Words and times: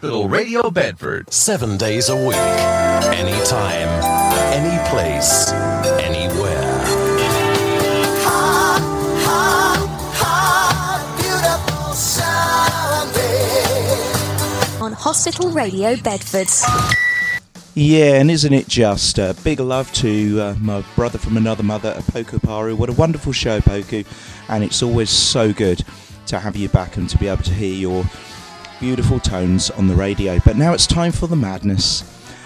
Hospital 0.00 0.28
Radio 0.30 0.70
Bedford. 0.70 1.30
Seven 1.30 1.76
days 1.76 2.08
a 2.08 2.16
week. 2.16 2.34
Anytime. 3.12 3.86
Any 4.50 4.88
place. 4.88 5.52
Anywhere. 6.00 6.56
on 14.80 14.92
Hospital 14.94 15.50
Radio 15.50 15.96
Bedford. 15.96 16.48
Yeah, 17.74 18.14
and 18.14 18.30
isn't 18.30 18.54
it 18.54 18.68
just? 18.68 19.18
Uh, 19.18 19.34
big 19.44 19.60
love 19.60 19.92
to 19.92 20.40
uh, 20.40 20.54
my 20.62 20.82
brother 20.96 21.18
from 21.18 21.36
another 21.36 21.62
mother, 21.62 21.92
Poku 22.10 22.42
Paru. 22.42 22.74
What 22.74 22.88
a 22.88 22.94
wonderful 22.94 23.34
show, 23.34 23.60
Poku. 23.60 24.06
And 24.48 24.64
it's 24.64 24.82
always 24.82 25.10
so 25.10 25.52
good 25.52 25.84
to 26.28 26.38
have 26.38 26.56
you 26.56 26.70
back 26.70 26.96
and 26.96 27.06
to 27.10 27.18
be 27.18 27.28
able 27.28 27.42
to 27.42 27.52
hear 27.52 27.74
your 27.74 28.04
beautiful 28.80 29.20
tones 29.20 29.70
on 29.70 29.86
the 29.86 29.94
radio. 29.94 30.40
But 30.44 30.56
now 30.56 30.72
it's 30.72 30.86
time 30.86 31.12
for 31.12 31.26
the 31.26 31.36
madness. 31.36 32.02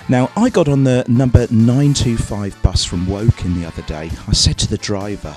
Now, 0.09 0.30
I 0.37 0.51
got 0.51 0.69
on 0.69 0.84
the 0.84 1.05
number 1.09 1.47
925 1.51 2.61
bus 2.62 2.84
from 2.84 3.06
Woking 3.06 3.55
the 3.55 3.66
other 3.66 3.83
day. 3.83 4.11
I 4.29 4.33
said 4.33 4.59
to 4.59 4.69
the 4.69 4.77
driver, 4.77 5.34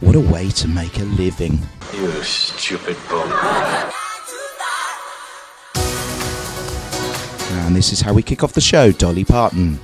What 0.00 0.14
a 0.14 0.20
way 0.20 0.48
to 0.50 0.68
make 0.68 0.98
a 0.98 1.04
living. 1.04 1.58
You 1.92 2.22
stupid 2.22 2.96
bum. 3.10 3.92
And 7.66 7.76
this 7.76 7.92
is 7.92 8.00
how 8.00 8.14
we 8.14 8.22
kick 8.22 8.42
off 8.42 8.52
the 8.54 8.62
show 8.62 8.92
Dolly 8.92 9.24
Parton. 9.24 9.78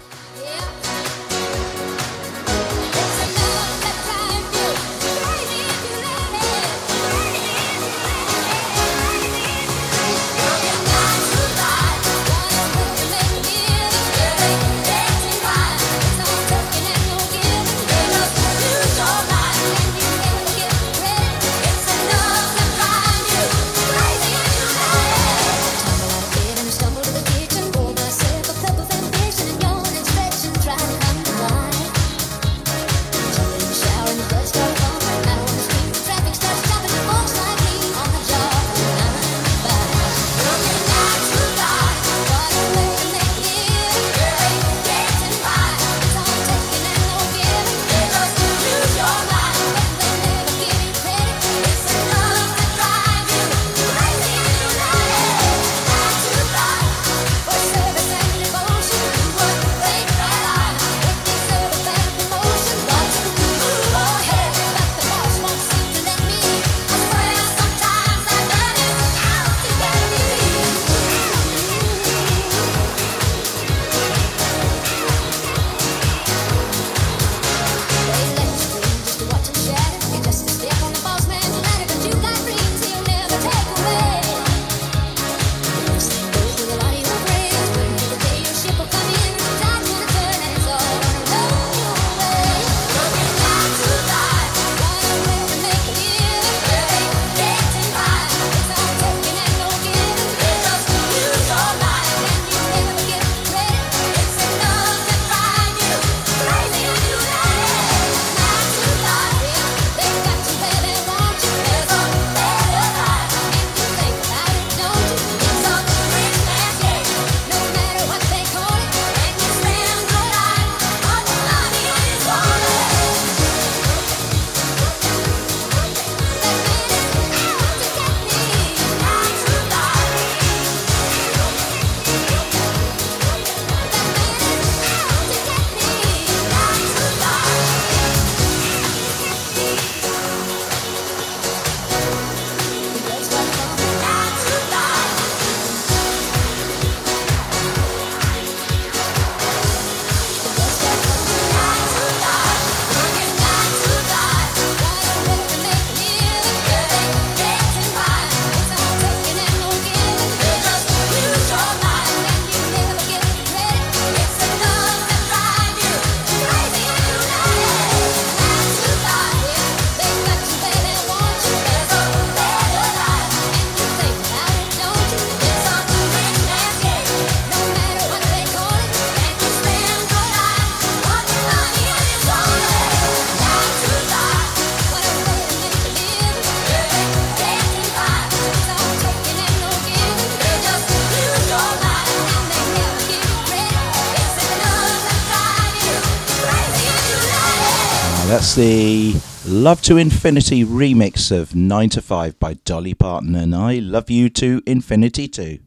That's 198.54 198.68
the 198.68 199.50
Love 199.50 199.82
to 199.82 199.96
Infinity 199.96 200.64
remix 200.64 201.36
of 201.36 201.56
9 201.56 201.88
to 201.88 202.00
5 202.00 202.38
by 202.38 202.54
Dolly 202.54 202.94
Parton, 202.94 203.34
and 203.34 203.52
I 203.52 203.80
love 203.80 204.10
you 204.10 204.28
to 204.30 204.62
infinity 204.64 205.26
too. 205.26 205.58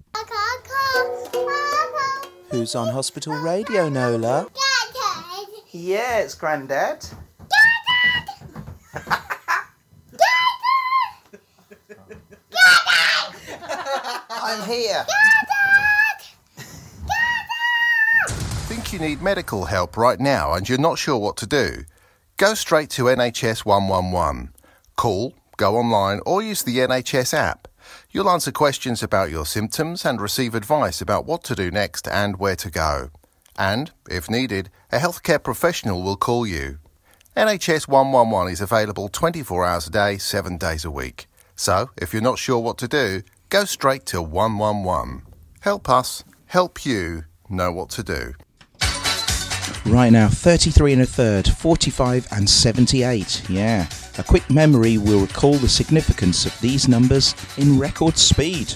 Who's 2.50 2.76
on 2.76 2.94
hospital 2.94 3.34
radio, 3.34 3.90
Nola? 3.90 4.48
Yeah, 5.72 6.20
it's 6.20 6.34
Grandad. 6.34 7.06
I'm 14.30 14.64
here. 14.70 15.06
Grandad! 15.06 16.22
Think 18.70 18.94
you 18.94 19.00
need 19.00 19.22
medical 19.22 19.66
help 19.66 19.98
right 19.98 20.22
now 20.22 20.54
and 20.54 20.70
you're 20.70 20.78
not 20.78 20.98
sure 20.98 21.18
what 21.18 21.36
to 21.38 21.46
do? 21.46 21.84
Go 22.38 22.54
straight 22.54 22.92
to 22.92 23.06
NHS 23.06 23.66
111. 23.66 24.54
Call, 24.96 25.34
go 25.58 25.76
online, 25.76 26.20
or 26.24 26.44
use 26.44 26.62
the 26.62 26.78
NHS 26.78 27.34
app. 27.34 27.68
You'll 28.12 28.30
answer 28.30 28.52
questions 28.52 29.02
about 29.02 29.32
your 29.32 29.44
symptoms 29.44 30.06
and 30.06 30.22
receive 30.22 30.54
advice 30.54 31.02
about 31.02 31.26
what 31.26 31.44
to 31.46 31.56
do 31.56 31.72
next 31.72 32.08
and 32.08 32.38
where 32.38 32.56
to 32.58 32.70
go. 32.70 33.10
And, 33.58 33.90
if 34.08 34.30
needed, 34.30 34.70
a 34.92 35.00
healthcare 35.00 35.42
professional 35.42 36.04
will 36.04 36.16
call 36.16 36.46
you. 36.46 36.78
NHS 37.36 37.88
111 37.88 38.54
is 38.54 38.62
available 38.62 39.10
24 39.10 39.66
hours 39.66 39.88
a 39.88 39.90
day, 39.90 40.20
7 40.20 40.60
days 40.60 40.86
a 40.86 40.92
week. 40.92 41.26
So, 41.56 41.90
if 41.98 42.14
you're 42.14 42.22
not 42.22 42.38
sure 42.38 42.60
what 42.60 42.78
to 42.78 42.88
do, 42.88 43.24
go 43.50 43.66
straight 43.66 44.06
to 44.08 44.22
111. 44.22 45.24
Help 45.62 45.90
us 45.90 46.24
help 46.46 46.86
you 46.86 47.24
know 47.50 47.72
what 47.72 47.90
to 47.90 48.04
do. 48.04 48.36
Right 49.88 50.12
now, 50.12 50.28
33 50.28 50.94
and 50.94 51.02
a 51.04 51.06
third, 51.06 51.48
45 51.48 52.28
and 52.32 52.50
78. 52.50 53.50
Yeah. 53.50 53.88
A 54.18 54.24
quick 54.24 54.50
memory 54.50 54.98
will 54.98 55.22
recall 55.22 55.54
the 55.54 55.70
significance 55.70 56.46
of 56.46 56.60
these 56.60 56.90
numbers 56.90 57.34
in 57.58 57.80
record 57.80 58.18
speed. 58.18 58.74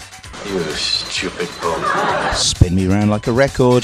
You 0.48 0.62
stupid 0.72 1.50
bum. 1.62 2.34
Spin 2.34 2.76
me 2.76 2.88
round 2.88 3.10
like 3.10 3.28
a 3.28 3.32
record. 3.34 3.84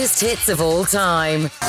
Greatest 0.00 0.20
hits 0.22 0.48
of 0.48 0.62
all 0.62 0.86
time. 0.86 1.50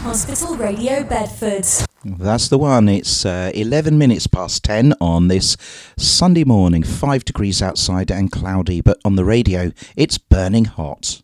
Hospital 0.00 0.56
Radio 0.56 1.04
Bedford. 1.04 1.66
That's 2.06 2.48
the 2.48 2.56
one. 2.56 2.88
It's 2.88 3.26
uh, 3.26 3.50
11 3.54 3.98
minutes 3.98 4.26
past 4.26 4.64
10 4.64 4.94
on 4.98 5.28
this 5.28 5.58
Sunday 5.98 6.44
morning, 6.44 6.84
5 6.84 7.26
degrees 7.26 7.60
outside 7.60 8.10
and 8.10 8.32
cloudy, 8.32 8.80
but 8.80 8.98
on 9.04 9.16
the 9.16 9.26
radio, 9.26 9.72
it's 9.94 10.16
burning 10.16 10.64
hot. 10.64 11.20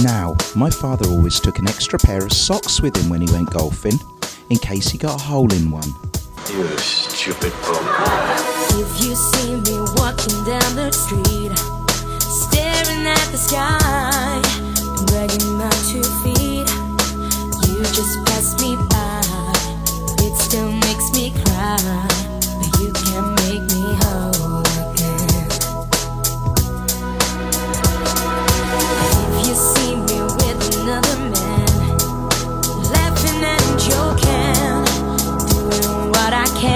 Now, 0.00 0.36
my 0.54 0.70
father 0.70 1.08
always 1.08 1.40
took 1.40 1.58
an 1.58 1.68
extra 1.68 1.98
pair 1.98 2.24
of 2.24 2.32
socks 2.32 2.80
with 2.80 2.96
him 2.96 3.10
when 3.10 3.20
he 3.20 3.32
went 3.32 3.50
golfing, 3.50 3.98
in 4.48 4.58
case 4.58 4.86
he 4.86 4.96
got 4.96 5.20
a 5.20 5.24
hole 5.24 5.52
in 5.52 5.72
one. 5.72 5.90
You 6.48 6.78
stupid 6.78 7.52
bum. 7.62 7.84
If 8.78 9.04
you 9.04 9.16
see 9.16 9.56
me 9.56 9.80
walking 9.96 10.44
down 10.44 10.76
the 10.76 10.92
street, 10.92 11.52
staring 12.22 13.04
at 13.04 13.26
the 13.32 13.36
sky, 13.36 14.40
dragging 15.06 15.58
my 15.58 15.68
two 15.90 16.04
feet, 16.22 16.68
you 17.66 17.82
just 17.92 18.24
pass 18.26 18.54
me 18.62 18.76
by. 18.88 19.22
It 20.24 20.36
still 20.36 20.70
makes 20.70 21.10
me 21.12 21.32
cry, 21.44 22.15
I 36.46 36.60
can. 36.60 36.75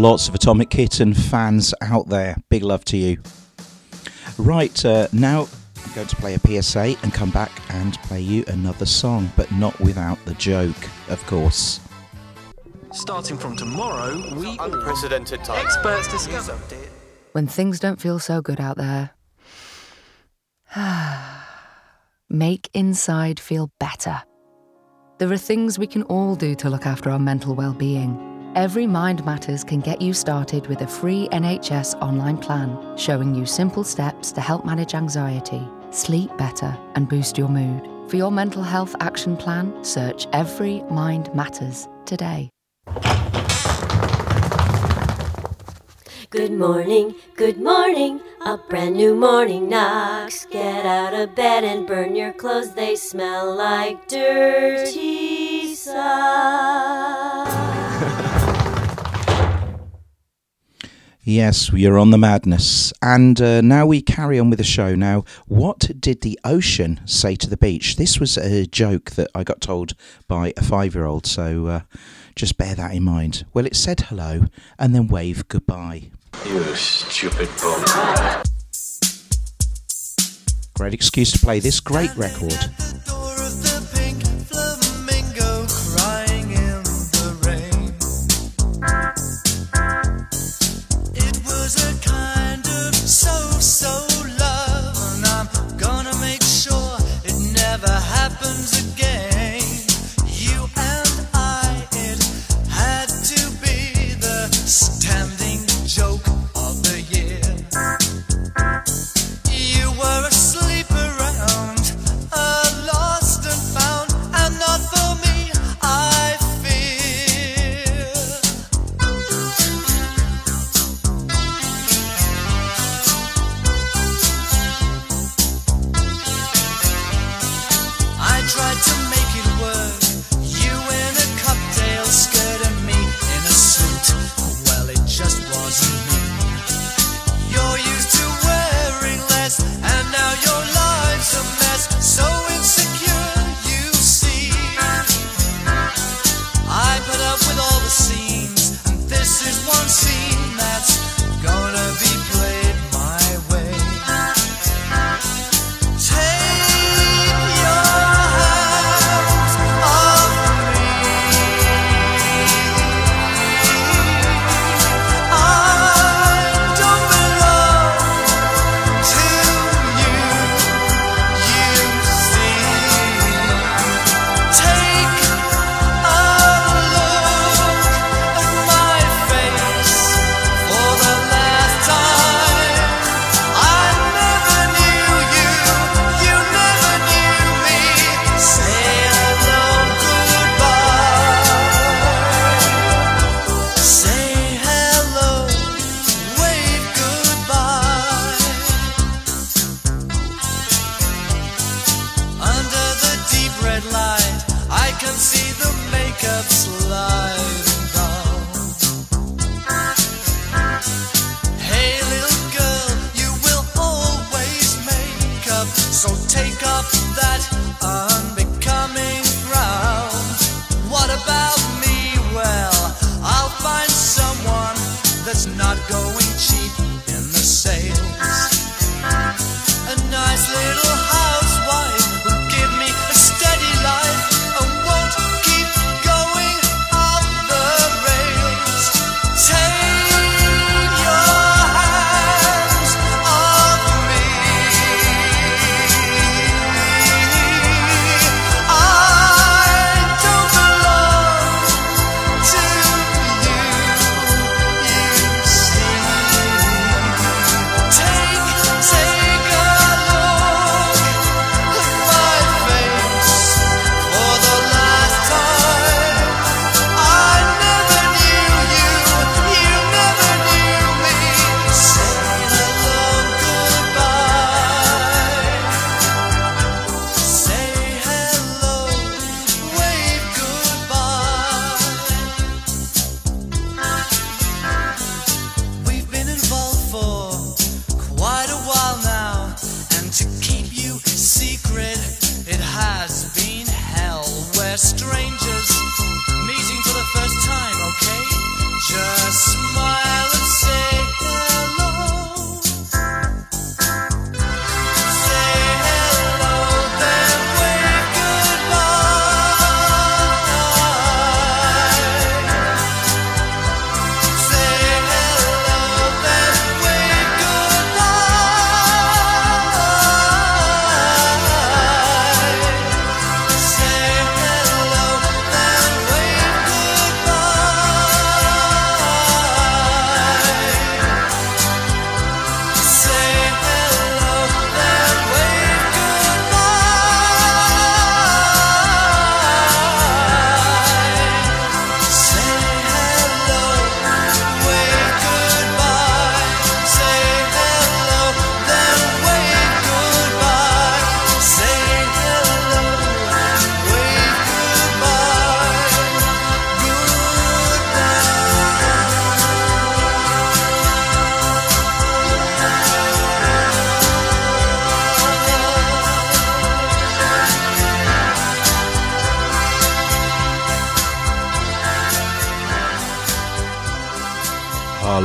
Lots 0.00 0.28
of 0.28 0.34
Atomic 0.34 0.70
Kitten 0.70 1.12
fans 1.12 1.74
out 1.82 2.08
there. 2.08 2.36
Big 2.48 2.62
love 2.62 2.84
to 2.86 2.96
you. 2.96 3.18
Right, 4.38 4.82
uh, 4.84 5.08
now 5.12 5.46
I'm 5.84 5.92
going 5.94 6.06
to 6.06 6.16
play 6.16 6.34
a 6.34 6.62
PSA 6.62 6.96
and 7.02 7.12
come 7.12 7.30
back 7.30 7.50
and 7.68 7.94
play 8.04 8.22
you 8.22 8.44
another 8.48 8.86
song, 8.86 9.30
but 9.36 9.52
not 9.52 9.78
without 9.78 10.18
the 10.24 10.32
joke, 10.34 10.88
of 11.10 11.24
course. 11.26 11.80
Starting 12.92 13.36
from 13.36 13.56
tomorrow, 13.56 14.16
we 14.36 14.56
Unprecedented 14.58 15.44
time. 15.44 15.64
experts 15.64 16.10
discover. 16.10 16.58
when 17.32 17.46
things 17.46 17.78
don't 17.78 18.00
feel 18.00 18.18
so 18.18 18.40
good 18.40 18.58
out 18.58 18.78
there. 18.78 19.10
Make 22.30 22.70
inside 22.72 23.38
feel 23.38 23.70
better. 23.78 24.22
There 25.18 25.30
are 25.30 25.36
things 25.36 25.78
we 25.78 25.86
can 25.86 26.04
all 26.04 26.36
do 26.36 26.54
to 26.54 26.70
look 26.70 26.86
after 26.86 27.10
our 27.10 27.18
mental 27.18 27.54
well-being. 27.54 28.29
Every 28.56 28.84
Mind 28.88 29.24
Matters 29.24 29.62
can 29.62 29.78
get 29.78 30.02
you 30.02 30.12
started 30.12 30.66
with 30.66 30.80
a 30.80 30.86
free 30.86 31.28
NHS 31.30 31.94
online 32.02 32.36
plan 32.36 32.76
showing 32.98 33.32
you 33.32 33.46
simple 33.46 33.84
steps 33.84 34.32
to 34.32 34.40
help 34.40 34.66
manage 34.66 34.92
anxiety, 34.92 35.62
sleep 35.92 36.36
better, 36.36 36.76
and 36.96 37.08
boost 37.08 37.38
your 37.38 37.48
mood. 37.48 37.88
For 38.10 38.16
your 38.16 38.32
mental 38.32 38.64
health 38.64 38.96
action 38.98 39.36
plan, 39.36 39.84
search 39.84 40.26
Every 40.32 40.82
Mind 40.90 41.32
Matters 41.32 41.88
today. 42.06 42.50
Good 46.30 46.52
morning, 46.52 47.14
good 47.36 47.60
morning. 47.62 48.20
A 48.44 48.56
brand 48.56 48.96
new 48.96 49.14
morning 49.14 49.68
knocks. 49.68 50.44
Get 50.46 50.84
out 50.84 51.14
of 51.14 51.36
bed 51.36 51.62
and 51.62 51.86
burn 51.86 52.16
your 52.16 52.32
clothes. 52.32 52.74
They 52.74 52.96
smell 52.96 53.54
like 53.54 54.08
dirty 54.08 55.76
socks. 55.76 57.69
Yes, 61.30 61.70
we 61.70 61.86
are 61.86 61.96
on 61.96 62.10
the 62.10 62.18
madness. 62.18 62.92
And 63.00 63.40
uh, 63.40 63.60
now 63.60 63.86
we 63.86 64.02
carry 64.02 64.40
on 64.40 64.50
with 64.50 64.58
the 64.58 64.64
show. 64.64 64.96
Now, 64.96 65.24
what 65.46 65.88
did 66.00 66.22
the 66.22 66.36
ocean 66.42 66.98
say 67.04 67.36
to 67.36 67.48
the 67.48 67.56
beach? 67.56 67.94
This 67.94 68.18
was 68.18 68.36
a 68.36 68.66
joke 68.66 69.12
that 69.12 69.28
I 69.32 69.44
got 69.44 69.60
told 69.60 69.94
by 70.26 70.52
a 70.56 70.64
five 70.64 70.92
year 70.92 71.06
old, 71.06 71.26
so 71.26 71.66
uh, 71.66 71.80
just 72.34 72.58
bear 72.58 72.74
that 72.74 72.92
in 72.94 73.04
mind. 73.04 73.44
Well, 73.54 73.64
it 73.64 73.76
said 73.76 74.00
hello 74.00 74.46
and 74.76 74.92
then 74.92 75.06
waved 75.06 75.46
goodbye. 75.46 76.10
You 76.46 76.74
stupid 76.74 77.48
bum. 77.62 78.42
Great 80.74 80.94
excuse 80.94 81.30
to 81.30 81.38
play 81.38 81.60
this 81.60 81.78
great 81.78 82.12
record. 82.16 82.58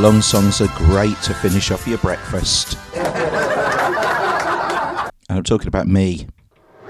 Long 0.06 0.22
songs 0.22 0.62
are 0.62 0.70
great 0.78 1.20
to 1.24 1.34
finish 1.34 1.72
off 1.72 1.88
your 1.88 1.98
breakfast. 1.98 2.78
And 2.94 3.08
I'm 5.30 5.42
talking 5.42 5.68
about 5.68 5.88
me. 5.88 6.28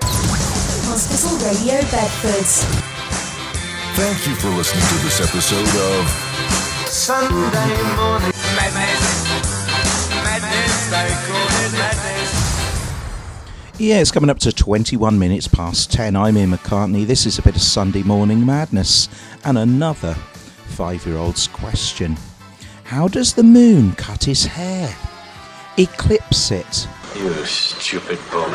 Hospital 0.01 1.37
Radio 1.47 1.79
Bedford. 1.91 2.45
Thank 3.95 4.27
you 4.27 4.35
for 4.35 4.49
listening 4.49 4.83
to 4.83 4.95
this 5.05 5.21
episode 5.21 5.65
of 5.93 6.09
Sunday 6.89 7.81
morning 7.95 8.33
madness. 8.57 9.29
Madness, 10.11 10.89
they 10.89 11.07
call 11.25 11.47
it 11.63 11.71
madness. 11.71 12.31
Yeah, 13.79 14.01
it's 14.01 14.11
coming 14.11 14.29
up 14.29 14.39
to 14.39 14.51
21 14.51 15.17
minutes 15.17 15.47
past 15.47 15.89
10. 15.93 16.17
I'm 16.17 16.37
Ian 16.37 16.51
McCartney. 16.51 17.07
This 17.07 17.25
is 17.25 17.39
a 17.39 17.41
bit 17.41 17.55
of 17.55 17.61
Sunday 17.61 18.03
morning 18.03 18.45
madness. 18.45 19.07
And 19.45 19.57
another 19.57 20.15
five 20.15 21.05
year 21.05 21.15
old's 21.15 21.47
question 21.47 22.17
How 22.85 23.07
does 23.07 23.33
the 23.33 23.41
moon 23.41 23.93
cut 23.93 24.23
his 24.25 24.45
hair? 24.45 24.95
Eclipse 25.75 26.51
it. 26.51 26.87
You 27.15 27.33
stupid 27.43 28.19
bum. 28.31 28.51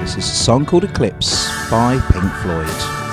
This 0.00 0.16
is 0.16 0.24
a 0.24 0.34
song 0.34 0.66
called 0.66 0.82
Eclipse 0.82 1.48
by 1.70 2.00
Pink 2.10 2.32
Floyd. 2.42 3.05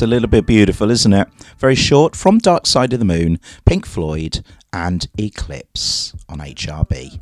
That's 0.00 0.08
a 0.08 0.14
little 0.14 0.30
bit 0.30 0.46
beautiful, 0.46 0.90
isn't 0.90 1.12
it? 1.12 1.28
Very 1.58 1.74
short 1.74 2.16
from 2.16 2.38
Dark 2.38 2.64
Side 2.64 2.94
of 2.94 3.00
the 3.00 3.04
Moon, 3.04 3.38
Pink 3.66 3.84
Floyd, 3.84 4.42
and 4.72 5.06
Eclipse 5.18 6.14
on 6.26 6.38
HRB. 6.38 7.20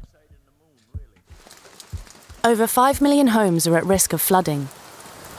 Over 2.45 2.69
5 2.69 3.01
million 3.01 3.27
homes 3.29 3.67
are 3.67 3.77
at 3.77 3.85
risk 3.85 4.13
of 4.13 4.23
flooding, 4.23 4.69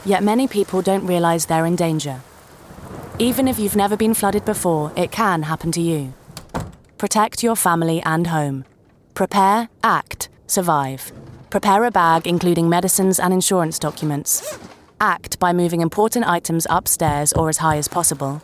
yet 0.04 0.22
many 0.22 0.50
people 0.50 0.82
don't 0.82 1.08
realise 1.08 1.46
they're 1.46 1.66
in 1.66 1.78
danger. 1.78 2.20
Even 3.20 3.48
if 3.48 3.58
you've 3.58 3.74
never 3.74 3.96
been 3.96 4.14
flooded 4.14 4.44
before, 4.44 4.92
it 4.98 5.10
can 5.10 5.44
happen 5.44 5.72
to 5.72 5.82
you. 5.82 6.14
Protect 6.98 7.42
your 7.42 7.56
family 7.56 8.02
and 8.02 8.28
home. 8.28 8.66
Prepare, 9.14 9.70
act, 9.82 10.28
survive. 10.46 11.14
Prepare 11.50 11.86
a 11.86 11.92
bag 11.92 12.28
including 12.28 12.68
medicines 12.68 13.18
and 13.18 13.34
insurance 13.34 13.80
documents. 13.80 14.60
Act 15.02 15.40
by 15.40 15.54
moving 15.54 15.80
important 15.80 16.28
items 16.28 16.68
upstairs 16.70 17.32
or 17.32 17.48
as 17.48 17.60
high 17.60 17.78
as 17.78 17.88
possible. 17.88 18.42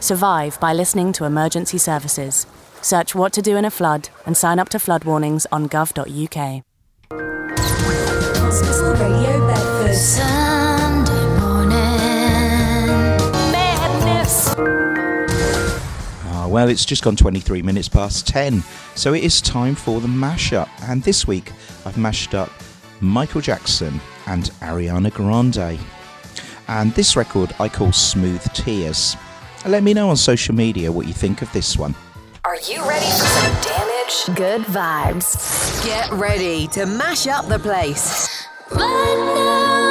Survive 0.00 0.58
by 0.58 0.72
listening 0.72 1.12
to 1.12 1.24
emergency 1.24 1.78
services. 1.78 2.46
Search 2.82 3.14
what 3.14 3.32
to 3.34 3.42
do 3.42 3.56
in 3.56 3.64
a 3.64 3.70
flood 3.70 4.08
and 4.26 4.36
sign 4.36 4.58
up 4.58 4.68
to 4.70 4.80
flood 4.80 5.04
warnings 5.04 5.46
on 5.52 5.68
gov.uk. 5.68 6.64
Hospital 8.40 8.92
Radio 8.94 9.46
Bedford. 9.46 9.94
Sunday 9.94 11.40
morning 11.40 11.78
madness. 13.52 14.54
Ah, 16.24 16.48
well, 16.48 16.68
it's 16.68 16.84
just 16.84 17.04
gone 17.04 17.14
23 17.14 17.62
minutes 17.62 17.88
past 17.88 18.26
10, 18.26 18.64
so 18.96 19.14
it 19.14 19.22
is 19.22 19.40
time 19.40 19.76
for 19.76 20.00
the 20.00 20.08
mashup. 20.08 20.68
And 20.88 21.04
this 21.04 21.26
week, 21.26 21.52
I've 21.84 21.98
mashed 21.98 22.34
up 22.34 22.50
Michael 23.00 23.40
Jackson 23.40 24.00
and 24.26 24.44
Ariana 24.60 25.12
Grande. 25.12 25.78
And 26.68 26.92
this 26.94 27.16
record 27.16 27.54
I 27.58 27.68
call 27.68 27.92
Smooth 27.92 28.42
Tears. 28.52 29.16
Let 29.66 29.82
me 29.82 29.94
know 29.94 30.10
on 30.10 30.16
social 30.16 30.54
media 30.54 30.92
what 30.92 31.06
you 31.06 31.12
think 31.12 31.42
of 31.42 31.52
this 31.52 31.76
one. 31.76 31.94
Are 32.44 32.56
you 32.56 32.86
ready 32.88 33.06
for 33.06 33.26
some 33.26 33.62
damage? 33.62 34.36
Good 34.36 34.62
vibes. 34.62 35.84
Get 35.84 36.10
ready 36.12 36.66
to 36.68 36.86
mash 36.86 37.26
up 37.26 37.46
the 37.48 37.58
place. 37.58 38.46
Right 38.70 39.87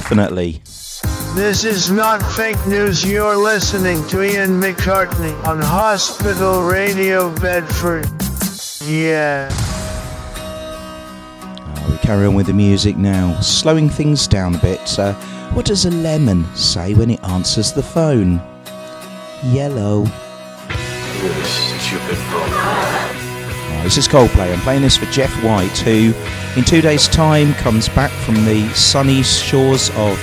definitely. 0.00 0.60
This 1.36 1.62
is 1.62 1.88
not 1.88 2.20
fake 2.32 2.66
news. 2.66 3.08
You're 3.08 3.36
listening 3.36 4.04
to 4.08 4.24
Ian 4.24 4.60
McCartney 4.60 5.32
on 5.46 5.60
Hospital 5.60 6.64
Radio 6.64 7.32
Bedford. 7.36 8.04
Yeah. 8.84 9.48
Uh, 10.34 11.90
we 11.92 11.96
carry 11.98 12.26
on 12.26 12.34
with 12.34 12.46
the 12.46 12.52
music 12.52 12.96
now, 12.96 13.38
slowing 13.38 13.88
things 13.88 14.26
down 14.26 14.56
a 14.56 14.58
bit. 14.58 14.98
Uh, 14.98 15.14
what 15.52 15.64
does 15.64 15.86
a 15.86 15.92
lemon 15.92 16.44
say 16.56 16.94
when 16.94 17.10
it 17.10 17.22
answers 17.22 17.72
the 17.72 17.82
phone? 17.84 18.42
Yellow. 19.44 20.00
You 21.22 21.32
stupid 21.44 22.18
bum. 22.32 22.50
Uh, 22.50 23.84
this 23.84 23.96
is 23.96 24.08
Coldplay. 24.08 24.52
I'm 24.52 24.60
playing 24.62 24.82
this 24.82 24.96
for 24.96 25.06
Jeff 25.12 25.32
White, 25.44 25.78
who 25.78 26.12
in 26.56 26.64
two 26.64 26.80
days' 26.80 27.08
time 27.08 27.54
comes 27.54 27.88
back 27.88 28.10
from 28.10 28.44
the 28.44 28.68
sunny 28.74 29.22
shores 29.22 29.90
of 29.90 30.18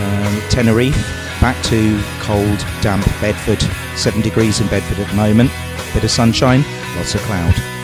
um, 0.00 0.40
Tenerife 0.50 0.96
back 1.40 1.62
to 1.64 2.00
cold, 2.20 2.58
damp 2.80 3.04
Bedford. 3.20 3.60
Seven 3.96 4.20
degrees 4.20 4.60
in 4.60 4.68
Bedford 4.68 4.98
at 4.98 5.08
the 5.08 5.14
moment. 5.14 5.50
Bit 5.94 6.04
of 6.04 6.10
sunshine, 6.10 6.62
lots 6.96 7.14
of 7.14 7.20
cloud. 7.22 7.77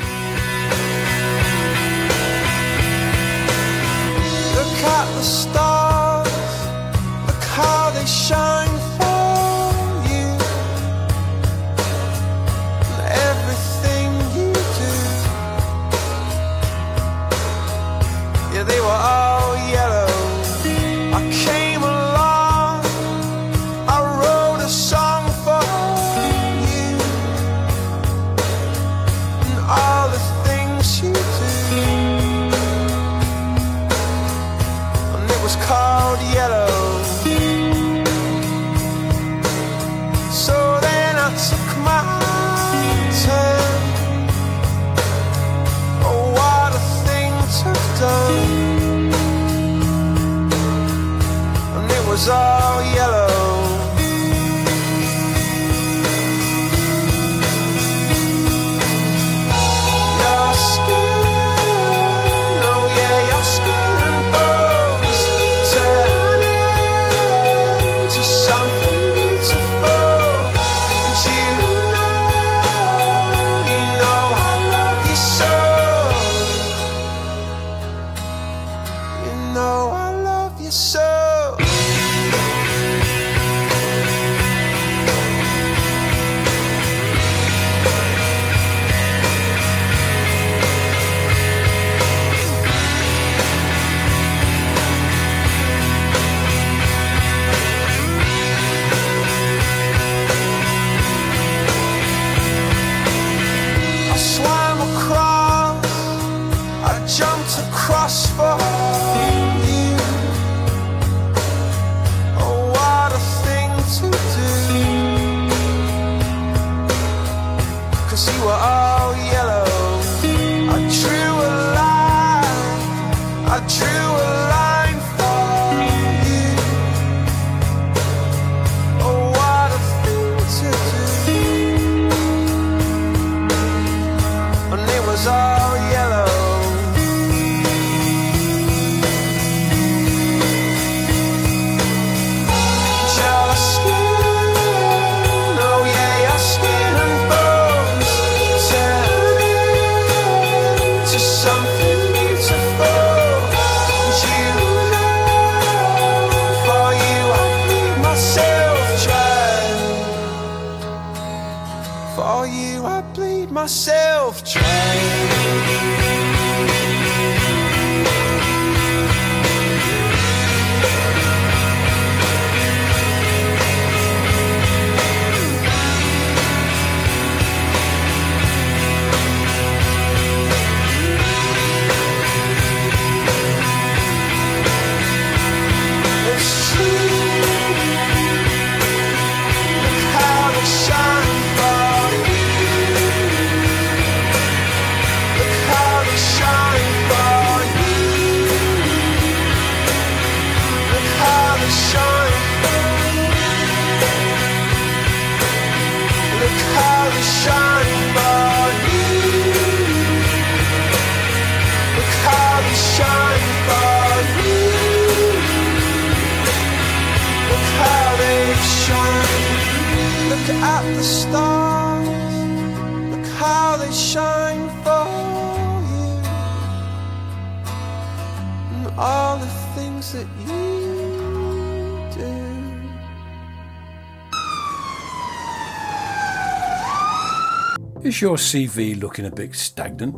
Is 238.04 238.20
your 238.20 238.36
CV 238.36 239.00
looking 239.00 239.24
a 239.24 239.30
bit 239.30 239.54
stagnant? 239.54 240.14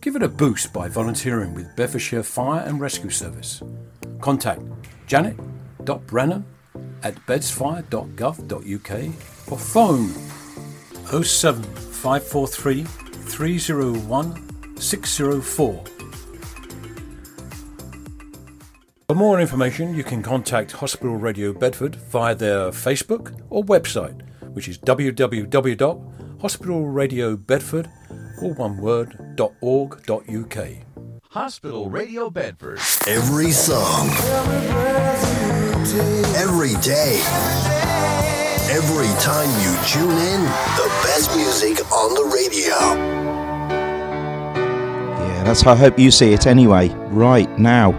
Give 0.00 0.16
it 0.16 0.24
a 0.24 0.28
boost 0.28 0.72
by 0.72 0.88
volunteering 0.88 1.54
with 1.54 1.76
Bedfordshire 1.76 2.24
Fire 2.24 2.64
and 2.66 2.80
Rescue 2.80 3.10
Service. 3.10 3.62
Contact 4.20 4.60
janet.brennan 5.06 6.44
at 7.04 7.14
bedsfire.gov.uk 7.26 8.90
or 9.52 9.58
phone 9.58 10.08
07543 11.22 12.82
301 12.82 14.76
604. 14.76 15.84
For 19.06 19.14
more 19.14 19.40
information, 19.40 19.94
you 19.94 20.02
can 20.02 20.24
contact 20.24 20.72
Hospital 20.72 21.14
Radio 21.14 21.52
Bedford 21.52 21.94
via 21.94 22.34
their 22.34 22.70
Facebook 22.70 23.40
or 23.48 23.62
website, 23.62 24.22
which 24.54 24.66
is 24.66 24.76
www.hospitalradiobedford, 26.44 27.90
all 28.42 28.52
one 28.52 28.76
word, 28.76 29.40
.org.uk. 29.62 30.68
Hospital 31.30 31.88
Radio 31.88 32.28
Bedford. 32.28 32.78
Every 33.08 33.50
song. 33.50 34.10
Every 36.36 36.74
day. 36.82 37.22
Every 38.70 39.08
time 39.20 39.48
you 39.62 39.74
tune 39.88 40.10
in, 40.10 40.42
the 40.76 40.88
best 41.02 41.34
music 41.34 41.90
on 41.90 42.14
the 42.14 42.24
radio. 42.34 42.76
Yeah, 45.18 45.44
that's 45.44 45.62
how 45.62 45.72
I 45.72 45.76
hope 45.76 45.98
you 45.98 46.10
see 46.10 46.34
it 46.34 46.46
anyway. 46.46 46.90
Right 47.08 47.58
now, 47.58 47.92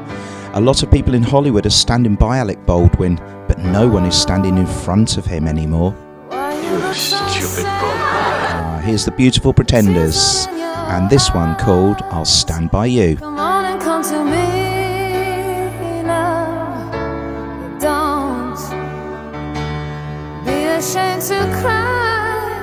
a 0.54 0.62
lot 0.62 0.84
of 0.84 0.92
people 0.92 1.16
in 1.16 1.24
Hollywood 1.24 1.66
are 1.66 1.72
standing 1.72 2.14
by 2.16 2.38
Alec 2.38 2.64
Baldwin, 2.68 3.16
but 3.48 3.58
no 3.58 3.88
one 3.88 4.06
is 4.06 4.16
standing 4.16 4.60
in 4.60 4.68
front 4.68 5.18
of 5.18 5.26
him 5.26 5.48
anymore. 5.48 5.96
You 6.32 6.94
stupid 6.94 7.64
bum. 7.64 7.75
Here's 8.86 9.04
the 9.04 9.12
beautiful 9.12 9.52
Pretenders, 9.52 10.46
and 10.50 11.10
this 11.10 11.34
one 11.34 11.56
called 11.56 11.98
I'll 12.04 12.24
Stand 12.24 12.70
By 12.70 12.86
You. 12.86 13.18
Come 13.18 13.40
on 13.40 13.66
and 13.66 13.82
come 13.82 14.04
to 14.04 14.24
me 14.24 16.04
now. 16.04 16.92
Don't 17.80 18.56
be 20.46 20.66
ashamed 20.78 21.24
to 21.24 21.40
cry. 21.62 22.62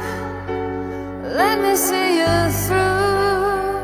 Let 1.24 1.60
me 1.60 1.74
see 1.74 2.18
you 2.18 2.50
through. 2.66 3.82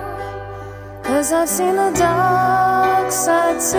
Cause 1.03 1.33
I've 1.33 1.49
seen 1.49 1.75
the 1.75 1.91
dark 1.91 3.11
side 3.11 3.61
too. 3.61 3.79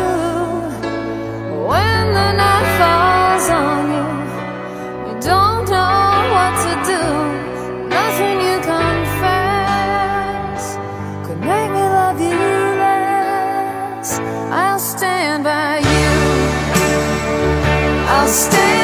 When 1.69 2.13
the 2.13 2.31
night 2.33 2.67
falls 2.77 3.49
on 3.49 3.91
you, 3.95 5.13
you 5.13 5.21
don't 5.21 5.69
know 5.69 6.08
I'll 18.29 18.78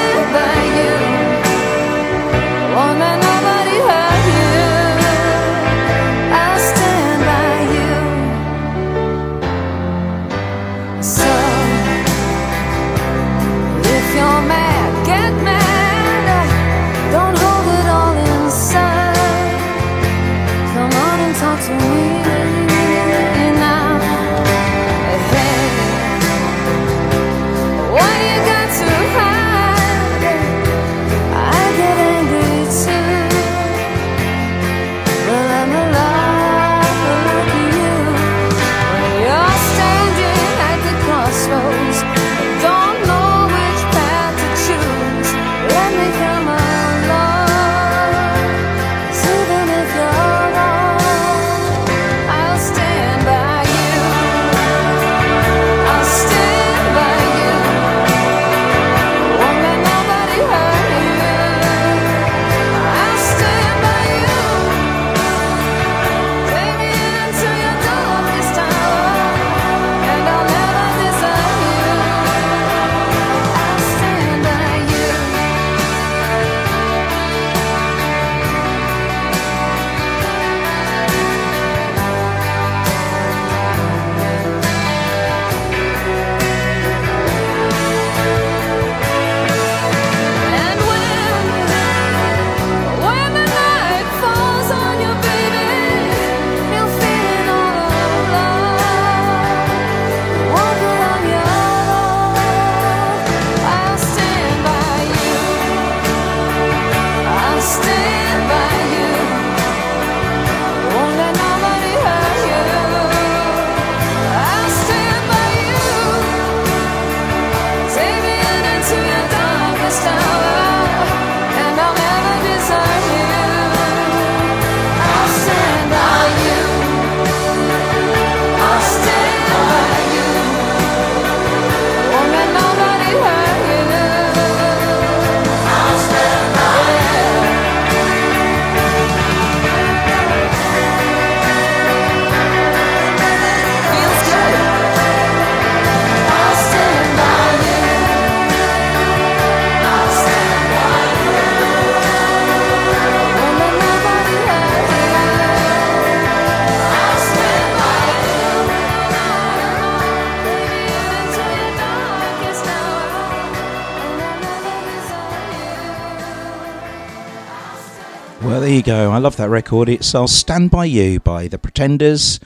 go. 168.86 169.12
I 169.12 169.17
love 169.17 169.36
that 169.38 169.50
record. 169.50 169.89
It's 169.89 170.13
I'll 170.13 170.28
Stand 170.28 170.69
By 170.69 170.86
You 170.86 171.19
by 171.19 171.48
The 171.48 171.58
Pretenders. 171.58 172.39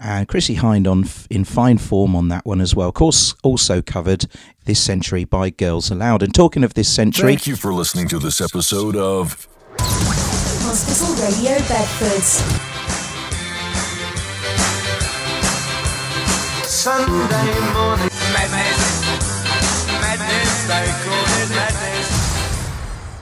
And 0.00 0.26
Chrissie 0.26 0.56
Hynde 0.56 0.90
on 0.90 1.04
in 1.30 1.44
fine 1.44 1.76
form 1.76 2.16
on 2.16 2.28
that 2.28 2.46
one 2.46 2.62
as 2.62 2.74
well. 2.74 2.88
Of 2.88 2.94
course, 2.94 3.34
also 3.42 3.82
covered 3.82 4.24
this 4.64 4.80
century 4.80 5.24
by 5.24 5.50
Girls 5.50 5.90
Aloud. 5.90 6.22
And 6.22 6.34
talking 6.34 6.64
of 6.64 6.72
this 6.74 6.88
century, 6.88 7.34
Thank 7.34 7.46
you 7.46 7.56
for 7.56 7.74
listening 7.74 8.08
to 8.08 8.18
this 8.18 8.40
episode 8.40 8.96
of 8.96 9.46
Hospital 9.78 11.14
Radio 11.26 11.58
Bedford. 11.68 12.22
Sunday 16.64 17.60
morning 17.74 18.08
madness, 18.32 19.04
madness, 20.00 20.66
they 20.66 20.86
call 21.04 21.42
it 21.42 21.50
madness. 21.50 22.21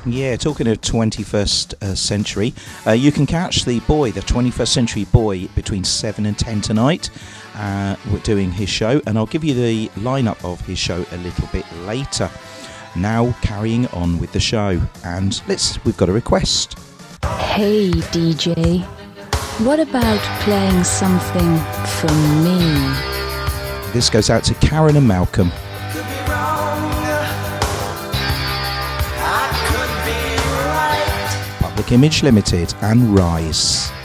Yeah, 0.06 0.36
talking 0.36 0.66
of 0.66 0.80
21st 0.80 1.82
uh, 1.82 1.94
century, 1.94 2.54
uh, 2.86 2.92
you 2.92 3.12
can 3.12 3.26
catch 3.26 3.66
the 3.66 3.80
boy, 3.80 4.12
the 4.12 4.22
21st 4.22 4.68
century 4.68 5.04
boy, 5.04 5.46
between 5.48 5.84
7 5.84 6.24
and 6.24 6.38
10 6.38 6.62
tonight. 6.62 7.10
Uh, 7.54 7.96
we're 8.10 8.18
doing 8.20 8.50
his 8.50 8.70
show, 8.70 9.02
and 9.06 9.18
I'll 9.18 9.26
give 9.26 9.44
you 9.44 9.52
the 9.52 9.88
lineup 10.00 10.42
of 10.42 10.58
his 10.62 10.78
show 10.78 11.04
a 11.12 11.16
little 11.18 11.46
bit 11.52 11.70
later. 11.82 12.30
Now, 12.96 13.36
carrying 13.42 13.88
on 13.88 14.18
with 14.18 14.32
the 14.32 14.40
show, 14.40 14.80
and 15.04 15.40
let's 15.46 15.82
we've 15.84 15.98
got 15.98 16.08
a 16.08 16.12
request. 16.12 16.78
Hey 17.22 17.90
DJ, 17.90 18.82
what 19.66 19.80
about 19.80 20.20
playing 20.40 20.82
something 20.82 21.58
from 21.86 22.44
me? 22.44 23.92
This 23.92 24.08
goes 24.08 24.30
out 24.30 24.44
to 24.44 24.54
Karen 24.54 24.96
and 24.96 25.06
Malcolm. 25.06 25.52
Image 31.90 32.22
Limited 32.22 32.72
and 32.82 33.18
Rise. 33.18 33.99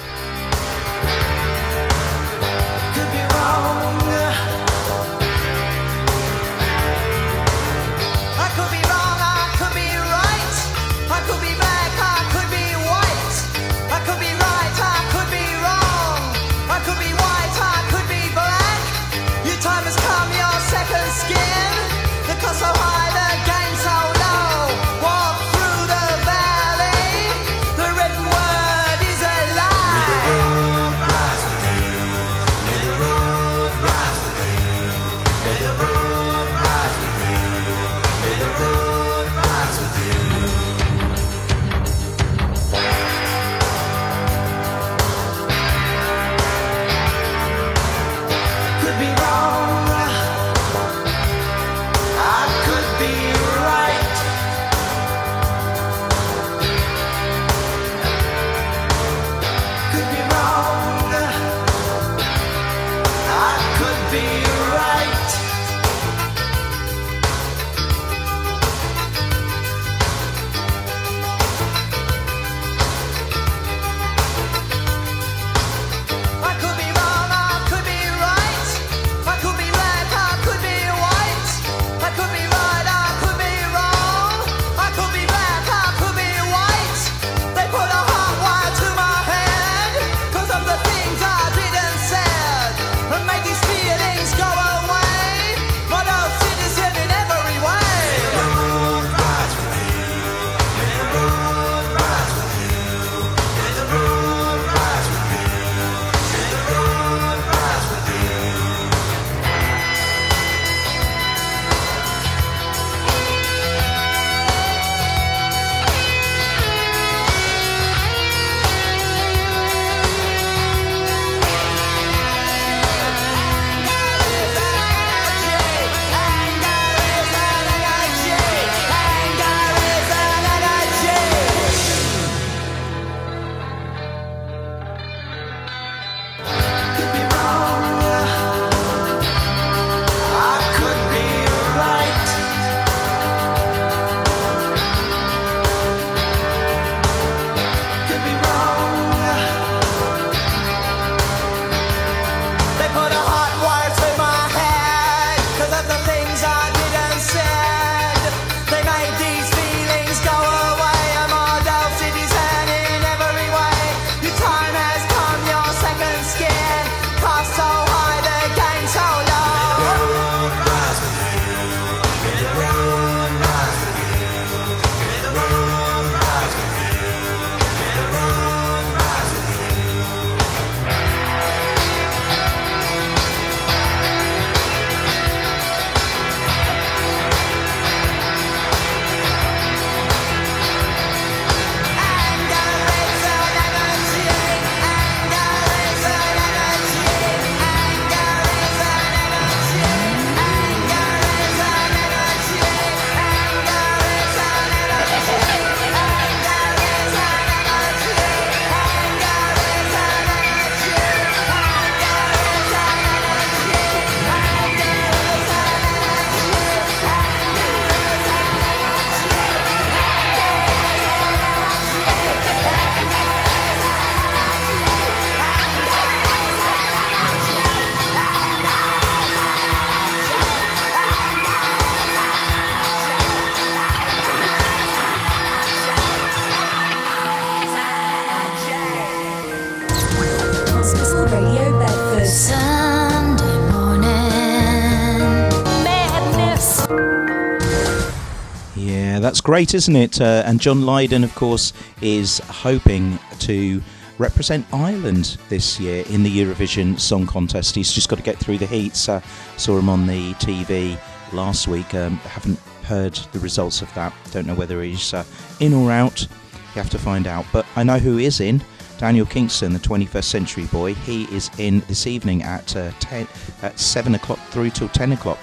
Great, 249.46 249.76
isn't 249.76 249.96
it? 249.96 250.20
Uh, 250.20 250.41
and 250.48 250.60
John 250.60 250.88
Lydon, 250.88 251.24
of 251.24 251.36
course, 251.36 251.72
is 252.02 252.39
hoping 252.39 253.20
to 253.41 253.80
represent 254.18 254.66
Ireland 254.74 255.38
this 255.50 255.80
year 255.80 256.04
in 256.10 256.24
the 256.24 256.36
Eurovision 256.36 257.00
Song 257.00 257.28
Contest. 257.28 257.76
He's 257.76 257.93
just 257.93 258.10
got 258.10 258.16
to 258.16 258.24
get 258.24 258.39
through 258.39 258.58
the 258.58 258.66
heats. 258.66 259.08
Uh, 259.08 259.22
saw 259.56 259.78
him 259.78 259.88
on 259.88 260.08
the 260.08 260.34
TV 260.34 261.00
last 261.32 261.68
week. 261.68 261.93
Um, 261.93 262.18
haven't 262.18 262.58
heard 262.86 263.14
the 263.34 263.39
results 263.39 263.84
of 263.84 263.93
that. 263.93 264.14
Don't 264.32 264.48
know 264.48 264.56
whether 264.56 264.82
he's 264.82 265.14
uh, 265.14 265.24
in 265.60 265.76
or 265.76 265.91
out. 265.91 266.24
You 266.24 266.82
have 266.82 266.89
to 266.89 266.98
find 266.98 267.28
out. 267.28 267.46
But 267.54 267.68
I 267.76 267.84
know 267.84 268.00
who 268.00 268.18
is 268.18 268.41
in. 268.41 268.64
Daniel 268.98 269.28
Kingston, 269.28 269.74
the 269.74 269.80
21st 269.80 270.24
Century 270.24 270.66
Boy. 270.66 270.96
He 270.96 271.26
is 271.26 271.52
in 271.60 271.82
this 271.82 272.08
evening 272.08 272.41
at 272.41 272.76
uh, 272.76 272.89
10, 273.00 273.28
at 273.62 273.80
7 273.80 274.16
o'clock 274.16 274.39
through 274.48 274.72
till 274.72 274.89
10 274.89 275.12
o'clock 275.12 275.38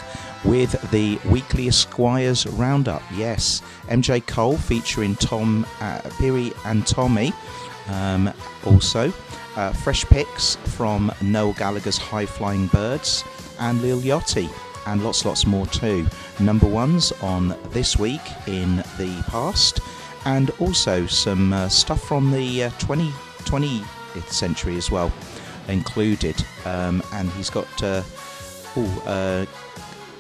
with 0.45 0.91
the 0.91 1.19
weekly 1.29 1.69
Esquires 1.69 2.47
Roundup. 2.47 3.03
Yes, 3.15 3.63
MJ 3.89 4.25
Cole 4.27 4.57
featuring 4.57 5.15
Tom, 5.17 5.67
uh, 5.81 6.01
Piri 6.19 6.53
and 6.65 6.87
Tommy. 6.87 7.33
Um, 7.89 8.33
also, 8.65 9.13
uh, 9.57 9.73
fresh 9.73 10.05
picks 10.07 10.57
from 10.57 11.13
Noel 11.21 11.53
Gallagher's 11.55 11.99
High 11.99 12.27
Flying 12.27 12.67
Birds 12.69 13.25
and 13.59 13.81
Lil 13.83 14.01
Yachty, 14.01 14.49
and 14.87 15.05
lots, 15.05 15.25
lots 15.25 15.47
more 15.47 15.67
too. 15.67 16.07
Number 16.41 16.67
ones 16.67 17.13
on 17.23 17.57
this 17.71 17.97
week 17.99 18.21
in 18.47 18.77
the 18.99 19.25
past, 19.29 19.81
and 20.25 20.51
also 20.59 21.07
some 21.07 21.53
uh, 21.53 21.69
stuff 21.69 22.03
from 22.03 22.31
the 22.31 22.65
uh, 22.65 22.71
20, 22.79 23.09
20th 23.45 24.29
century 24.29 24.77
as 24.77 24.91
well 24.91 25.13
included. 25.69 26.37
Um, 26.65 27.03
and 27.13 27.31
he's 27.33 27.51
got 27.51 27.83
uh, 27.83 28.03
oh, 28.77 29.03
uh, 29.07 29.47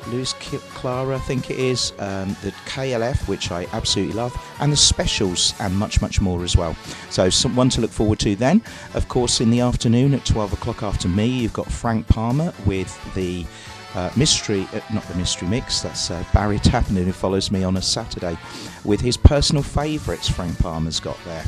Lewis 0.08 0.32
Clara, 0.32 1.16
I 1.16 1.18
think 1.20 1.50
it 1.50 1.58
is, 1.58 1.92
um, 1.98 2.36
the 2.42 2.52
KLF, 2.66 3.28
which 3.28 3.50
I 3.50 3.66
absolutely 3.72 4.14
love, 4.14 4.34
and 4.60 4.72
the 4.72 4.76
specials, 4.76 5.54
and 5.60 5.76
much, 5.76 6.00
much 6.00 6.20
more 6.20 6.44
as 6.44 6.56
well. 6.56 6.74
So, 7.10 7.30
some, 7.30 7.56
one 7.56 7.68
to 7.70 7.80
look 7.80 7.90
forward 7.90 8.18
to 8.20 8.34
then. 8.36 8.62
Of 8.94 9.08
course, 9.08 9.40
in 9.40 9.50
the 9.50 9.60
afternoon 9.60 10.14
at 10.14 10.24
12 10.24 10.52
o'clock 10.54 10.82
after 10.82 11.08
me, 11.08 11.26
you've 11.26 11.52
got 11.52 11.70
Frank 11.70 12.06
Palmer 12.08 12.52
with 12.66 12.98
the 13.14 13.46
uh, 13.94 14.10
mystery, 14.16 14.66
uh, 14.72 14.80
not 14.92 15.04
the 15.04 15.14
mystery 15.14 15.48
mix, 15.48 15.82
that's 15.82 16.10
uh, 16.10 16.24
Barry 16.32 16.58
Tappan 16.58 16.96
who 16.96 17.12
follows 17.12 17.50
me 17.50 17.62
on 17.62 17.76
a 17.76 17.82
Saturday 17.82 18.38
with 18.84 19.00
his 19.00 19.16
personal 19.16 19.62
favourites 19.62 20.28
Frank 20.28 20.58
Palmer's 20.58 21.00
got 21.00 21.18
there. 21.24 21.44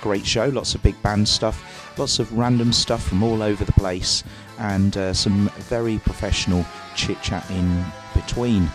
Great 0.00 0.26
show, 0.26 0.46
lots 0.48 0.74
of 0.74 0.82
big 0.82 1.00
band 1.00 1.28
stuff, 1.28 1.85
lots 1.98 2.18
of 2.18 2.32
random 2.36 2.72
stuff 2.72 3.06
from 3.06 3.22
all 3.22 3.42
over 3.42 3.64
the 3.64 3.72
place, 3.72 4.24
and 4.58 4.96
uh, 4.96 5.12
some 5.12 5.48
very 5.68 5.98
professional 5.98 6.64
chit 6.94 7.20
chat 7.22 7.48
in 7.50 7.84
between. 8.14 8.68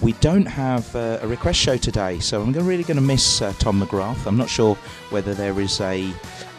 We 0.00 0.12
don't 0.14 0.46
have 0.46 0.94
uh, 0.94 1.18
a 1.22 1.26
request 1.26 1.58
show 1.58 1.76
today, 1.76 2.20
so 2.20 2.40
I'm 2.40 2.52
really 2.52 2.84
going 2.84 2.96
to 2.96 3.02
miss 3.02 3.42
uh, 3.42 3.52
Tom 3.58 3.80
McGrath. 3.80 4.26
I'm 4.26 4.36
not 4.36 4.48
sure 4.48 4.76
whether 5.10 5.34
there 5.34 5.58
is 5.60 5.80
a 5.80 6.12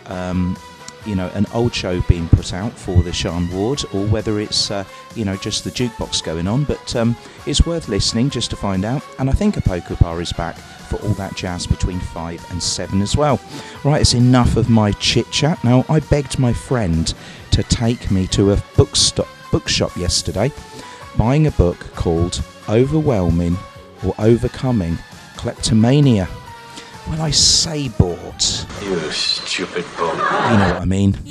um, 0.08 0.58
you 1.06 1.16
know 1.16 1.30
an 1.34 1.46
old 1.54 1.74
show 1.74 2.02
being 2.02 2.28
put 2.30 2.54
out 2.54 2.74
for 2.74 3.02
the 3.02 3.14
Sean 3.14 3.50
Ward, 3.52 3.84
or 3.94 4.06
whether 4.08 4.40
it's 4.40 4.72
uh, 4.72 4.84
you 5.16 5.26
know 5.26 5.38
just 5.38 5.64
the 5.64 5.72
jukebox 5.72 6.24
going 6.24 6.48
on. 6.48 6.66
But 6.66 6.96
um, 6.96 7.16
it's 7.46 7.66
worth 7.66 7.88
listening 7.88 8.30
just 8.30 8.50
to 8.50 8.56
find 8.56 8.84
out. 8.84 9.04
And 9.20 9.30
I 9.30 9.34
think 9.34 9.58
a 9.58 9.62
Poker 9.62 9.96
Bar 9.96 10.22
is 10.22 10.34
back 10.34 10.58
for 10.90 10.98
all 10.98 11.14
that 11.14 11.36
jazz 11.36 11.68
between 11.68 12.00
five 12.00 12.46
and 12.52 12.62
seven 12.62 13.02
as 13.02 13.16
well. 13.16 13.40
Right, 13.84 14.02
it's 14.02 14.14
enough 14.14 14.58
of 14.58 14.70
my 14.70 14.92
chit 14.94 15.30
chat. 15.32 15.64
Now 15.64 15.86
I 15.90 16.00
begged 16.00 16.40
my 16.40 16.54
friend 16.54 17.14
to 17.52 17.64
take 17.64 18.12
me 18.12 18.28
to 18.28 18.52
a 18.52 18.64
bookstop 18.76 19.28
bookshop 19.52 19.96
yesterday, 19.96 20.52
buying 21.18 21.48
a 21.48 21.52
book 21.52 21.78
called 21.96 22.44
Overwhelming 22.68 23.58
or 24.06 24.14
Overcoming 24.20 24.98
Kleptomania. 25.38 26.28
Well, 27.08 27.22
I 27.22 27.32
say 27.32 27.90
bought. 27.90 28.66
You 28.84 29.00
stupid 29.12 29.86
bum. 29.98 30.18
You 30.18 30.58
know 30.58 30.74
what 30.74 30.82
I 30.82 30.86
mean. 30.86 31.12
Look 31.12 31.26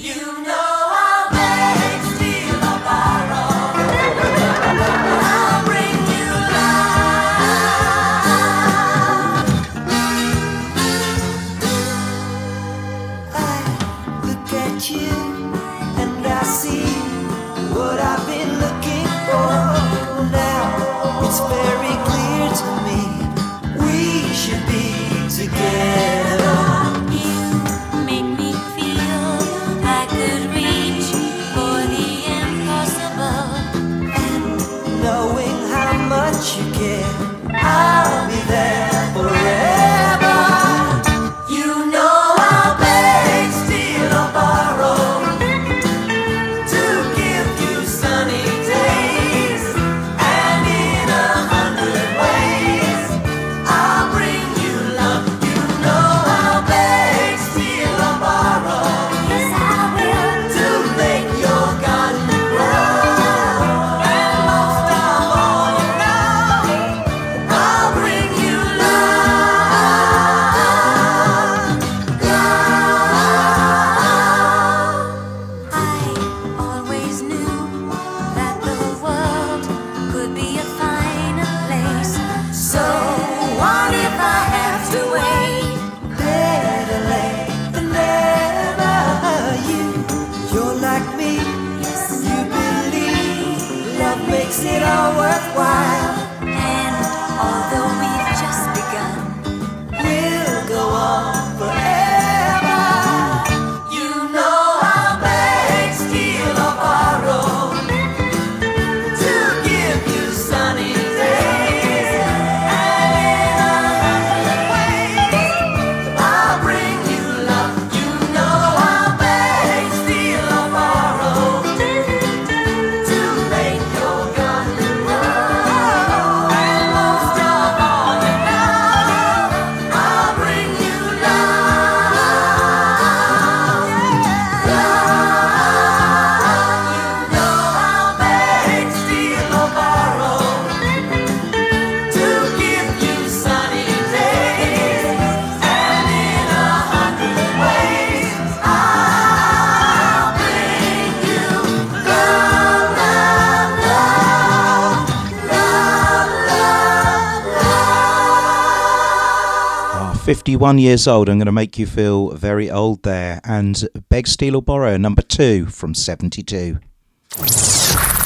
One 160.59 160.79
years 160.79 161.07
old. 161.07 161.29
I'm 161.29 161.39
going 161.39 161.47
to 161.47 161.53
make 161.53 161.79
you 161.79 161.87
feel 161.87 162.31
very 162.31 162.69
old 162.69 163.05
there. 163.05 163.41
And 163.45 163.89
Beg, 164.09 164.27
Steal 164.27 164.57
or 164.57 164.63
Borrow, 164.63 164.97
number 164.97 165.23
two 165.23 165.67
from 165.67 165.95
72. 165.95 166.81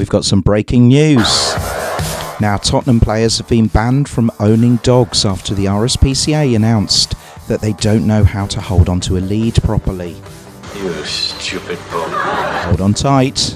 We've 0.00 0.08
got 0.08 0.24
some 0.24 0.40
breaking 0.40 0.88
news. 0.88 1.54
Now, 2.40 2.56
Tottenham 2.56 3.00
players 3.00 3.36
have 3.36 3.46
been 3.50 3.66
banned 3.66 4.08
from 4.08 4.32
owning 4.40 4.76
dogs 4.76 5.26
after 5.26 5.52
the 5.52 5.66
RSPCA 5.66 6.56
announced 6.56 7.14
that 7.48 7.60
they 7.60 7.74
don't 7.74 8.06
know 8.06 8.24
how 8.24 8.46
to 8.46 8.62
hold 8.62 8.88
onto 8.88 9.18
a 9.18 9.20
lead 9.20 9.62
properly. 9.62 10.16
You 10.76 11.04
stupid 11.04 11.78
bum. 11.90 12.10
Hold 12.64 12.80
on 12.80 12.94
tight. 12.94 13.54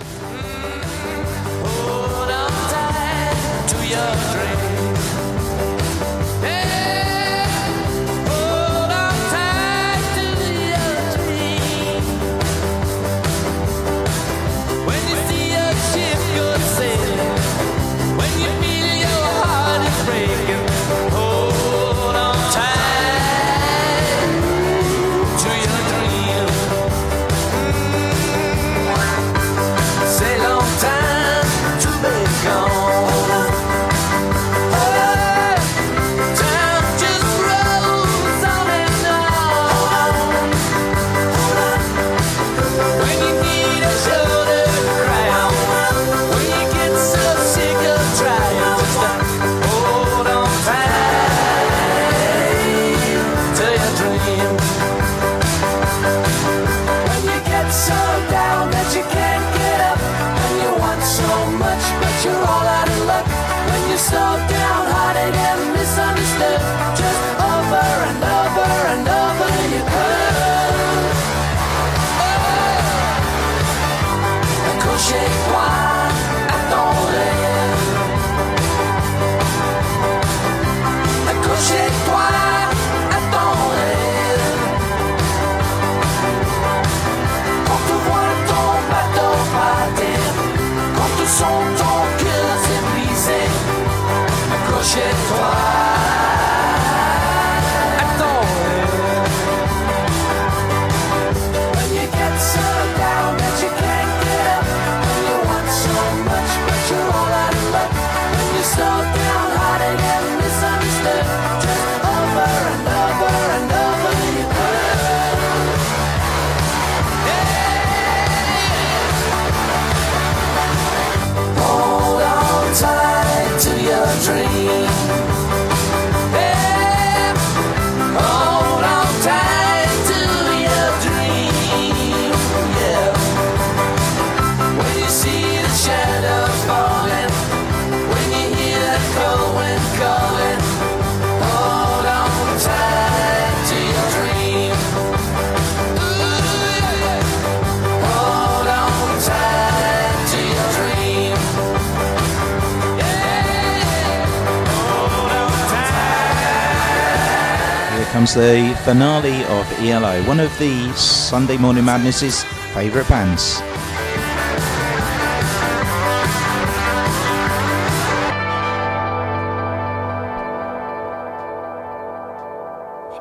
Here 158.34 158.68
the 158.68 158.76
finale 158.82 159.44
of 159.44 159.72
ELO, 159.78 160.20
one 160.24 160.40
of 160.40 160.50
the 160.58 160.92
Sunday 160.94 161.56
Morning 161.56 161.84
Madness's 161.84 162.42
favourite 162.74 163.08
bands. 163.08 163.60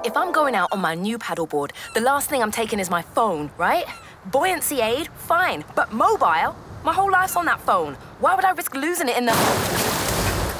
If 0.04 0.18
I'm 0.18 0.32
going 0.32 0.56
out 0.56 0.70
on 0.72 0.80
my 0.80 0.96
new 0.96 1.20
paddleboard, 1.20 1.72
the 1.94 2.02
last 2.02 2.28
thing 2.30 2.42
I'm 2.42 2.52
taking 2.52 2.80
is 2.80 2.90
my 2.90 3.04
phone, 3.04 3.52
right? 3.58 3.86
Buoyancy 4.32 4.82
aid, 4.82 5.10
fine. 5.10 5.64
But 5.76 5.92
mobile? 5.92 6.56
My 6.84 6.94
whole 6.94 7.12
life's 7.12 7.36
on 7.36 7.46
that 7.46 7.62
phone. 7.62 7.94
Why 8.20 8.34
would 8.34 8.46
I 8.46 8.52
risk 8.52 8.74
losing 8.74 9.10
it 9.10 9.18
in 9.18 9.26
the. 9.26 9.34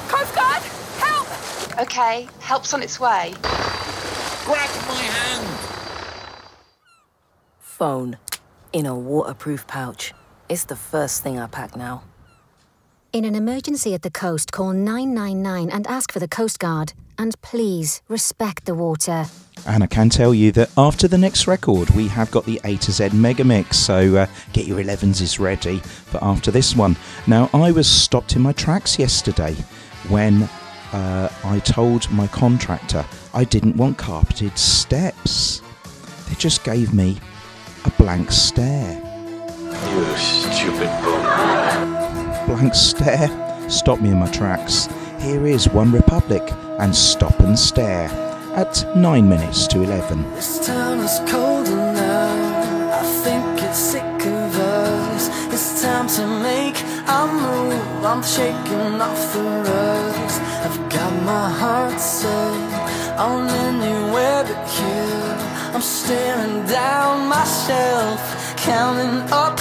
Coast 0.06 0.32
Guard! 0.32 0.62
Help! 0.98 1.80
Okay, 1.80 2.28
help's 2.38 2.72
on 2.72 2.84
its 2.84 3.00
way. 3.00 3.34
Grab 4.44 4.68
my 4.86 4.94
hand! 5.00 5.58
Phone. 7.60 8.18
In 8.74 8.84
a 8.84 8.94
waterproof 8.94 9.66
pouch. 9.66 10.12
It's 10.50 10.64
the 10.64 10.76
first 10.76 11.22
thing 11.22 11.38
I 11.38 11.46
pack 11.46 11.74
now. 11.74 12.02
In 13.14 13.24
an 13.24 13.36
emergency 13.36 13.94
at 13.94 14.02
the 14.02 14.10
coast, 14.10 14.52
call 14.52 14.74
999 14.74 15.70
and 15.70 15.86
ask 15.86 16.12
for 16.12 16.18
the 16.18 16.28
Coast 16.28 16.58
Guard. 16.58 16.92
And 17.16 17.40
please 17.40 18.02
respect 18.06 18.66
the 18.66 18.74
water. 18.74 19.24
And 19.66 19.82
I 19.82 19.86
can 19.86 20.10
tell 20.10 20.34
you 20.34 20.52
that 20.52 20.70
after 20.76 21.08
the 21.08 21.16
next 21.16 21.46
record, 21.46 21.88
we 21.90 22.08
have 22.08 22.30
got 22.30 22.44
the 22.44 22.60
A 22.64 22.76
to 22.76 22.92
Z 22.92 23.10
mega 23.14 23.44
mix. 23.44 23.78
So 23.78 24.14
uh, 24.14 24.26
get 24.52 24.66
your 24.66 24.78
11s 24.78 25.40
ready 25.40 25.78
for 25.78 26.22
after 26.22 26.50
this 26.50 26.76
one. 26.76 26.96
Now, 27.26 27.48
I 27.54 27.70
was 27.70 27.88
stopped 27.88 28.36
in 28.36 28.42
my 28.42 28.52
tracks 28.52 28.98
yesterday 28.98 29.54
when 30.10 30.50
uh, 30.94 31.28
I 31.42 31.58
told 31.58 32.08
my 32.12 32.28
contractor 32.28 33.04
I 33.34 33.42
didn't 33.42 33.76
want 33.76 33.98
carpeted 33.98 34.56
steps. 34.56 35.60
They 36.28 36.36
just 36.36 36.62
gave 36.62 36.94
me 36.94 37.18
a 37.84 37.90
blank 37.90 38.30
stare. 38.30 38.94
You 39.90 40.16
stupid 40.16 40.90
bum. 41.02 42.46
Blank 42.46 42.74
stare 42.76 43.28
stopped 43.68 44.02
me 44.02 44.10
in 44.10 44.20
my 44.20 44.30
tracks. 44.30 44.88
Here 45.20 45.44
is 45.46 45.68
One 45.68 45.90
Republic 45.90 46.42
and 46.78 46.94
Stop 46.94 47.40
and 47.40 47.58
Stare 47.58 48.08
at 48.54 48.84
9 48.96 49.28
minutes 49.28 49.66
to 49.68 49.82
11. 49.82 50.22
This 50.34 50.64
town 50.64 51.00
is 51.00 51.18
colder 51.28 51.74
now. 51.74 53.00
I 53.00 53.02
think 53.24 53.62
it's 53.64 53.78
sick 53.78 54.26
of 54.26 54.58
us. 54.60 55.28
It's 55.52 55.82
time 55.82 56.06
to 56.06 56.26
make 56.40 56.78
a 57.08 57.26
move. 57.26 58.04
I'm 58.04 58.22
shaking 58.22 59.00
off 59.00 59.32
the 59.32 59.42
rust. 59.42 60.23
My 61.24 61.48
heart 61.48 61.98
set 61.98 63.18
on 63.18 63.48
anywhere 63.48 64.44
but 64.44 64.68
here. 64.68 65.36
I'm 65.74 65.80
staring 65.80 66.66
down 66.66 67.28
myself, 67.28 68.20
counting 68.58 69.32
up 69.32 69.58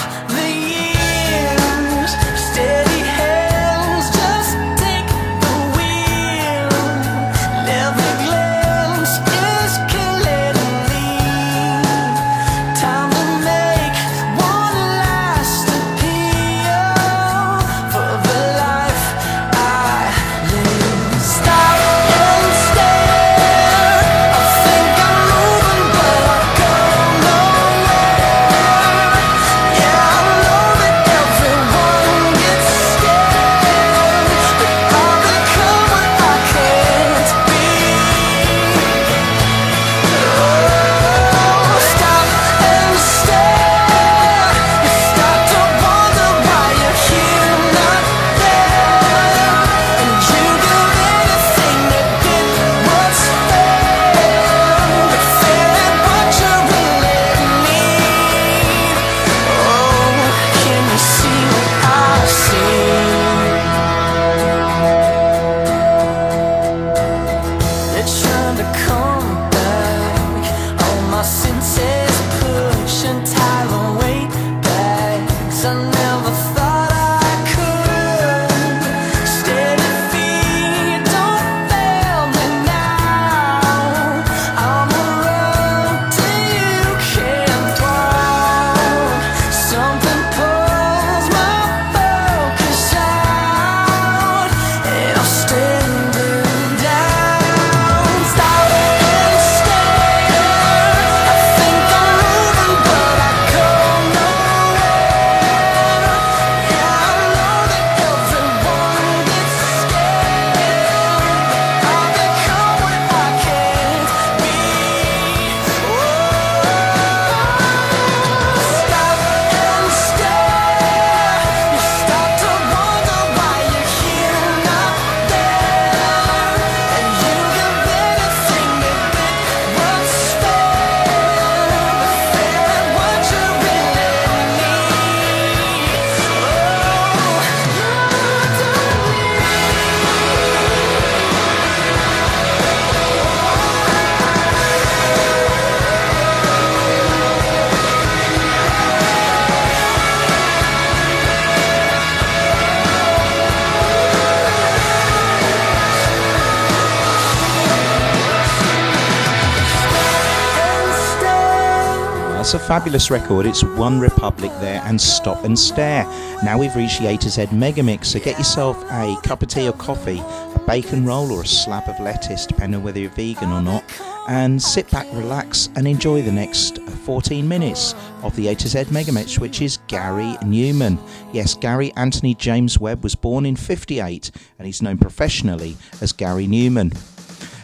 It's 162.54 162.64
a 162.64 162.68
fabulous 162.68 163.10
record. 163.10 163.48
It's 163.48 163.64
One 163.64 164.00
Republic 164.00 164.52
there 164.60 164.80
and 164.86 165.02
Stop 165.02 165.44
and 165.44 165.58
Stare. 165.58 166.04
Now 166.44 166.60
we've 166.60 166.76
reached 166.76 167.02
the 167.02 167.08
A 167.08 167.18
to 167.18 167.28
Z 167.28 167.48
Megamix, 167.48 168.06
so 168.06 168.20
get 168.20 168.38
yourself 168.38 168.80
a 168.92 169.18
cup 169.24 169.42
of 169.42 169.48
tea 169.48 169.68
or 169.68 169.74
coffee, 169.74 170.20
a 170.20 170.62
bacon 170.68 171.04
roll 171.04 171.32
or 171.32 171.42
a 171.42 171.48
slab 171.48 171.90
of 171.90 172.00
lettuce, 172.00 172.46
depending 172.46 172.78
on 172.78 172.84
whether 172.84 173.00
you're 173.00 173.10
vegan 173.10 173.52
or 173.52 173.64
not, 173.64 173.84
and 174.28 174.62
sit 174.62 174.88
back, 174.92 175.08
relax, 175.14 175.70
and 175.76 175.88
enjoy 175.88 176.22
the 176.22 176.32
next 176.32 176.78
14 176.78 177.48
minutes 177.48 177.96
of 178.22 178.36
the 178.36 178.50
A 178.50 178.54
to 178.54 178.68
Z 178.68 178.84
Megamix, 178.84 179.40
which 179.40 179.60
is 179.60 179.78
Gary 179.88 180.38
Numan. 180.44 181.00
Yes, 181.34 181.56
Gary 181.56 181.92
Anthony 181.98 182.36
James 182.36 182.78
Webb 182.78 183.02
was 183.02 183.16
born 183.16 183.48
in 183.48 183.56
58 183.56 184.30
and 184.60 184.68
he's 184.68 184.84
known 184.84 185.00
professionally 185.00 185.76
as 186.02 186.12
Gary 186.12 186.46
Numan. 186.46 186.96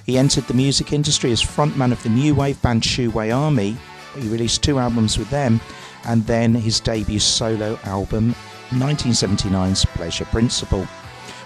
He 0.07 0.17
entered 0.17 0.45
the 0.45 0.55
music 0.55 0.93
industry 0.93 1.31
as 1.31 1.43
frontman 1.43 1.91
of 1.91 2.01
the 2.01 2.09
new 2.09 2.33
wave 2.33 2.59
band 2.63 2.81
Tubeway 2.81 3.31
Army. 3.31 3.77
He 4.16 4.28
released 4.30 4.64
two 4.64 4.80
albums 4.80 5.18
with 5.18 5.30
them, 5.30 5.60
and 6.05 6.26
then 6.26 6.53
his 6.53 6.80
debut 6.80 7.20
solo 7.20 7.78
album, 7.84 8.36
1979's 8.70 9.86
Pleasure 9.86 10.26
Principle, 10.26 10.86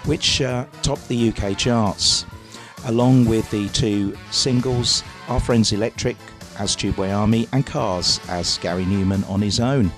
which 0.04 0.42
uh, 0.42 0.66
topped 0.82 1.08
the 1.08 1.30
UK 1.30 1.56
charts, 1.56 2.26
along 2.86 3.24
with 3.24 3.50
the 3.50 3.68
two 3.70 4.16
singles 4.30 5.02
Our 5.28 5.40
Friends 5.40 5.72
Electric 5.72 6.16
as 6.58 6.76
Tubeway 6.76 7.14
Army 7.14 7.48
and 7.52 7.66
Cars 7.66 8.20
as 8.28 8.58
Gary 8.58 8.84
Numan 8.84 9.28
on 9.28 9.42
his 9.42 9.60
own. 9.60 9.90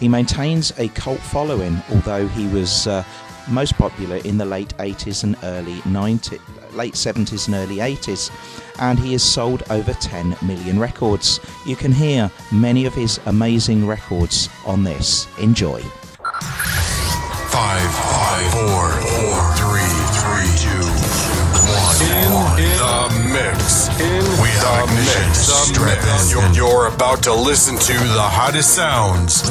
He 0.00 0.08
maintains 0.08 0.72
a 0.78 0.88
cult 0.88 1.20
following, 1.20 1.80
although 1.90 2.26
he 2.28 2.46
was 2.48 2.86
uh, 2.86 3.04
most 3.48 3.74
popular 3.74 4.16
in 4.18 4.38
the 4.38 4.44
late 4.44 4.76
80s 4.78 5.24
and 5.24 5.36
early 5.42 5.76
90s, 5.82 6.40
late 6.74 6.94
70s 6.94 7.46
and 7.46 7.56
early 7.56 7.76
80s, 7.76 8.30
and 8.78 8.98
he 8.98 9.12
has 9.12 9.22
sold 9.22 9.62
over 9.70 9.92
10 9.92 10.36
million 10.42 10.78
records. 10.78 11.40
You 11.66 11.76
can 11.76 11.92
hear 11.92 12.30
many 12.52 12.84
of 12.86 12.94
his 12.94 13.20
amazing 13.26 13.86
records 13.86 14.48
on 14.66 14.84
this. 14.84 15.26
Enjoy. 15.38 15.80
Five, 17.50 17.90
five, 17.94 18.50
four, 18.52 18.90
four, 19.00 19.38
three, 19.54 19.94
three, 20.18 20.50
two, 20.58 20.84
one. 21.70 22.58
In, 22.58 22.68
the 22.78 23.32
mix. 23.32 23.88
In 24.00 24.24
we 24.42 24.48
have 24.48 24.88
ignition. 24.88 25.28
mix, 25.28 25.46
the 25.46 25.52
Strap 25.52 25.98
mix. 25.98 26.32
in. 26.32 26.54
You're, 26.54 26.66
you're 26.68 26.86
about 26.88 27.22
to 27.24 27.32
listen 27.34 27.76
to 27.78 27.92
the 27.92 28.22
hottest 28.22 28.74
sounds. 28.74 29.42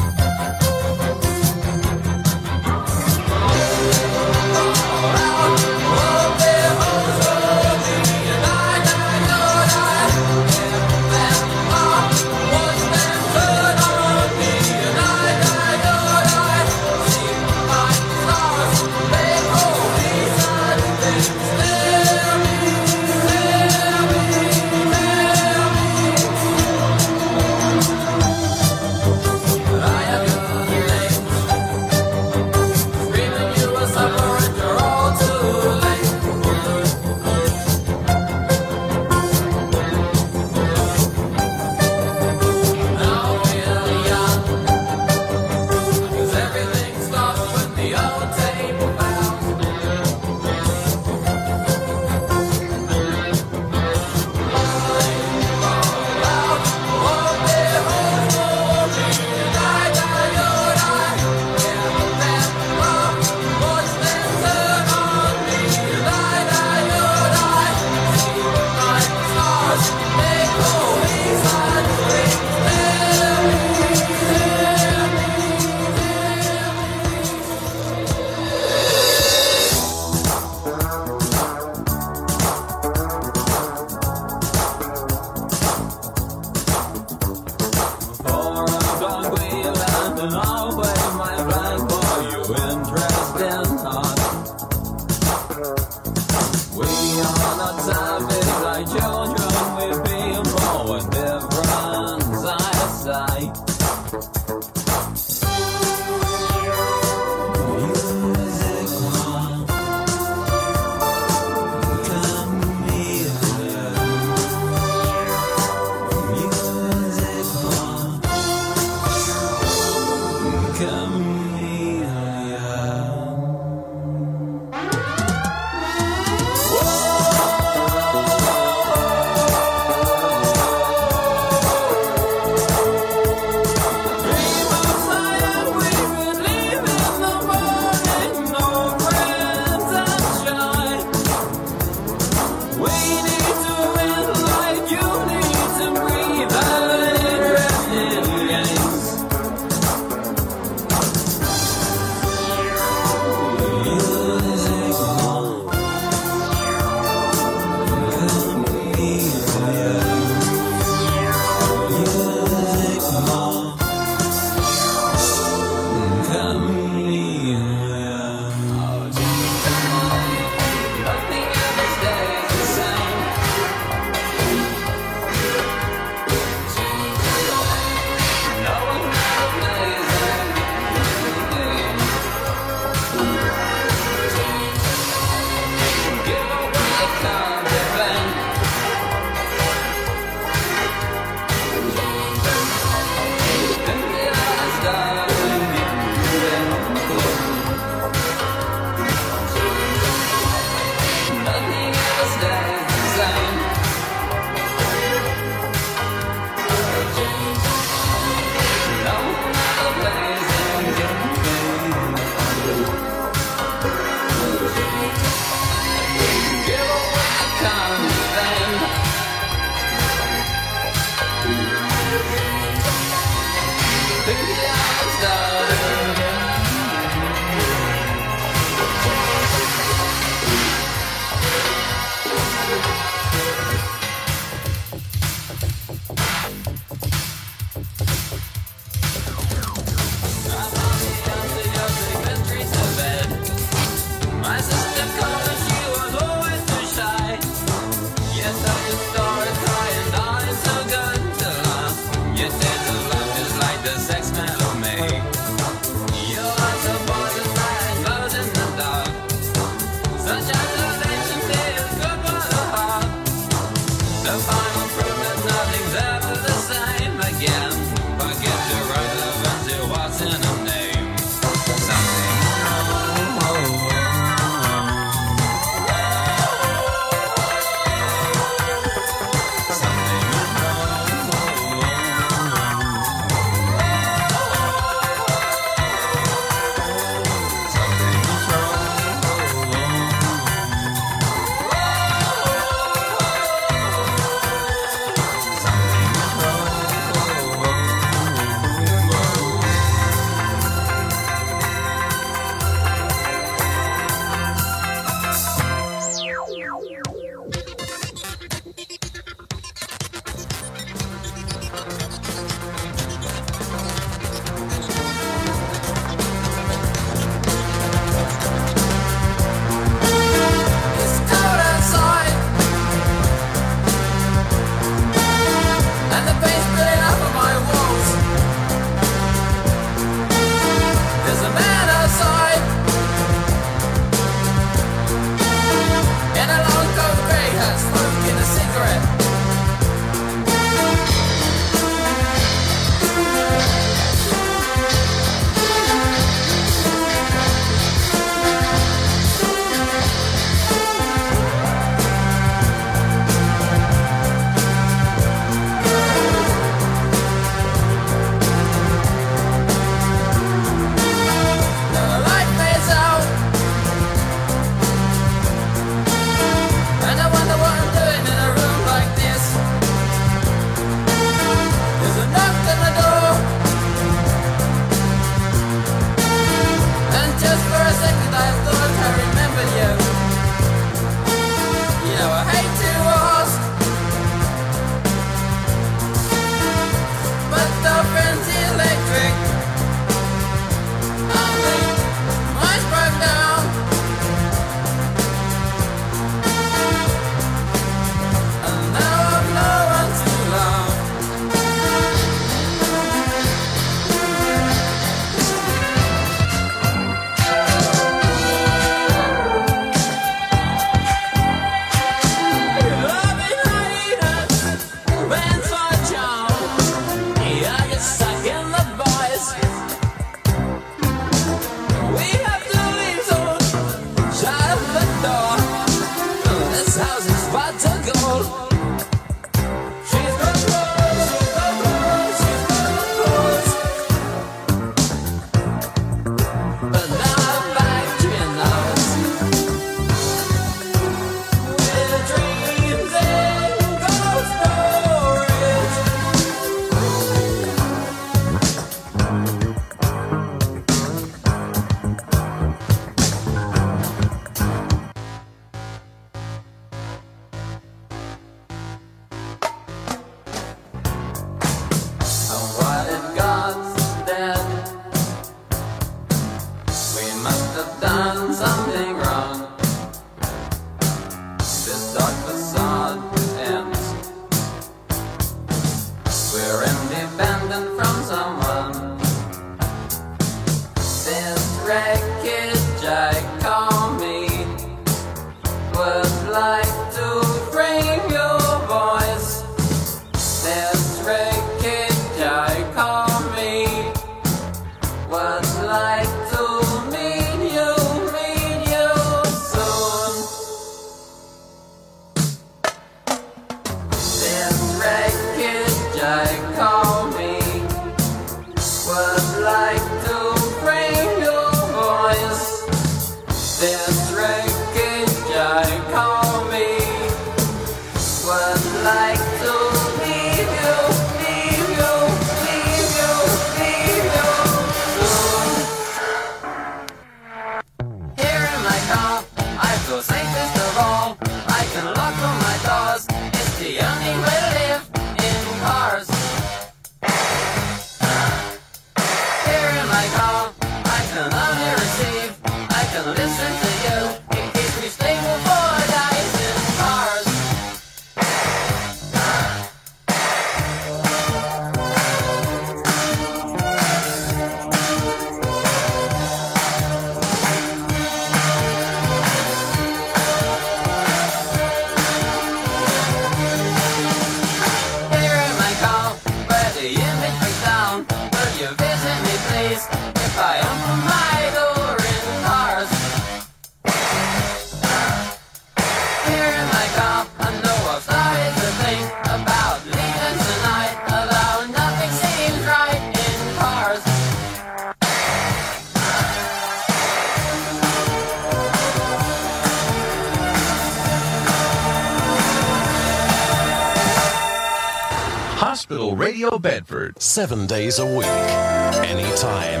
Seven 597.38 597.86
days 597.86 598.18
a 598.18 598.24
week. 598.24 598.46
Anytime. 598.46 600.00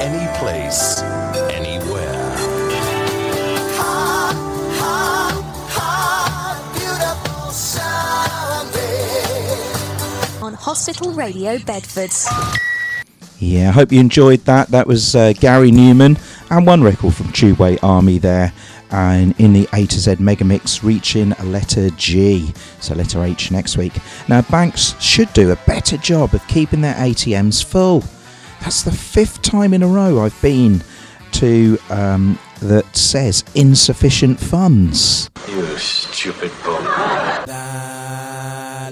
Any 0.00 0.38
place. 0.38 1.02
Anywhere. 1.52 2.08
On 10.40 10.54
Hospital 10.54 11.12
Radio 11.12 11.58
Bedford. 11.58 12.10
Yeah, 13.38 13.68
I 13.68 13.72
hope 13.72 13.92
you 13.92 14.00
enjoyed 14.00 14.40
that. 14.46 14.68
That 14.68 14.86
was 14.86 15.14
uh, 15.14 15.34
Gary 15.34 15.70
Numan 15.70 16.18
and 16.50 16.66
one 16.66 16.82
record 16.82 17.14
from 17.14 17.26
Tubeway 17.26 17.78
Army 17.82 18.16
there. 18.16 18.54
And 18.92 19.34
in 19.40 19.54
the 19.54 19.66
A 19.72 19.86
to 19.86 19.98
Z 19.98 20.16
mega 20.18 20.44
mix, 20.44 20.84
reaching 20.84 21.32
a 21.32 21.44
letter 21.44 21.88
G, 21.90 22.52
so 22.80 22.94
letter 22.94 23.24
H 23.24 23.50
next 23.50 23.76
week. 23.78 23.94
Now, 24.28 24.42
banks 24.42 24.94
should 25.00 25.32
do 25.32 25.50
a 25.50 25.56
better 25.66 25.96
job 25.96 26.34
of 26.34 26.46
keeping 26.46 26.82
their 26.82 26.94
ATMs 26.94 27.64
full. 27.64 28.04
That's 28.60 28.82
the 28.82 28.92
fifth 28.92 29.40
time 29.42 29.72
in 29.74 29.82
a 29.82 29.88
row 29.88 30.20
I've 30.22 30.40
been 30.42 30.82
to 31.32 31.78
um, 31.90 32.38
that 32.60 32.84
says 32.94 33.42
insufficient 33.54 34.38
funds. 34.38 35.30
You 35.48 35.76
stupid 35.78 36.52
bum. 36.64 36.84
La 36.84 37.44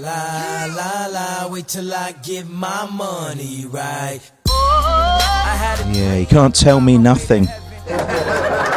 la 0.01 1.07
la, 1.07 1.49
wait 1.49 1.69
till 1.69 1.93
I 1.93 2.13
get 2.23 2.49
my 2.49 2.89
money 2.91 3.67
right. 3.67 4.21
I 4.49 5.57
had 5.57 5.87
a 5.87 5.99
Yeah, 5.99 6.17
you 6.17 6.27
can't 6.27 6.55
tell 6.55 6.81
me 6.81 6.97
nothing. 6.99 7.47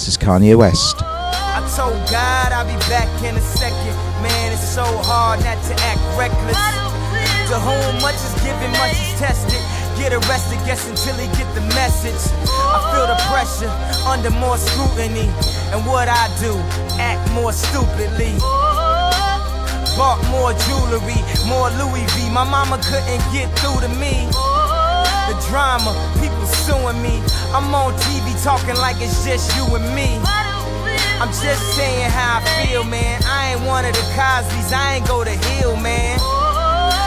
This 0.00 0.16
is 0.16 0.16
Kanye 0.16 0.56
West. 0.56 0.96
I 1.04 1.60
told 1.76 1.92
God 2.08 2.56
I'll 2.56 2.64
be 2.64 2.72
back 2.88 3.04
in 3.20 3.36
a 3.36 3.44
second. 3.44 3.92
Man, 4.24 4.48
it's 4.48 4.64
so 4.64 4.80
hard 5.04 5.44
not 5.44 5.60
to 5.68 5.76
act 5.84 6.00
reckless. 6.16 6.56
To 7.52 7.60
whom 7.60 8.00
much 8.00 8.16
is 8.16 8.32
given, 8.40 8.72
much 8.80 8.96
is 8.96 9.12
tested. 9.20 9.60
Get 10.00 10.16
arrested, 10.16 10.56
guess 10.64 10.88
until 10.88 11.20
he 11.20 11.28
get 11.36 11.44
the 11.52 11.60
message. 11.76 12.16
I 12.48 12.80
feel 12.96 13.12
the 13.12 13.20
pressure 13.28 13.68
under 14.08 14.32
more 14.40 14.56
scrutiny. 14.56 15.28
And 15.68 15.84
what 15.84 16.08
I 16.08 16.32
do, 16.40 16.56
act 16.96 17.20
more 17.36 17.52
stupidly. 17.52 18.40
Bought 20.00 20.24
more 20.32 20.56
jewelry, 20.64 21.20
more 21.44 21.68
Louis 21.76 22.08
V. 22.16 22.32
My 22.32 22.48
mama 22.48 22.80
couldn't 22.80 23.20
get 23.36 23.52
through 23.60 23.84
to 23.84 23.90
me. 24.00 24.24
The 25.30 25.46
drama, 25.46 25.94
people 26.18 26.44
suing 26.66 27.00
me. 27.06 27.22
I'm 27.54 27.72
on 27.72 27.94
TV 28.02 28.34
talking 28.42 28.74
like 28.74 28.96
it's 28.98 29.24
just 29.24 29.54
you 29.54 29.62
and 29.76 29.86
me. 29.94 30.18
I'm 31.22 31.30
just 31.30 31.62
saying 31.78 32.10
how 32.10 32.42
I 32.42 32.66
feel, 32.66 32.82
man. 32.82 33.22
I 33.22 33.54
ain't 33.54 33.62
one 33.62 33.84
of 33.84 33.94
the 33.94 34.02
Cosby's, 34.18 34.72
I 34.72 34.96
ain't 34.96 35.06
go 35.06 35.22
to 35.22 35.30
Hillman. 35.30 36.18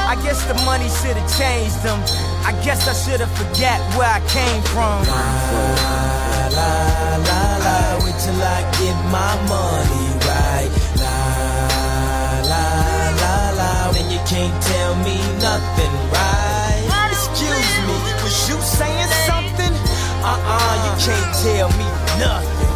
I 0.08 0.16
guess 0.24 0.40
the 0.48 0.54
money 0.64 0.88
should 0.88 1.20
have 1.20 1.32
changed 1.36 1.84
them. 1.84 2.00
I 2.48 2.56
guess 2.64 2.88
I 2.88 2.96
should 2.96 3.20
have 3.20 3.34
forget 3.36 3.84
where 4.00 4.08
I 4.08 4.24
came 4.32 4.64
from. 4.72 5.04
La 5.04 6.48
la 6.48 6.72
la 7.28 7.44
la, 7.60 8.06
wait 8.08 8.16
till 8.24 8.40
I 8.40 8.64
get 8.80 8.96
my 9.12 9.36
money 9.52 10.08
right. 10.32 10.72
La 10.96 11.20
la 12.48 12.66
la 13.20 13.36
la, 13.60 13.92
then 13.92 14.08
you 14.08 14.22
can't 14.24 14.56
tell 14.64 14.96
me 15.04 15.20
nothing, 15.44 15.92
right? 16.16 16.53
You 18.54 18.62
saying 18.62 19.10
something? 19.26 19.74
Uh-uh, 20.22 20.74
you 20.86 20.94
can't 21.02 21.34
tell 21.42 21.70
me 21.74 21.90
nothing. 22.22 22.70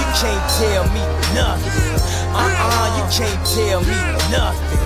You 0.00 0.08
can't 0.16 0.46
tell 0.56 0.84
me 0.96 1.04
nothing. 1.36 2.00
Uh-uh, 2.32 2.86
you 2.96 3.04
can't 3.12 3.44
tell 3.52 3.84
me 3.84 4.00
nothing. 4.32 4.80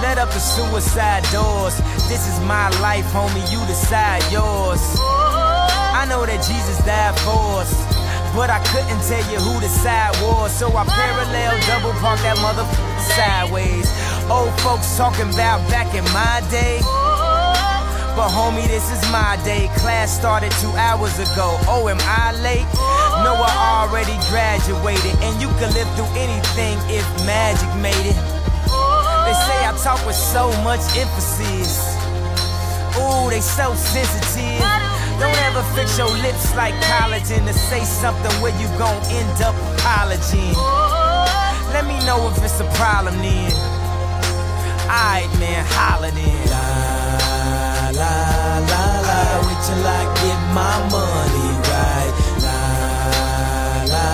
Let 0.00 0.16
up 0.16 0.30
the 0.32 0.40
suicide 0.40 1.24
doors. 1.28 1.76
This 2.08 2.24
is 2.24 2.40
my 2.48 2.72
life, 2.80 3.04
homie. 3.12 3.44
You 3.52 3.60
decide 3.66 4.24
yours. 4.32 4.80
I 4.96 6.06
know 6.08 6.24
that 6.24 6.40
Jesus 6.40 6.80
died 6.86 7.20
for 7.20 7.60
us. 7.60 7.76
But 8.34 8.48
I 8.48 8.64
couldn't 8.72 9.04
tell 9.04 9.20
you 9.28 9.44
who 9.44 9.60
the 9.60 9.68
side 9.68 10.16
was. 10.22 10.56
So 10.56 10.72
I 10.72 10.84
parallel 10.88 11.52
double 11.68 11.92
park 12.00 12.18
that 12.20 12.38
motherfucker 12.38 13.00
sideways. 13.12 13.92
Old 14.30 14.58
folks 14.60 14.96
talking 14.96 15.28
about 15.28 15.68
back 15.68 15.92
in 15.94 16.04
my 16.16 16.40
day. 16.48 16.80
But 18.20 18.36
homie, 18.36 18.68
this 18.68 18.84
is 18.92 19.00
my 19.08 19.40
day. 19.48 19.72
Class 19.80 20.12
started 20.12 20.52
two 20.60 20.68
hours 20.76 21.16
ago. 21.16 21.56
Oh, 21.64 21.88
am 21.88 21.96
I 22.04 22.36
late? 22.44 22.68
No, 23.24 23.32
I 23.32 23.80
already 23.80 24.12
graduated. 24.28 25.16
And 25.24 25.40
you 25.40 25.48
can 25.56 25.72
live 25.72 25.88
through 25.96 26.12
anything 26.20 26.76
if 26.92 27.00
magic 27.24 27.72
made 27.80 28.12
it. 28.12 28.20
They 29.24 29.32
say 29.48 29.64
I 29.64 29.72
talk 29.80 30.04
with 30.04 30.20
so 30.20 30.52
much 30.60 30.84
emphasis. 31.00 31.96
Ooh, 33.00 33.32
they 33.32 33.40
so 33.40 33.72
sensitive. 33.72 34.68
Don't 35.16 35.40
ever 35.48 35.64
fix 35.72 35.96
your 35.96 36.12
lips 36.20 36.52
like 36.54 36.76
collagen 36.92 37.48
to 37.48 37.54
say 37.56 37.80
something 37.88 38.36
where 38.44 38.52
you 38.60 38.68
gon' 38.76 39.00
end 39.08 39.40
up 39.40 39.56
apologizing. 39.80 40.52
Let 41.72 41.88
me 41.88 41.96
know 42.04 42.28
if 42.28 42.36
it's 42.44 42.60
a 42.60 42.68
problem 42.76 43.16
then. 43.24 43.48
Alright, 44.92 45.32
man, 45.40 45.64
holla 45.72 46.10
then. 46.12 47.29
La 48.00 48.16
la 48.70 48.84
la 49.08 49.20
wait 49.44 49.60
till 49.60 49.84
I 49.84 50.02
get 50.24 50.40
my 50.56 50.76
money 50.88 51.50
right. 51.68 52.12
La 52.44 52.60
la 53.92 54.08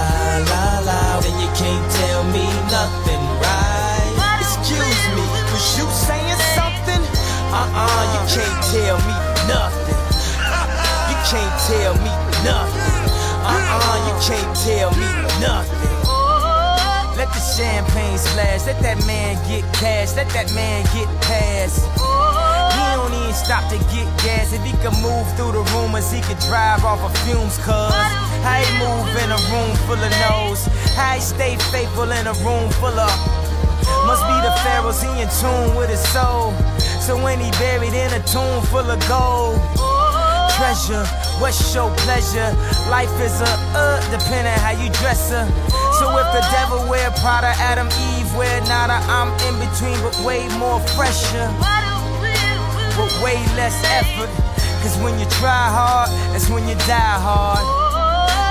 la 0.50 0.64
la, 0.88 1.20
then 1.22 1.38
you 1.38 1.46
can't 1.54 1.86
tell 1.94 2.24
me 2.34 2.46
nothing, 2.66 3.22
right? 3.38 4.42
Excuse 4.42 5.02
me, 5.14 5.22
was 5.54 5.78
you 5.78 5.86
saying 6.06 6.40
something? 6.58 7.02
Uh-uh, 7.54 8.02
you 8.14 8.22
can't 8.34 8.60
tell 8.74 8.98
me 9.06 9.14
nothing. 9.46 10.00
You 11.10 11.16
can't 11.30 11.56
tell 11.70 11.94
me 12.02 12.12
nothing. 12.42 13.06
Uh-uh, 13.46 13.96
you 14.06 14.14
can't 14.26 14.52
tell 14.66 14.90
me 14.98 15.08
nothing. 15.38 15.96
Let 17.16 17.30
the 17.32 17.40
champagne 17.54 18.18
splash, 18.18 18.66
let 18.66 18.82
that 18.82 18.98
man 19.06 19.34
get 19.48 19.62
cash, 19.74 20.16
let 20.16 20.28
that 20.30 20.52
man 20.54 20.82
get 20.92 21.08
past. 21.22 21.86
He 23.06 23.12
don't 23.12 23.28
ain't 23.28 23.36
stopped 23.36 23.70
to 23.70 23.78
get 23.94 24.06
gas. 24.18 24.52
If 24.52 24.62
he 24.64 24.72
could 24.82 24.96
move 24.98 25.26
through 25.36 25.52
the 25.52 25.62
rumors, 25.74 26.10
he 26.10 26.20
could 26.22 26.38
drive 26.50 26.84
off 26.84 26.98
of 27.06 27.14
fumes, 27.22 27.56
cuz. 27.62 27.94
How 28.42 28.58
he 28.58 28.66
move 28.82 29.06
in 29.22 29.30
a 29.30 29.38
room 29.54 29.70
full 29.86 30.00
of 30.00 30.12
no's? 30.26 30.66
How 30.98 31.14
he 31.14 31.20
stay 31.20 31.56
faithful 31.70 32.10
in 32.10 32.26
a 32.26 32.34
room 32.42 32.66
full 32.82 32.98
of. 32.98 33.14
Must 34.10 34.26
be 34.26 34.36
the 34.42 34.50
pharaohs, 34.66 35.02
he 35.02 35.10
in 35.22 35.30
tune 35.38 35.76
with 35.78 35.90
his 35.90 36.02
soul. 36.10 36.50
So 36.98 37.14
when 37.22 37.38
he 37.38 37.50
buried 37.62 37.94
in 37.94 38.10
a 38.10 38.22
tomb 38.26 38.62
full 38.74 38.90
of 38.90 38.98
gold. 39.06 39.62
Treasure, 40.58 41.04
what's 41.38 41.62
your 41.74 41.94
pleasure? 42.02 42.50
Life 42.90 43.12
is 43.20 43.40
a 43.40 43.52
uh, 43.76 44.00
depending 44.10 44.56
how 44.64 44.74
you 44.74 44.90
dress 44.98 45.30
her. 45.30 45.46
So 46.00 46.10
if 46.18 46.26
the 46.34 46.42
devil 46.50 46.82
wear 46.90 47.10
Prada, 47.22 47.54
Adam, 47.62 47.86
Eve 47.86 48.34
wear 48.34 48.60
nada, 48.62 48.98
I'm 49.06 49.30
in 49.46 49.54
between, 49.62 49.94
but 50.02 50.18
way 50.24 50.48
more 50.58 50.80
pressure. 50.96 51.95
But 52.96 53.12
way 53.22 53.36
less 53.60 53.76
effort. 53.84 54.30
Cause 54.82 54.96
when 55.04 55.18
you 55.18 55.26
try 55.36 55.68
hard, 55.68 56.08
that's 56.32 56.48
when 56.48 56.66
you 56.66 56.74
die 56.88 57.18
hard. 57.20 57.60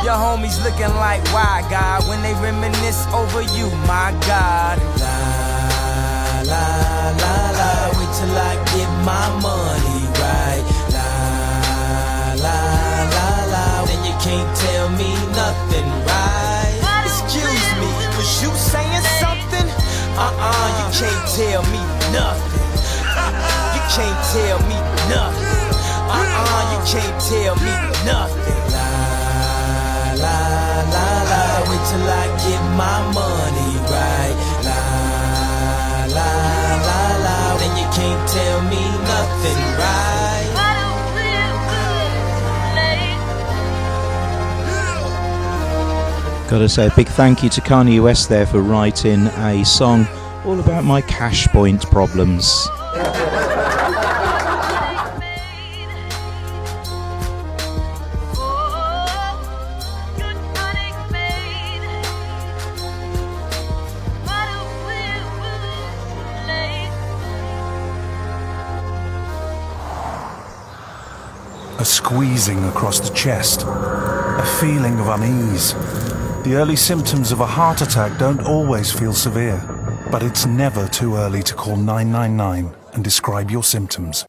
Your 0.05 0.13
homies 0.13 0.61
looking 0.63 0.93
like 1.01 1.25
why 1.33 1.65
God 1.67 2.07
when 2.07 2.21
they 2.21 2.33
reminisce 2.35 3.07
over 3.09 3.41
you, 3.41 3.71
my 3.89 4.13
God. 4.29 4.77
La 5.01 5.17
la 6.45 6.65
la 7.21 7.35
la, 7.57 7.71
wait 7.97 8.11
till 8.13 8.37
I 8.37 8.53
get 8.69 8.91
my 9.01 9.25
money 9.41 10.05
right. 10.21 10.65
La 10.93 11.09
la 12.45 12.59
la 13.15 13.29
la, 13.49 13.85
then 13.89 14.01
you 14.05 14.13
can't 14.21 14.51
tell 14.61 14.89
me 14.93 15.09
nothing, 15.33 15.89
right? 16.05 17.01
Excuse 17.09 17.65
me, 17.81 17.89
was 18.13 18.29
you 18.43 18.53
saying 18.53 19.05
something? 19.17 19.67
Uh-uh, 20.21 20.67
you 20.77 20.87
can't 21.01 21.23
tell 21.33 21.63
me 21.73 21.81
nothing. 22.13 23.61
can't 23.93 24.21
tell 24.33 24.59
me 24.65 24.79
nothing. 25.09 25.69
Uh-uh, 26.09 26.61
you 26.73 26.79
can't 26.89 27.17
tell 27.21 27.55
me 27.61 27.73
nothing. 28.05 28.61
La 28.73 28.89
la 30.23 30.37
la 30.93 31.07
la, 31.31 31.43
wait 31.69 31.83
till 31.89 32.07
I 32.09 32.25
get 32.45 32.63
my 32.73 32.97
money 33.13 33.73
right. 33.93 34.35
La 34.65 34.81
la 36.17 36.31
la 36.87 37.01
la, 37.25 37.57
then 37.57 37.73
you 37.77 37.87
can't 37.93 38.23
tell 38.29 38.61
me 38.63 38.83
nothing, 39.05 39.61
right? 39.77 40.51
Gotta 46.49 46.69
say 46.69 46.87
a 46.87 46.91
big 46.95 47.07
thank 47.07 47.43
you 47.43 47.49
to 47.49 47.61
Kanye 47.61 48.01
West 48.01 48.29
there 48.29 48.45
for 48.45 48.61
writing 48.61 49.27
a 49.27 49.63
song 49.65 50.07
all 50.45 50.59
about 50.59 50.83
my 50.83 51.01
cash 51.01 51.47
point 51.47 51.81
problems. 51.89 52.67
Squeezing 72.05 72.63
across 72.65 72.99
the 72.99 73.15
chest, 73.15 73.63
a 73.65 74.45
feeling 74.59 74.99
of 74.99 75.07
unease. 75.07 75.73
The 76.43 76.53
early 76.53 76.75
symptoms 76.75 77.31
of 77.31 77.39
a 77.39 77.47
heart 77.47 77.81
attack 77.81 78.19
don't 78.19 78.41
always 78.41 78.91
feel 78.91 79.11
severe, 79.11 79.57
but 80.11 80.21
it's 80.21 80.45
never 80.45 80.87
too 80.87 81.15
early 81.15 81.41
to 81.41 81.55
call 81.55 81.77
999 81.77 82.71
and 82.93 83.03
describe 83.03 83.49
your 83.49 83.63
symptoms. 83.63 84.23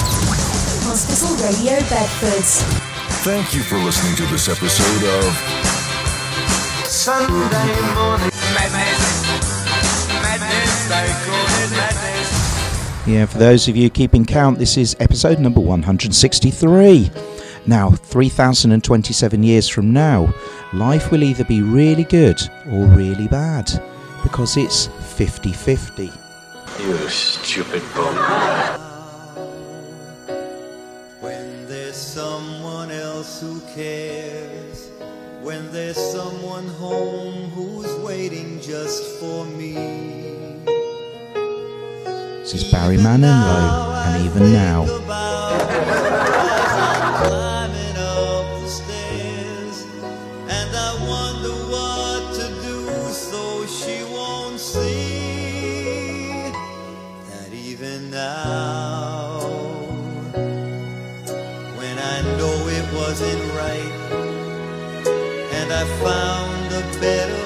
Hospital 0.00 1.36
Radio 1.44 1.78
Bedford. 1.90 2.44
Thank 3.28 3.52
you 3.54 3.60
for 3.60 3.76
listening 3.76 4.16
to 4.16 4.24
this 4.32 4.48
episode 4.48 5.04
of 5.20 5.24
Sunday 6.88 7.80
morning 7.92 8.32
madness, 8.56 9.28
madness, 10.24 10.88
they 10.88 11.08
call 11.26 11.34
madness. 11.34 11.37
Yeah, 13.08 13.24
for 13.24 13.38
those 13.38 13.68
of 13.68 13.74
you 13.74 13.88
keeping 13.88 14.26
count, 14.26 14.58
this 14.58 14.76
is 14.76 14.94
episode 15.00 15.38
number 15.38 15.60
163. 15.60 17.10
Now, 17.66 17.90
3027 17.90 19.42
years 19.42 19.66
from 19.66 19.94
now, 19.94 20.30
life 20.74 21.10
will 21.10 21.22
either 21.22 21.44
be 21.44 21.62
really 21.62 22.04
good 22.04 22.38
or 22.70 22.84
really 22.84 23.26
bad 23.26 23.72
because 24.22 24.58
it's 24.58 24.88
50 25.16 25.54
50. 25.54 26.12
You 26.82 27.08
stupid 27.08 27.82
bum. 27.94 28.87
This 42.50 42.62
is 42.62 42.72
Barry 42.72 42.96
Manilow, 42.96 43.92
and 44.06 44.24
even 44.24 44.54
now. 44.54 44.86
Climbing 47.18 47.96
up 47.98 48.48
the 67.02 67.37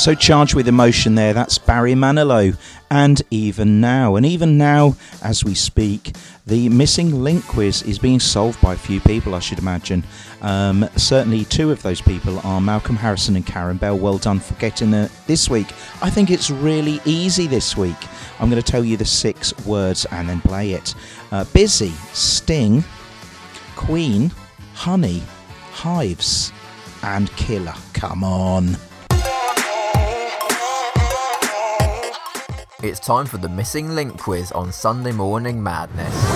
So 0.00 0.14
charged 0.14 0.54
with 0.54 0.66
emotion 0.66 1.14
there, 1.14 1.34
that's 1.34 1.58
Barry 1.58 1.92
Manilow. 1.92 2.56
And 2.90 3.20
even 3.30 3.82
now, 3.82 4.16
and 4.16 4.24
even 4.24 4.56
now 4.56 4.96
as 5.22 5.44
we 5.44 5.54
speak, 5.54 6.16
the 6.46 6.70
missing 6.70 7.22
link 7.22 7.46
quiz 7.46 7.82
is 7.82 7.98
being 7.98 8.18
solved 8.18 8.58
by 8.62 8.72
a 8.72 8.78
few 8.78 8.98
people, 9.00 9.34
I 9.34 9.40
should 9.40 9.58
imagine. 9.58 10.02
Um, 10.40 10.88
certainly, 10.96 11.44
two 11.44 11.70
of 11.70 11.82
those 11.82 12.00
people 12.00 12.40
are 12.44 12.62
Malcolm 12.62 12.96
Harrison 12.96 13.36
and 13.36 13.44
Karen 13.44 13.76
Bell. 13.76 13.98
Well 13.98 14.16
done 14.16 14.40
for 14.40 14.54
getting 14.54 14.94
it 14.94 15.12
this 15.26 15.50
week. 15.50 15.68
I 16.00 16.08
think 16.08 16.30
it's 16.30 16.50
really 16.50 17.02
easy 17.04 17.46
this 17.46 17.76
week. 17.76 17.98
I'm 18.38 18.48
going 18.48 18.62
to 18.62 18.72
tell 18.72 18.82
you 18.82 18.96
the 18.96 19.04
six 19.04 19.54
words 19.66 20.06
and 20.12 20.30
then 20.30 20.40
play 20.40 20.72
it. 20.72 20.94
Uh, 21.30 21.44
busy, 21.52 21.92
sting, 22.14 22.82
queen, 23.76 24.32
honey, 24.72 25.22
hives, 25.72 26.52
and 27.02 27.30
killer. 27.36 27.74
Come 27.92 28.24
on. 28.24 28.78
It's 32.82 32.98
time 32.98 33.26
for 33.26 33.36
the 33.36 33.46
missing 33.46 33.94
link 33.94 34.18
quiz 34.18 34.52
on 34.52 34.72
Sunday 34.72 35.12
Morning 35.12 35.62
Madness. 35.62 36.29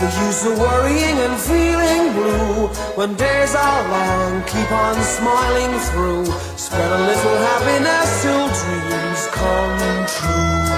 The 0.00 0.06
use 0.24 0.46
of 0.46 0.58
worrying 0.58 1.18
and 1.26 1.36
feeling 1.38 2.12
blue 2.16 2.68
when 2.96 3.14
days 3.16 3.54
are 3.54 3.82
long? 3.88 4.42
Keep 4.44 4.72
on 4.72 4.96
smiling 4.96 5.78
through. 5.88 6.24
Spread 6.56 6.90
a 6.90 7.00
little 7.10 7.36
happiness 7.48 8.08
till 8.22 8.46
dreams 8.60 9.22
come 9.36 9.78
true. 10.16 10.70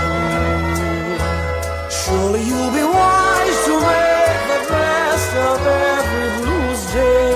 Surely 1.88 2.42
you'll 2.42 2.74
be 2.74 2.82
wise 2.82 3.58
to 3.68 3.74
make 3.90 4.42
the 4.52 4.60
best 4.74 5.30
of 5.48 5.58
every 5.94 6.28
blues 6.42 6.82
day. 6.90 7.30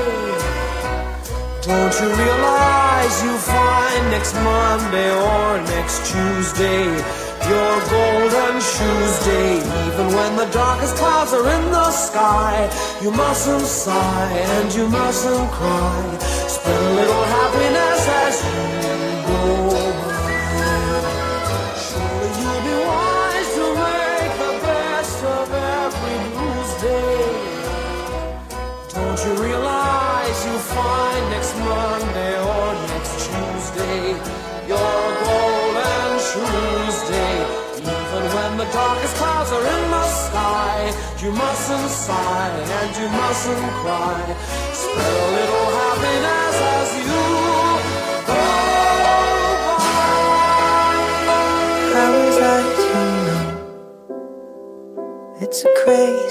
Don't 1.70 1.94
you 2.00 2.08
realize 2.24 3.14
you 3.22 3.34
find 3.38 4.02
next 4.10 4.34
Monday 4.42 5.10
or 5.14 5.62
next 5.70 6.04
Tuesday 6.10 7.25
your 7.48 7.74
golden 7.90 8.60
shoes 8.60 9.14
day? 9.24 9.59
Even 9.89 10.06
when 10.16 10.36
the 10.36 10.48
darkest 10.52 10.97
clouds 10.97 11.32
are 11.32 11.48
in 11.56 11.64
the 11.70 11.90
sky, 11.90 12.68
you 13.02 13.10
mustn't 13.10 13.62
sigh 13.62 14.32
and 14.56 14.74
you 14.74 14.89
mustn't 14.89 15.51
cry. 15.52 16.18
Spread 16.48 16.82
a 16.82 16.94
little 16.94 17.24
happiness 17.24 18.09
as 18.24 18.35
you 18.44 18.75
are 39.56 39.66
in 39.74 39.90
the 39.90 40.04
sky, 40.24 40.78
you 41.22 41.30
mustn't 41.32 41.90
sigh 41.90 42.56
and 42.78 42.90
you 42.98 43.08
mustn't 43.08 43.66
cry. 43.80 44.22
Spread 44.72 45.14
a 45.24 45.28
little 45.38 45.68
happiness 45.80 46.56
as 46.76 46.90
you 47.08 47.24
go 48.28 48.44
How 51.94 52.10
was 52.18 52.38
I 52.54 52.58
to 52.82 52.98
know? 53.26 53.46
It's 55.40 55.60
a 55.64 55.66
crazy 55.84 56.25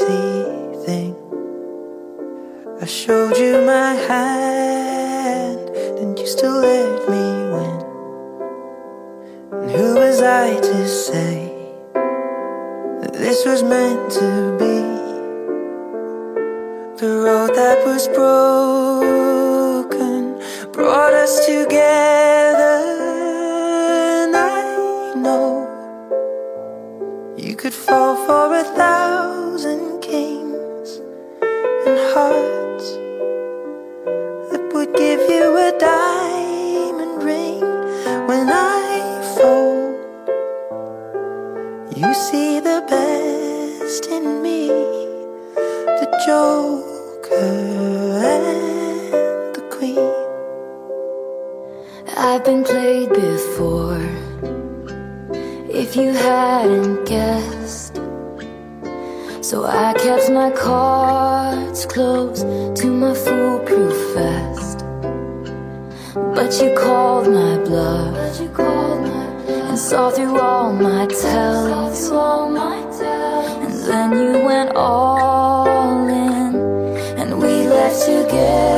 left 78.36 78.75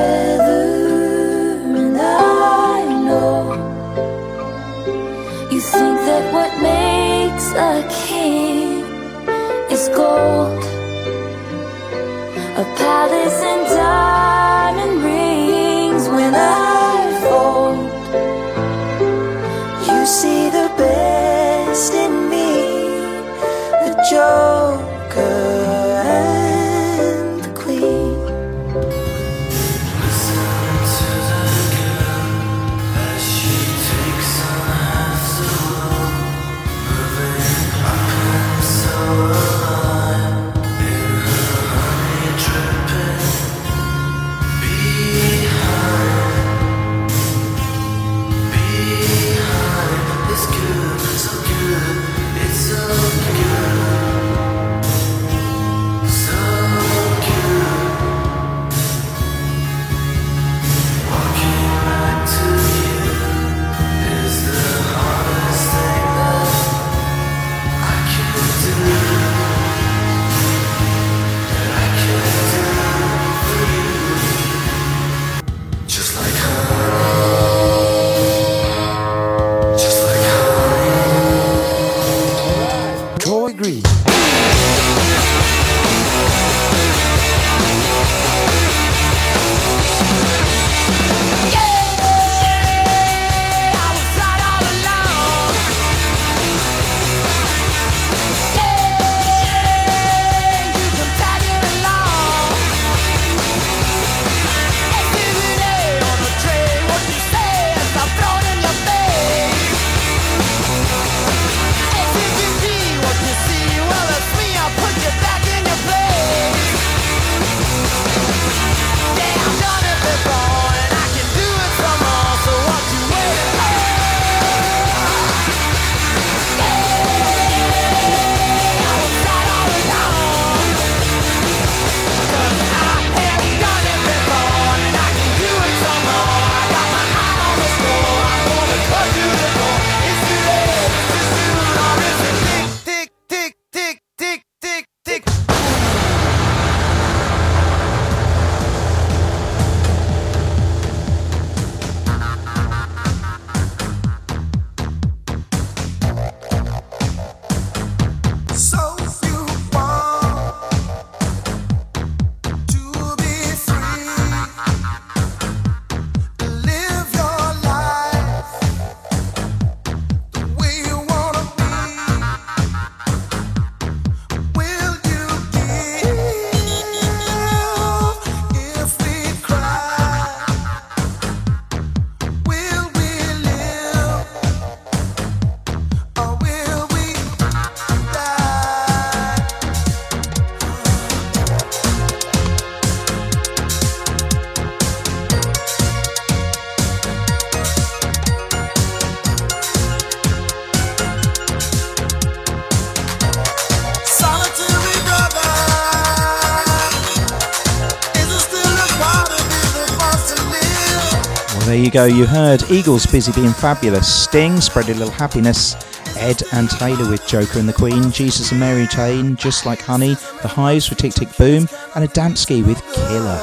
you 211.88 211.92
go. 211.94 212.06
You 212.06 212.26
heard 212.26 212.70
Eagles 212.70 213.06
busy 213.06 213.32
being 213.32 213.54
fabulous. 213.54 214.24
Sting 214.24 214.60
spread 214.60 214.90
a 214.90 214.94
little 214.94 215.10
happiness. 215.10 215.76
Ed 216.18 216.44
and 216.52 216.70
Taylor 216.70 217.10
with 217.10 217.26
Joker 217.26 217.60
and 217.60 217.70
the 217.70 217.74
Queen. 217.74 218.12
Jesus 218.12 218.52
and 218.52 218.60
Mary 218.60 218.88
Chain, 218.88 219.38
just 219.38 219.66
like 219.66 219.82
Honey. 219.82 220.16
The 220.42 220.50
Hives 220.50 220.90
with 220.90 221.00
Tick 221.00 221.14
Tick 221.14 221.36
Boom. 221.38 221.70
And 221.96 222.08
Adamski 222.08 222.66
with 222.66 222.82
Killer. 222.94 223.40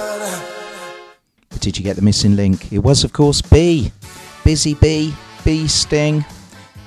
But 1.49 1.61
did 1.61 1.79
you 1.79 1.85
get 1.85 1.97
the 1.97 2.03
missing 2.03 2.37
link? 2.37 2.71
It 2.71 2.81
was, 2.81 3.03
of 3.03 3.15
course, 3.15 3.41
B. 3.41 3.91
Busy 4.45 4.75
Bee, 4.75 5.15
Bee 5.43 5.67
Sting, 5.67 6.23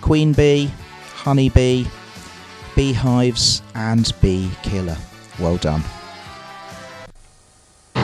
Queen 0.01 0.33
Bee, 0.33 0.71
Honey 1.15 1.49
Bee, 1.49 1.87
Beehives, 2.75 3.63
and 3.73 4.13
Bee 4.21 4.51
Killer. 4.61 4.97
Well 5.39 5.57
done. 5.57 5.81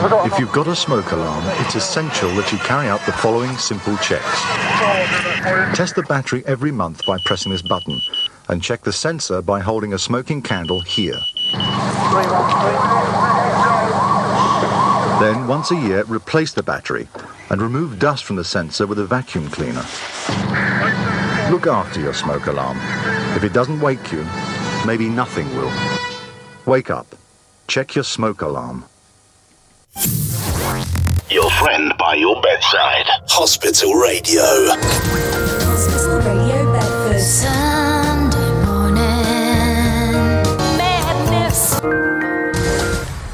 If 0.06 0.38
you've 0.38 0.52
got 0.52 0.68
a 0.68 0.76
smoke 0.76 1.12
alarm, 1.12 1.44
it's 1.64 1.76
essential 1.76 2.28
that 2.34 2.52
you 2.52 2.58
carry 2.58 2.88
out 2.88 3.00
the 3.06 3.12
following 3.12 3.56
simple 3.56 3.96
checks. 3.96 4.42
Test 5.74 5.94
the 5.96 6.02
battery 6.06 6.42
every 6.44 6.70
month 6.70 7.06
by 7.06 7.16
pressing 7.24 7.50
this 7.50 7.62
button, 7.62 7.98
and 8.50 8.62
check 8.62 8.82
the 8.82 8.92
sensor 8.92 9.40
by 9.40 9.60
holding 9.60 9.94
a 9.94 9.98
smoking 9.98 10.42
candle 10.42 10.82
here. 10.82 11.18
Then, 15.22 15.48
once 15.48 15.70
a 15.70 15.76
year, 15.76 16.04
replace 16.04 16.52
the 16.52 16.62
battery 16.62 17.08
and 17.48 17.62
remove 17.62 17.98
dust 17.98 18.24
from 18.24 18.36
the 18.36 18.44
sensor 18.44 18.86
with 18.86 18.98
a 18.98 19.06
vacuum 19.06 19.48
cleaner. 19.48 19.86
Look 21.50 21.66
after 21.66 22.00
your 22.00 22.12
smoke 22.12 22.46
alarm. 22.46 22.76
If 23.36 23.42
it 23.42 23.54
doesn't 23.54 23.80
wake 23.80 24.12
you, 24.12 24.26
maybe 24.86 25.08
nothing 25.08 25.48
will. 25.56 25.72
Wake 26.66 26.90
up. 26.90 27.06
Check 27.68 27.94
your 27.94 28.04
smoke 28.04 28.42
alarm. 28.42 28.84
Your 31.30 31.50
friend 31.52 31.92
by 31.98 32.16
your 32.16 32.40
bedside. 32.42 33.06
Hospital 33.28 33.94
Radio. 33.94 34.42
Hospital 34.42 36.18
Radio 36.18 36.72
Bedford. 36.72 37.20
Sunday 37.20 38.66
morning 38.66 39.22
madness. 40.76 41.80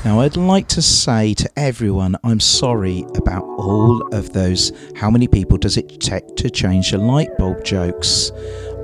Now, 0.04 0.20
I'd 0.20 0.36
like 0.36 0.68
to 0.68 0.82
say 0.82 1.32
to 1.34 1.50
everyone, 1.56 2.16
I'm 2.24 2.40
sorry 2.40 3.06
about 3.16 3.44
all 3.44 4.06
of 4.14 4.34
those. 4.34 4.72
How 4.96 5.10
many 5.10 5.28
people 5.28 5.56
does 5.56 5.78
it 5.78 5.98
take 5.98 6.36
to 6.36 6.50
change 6.50 6.92
a 6.92 6.98
light 6.98 7.38
bulb 7.38 7.64
jokes? 7.64 8.32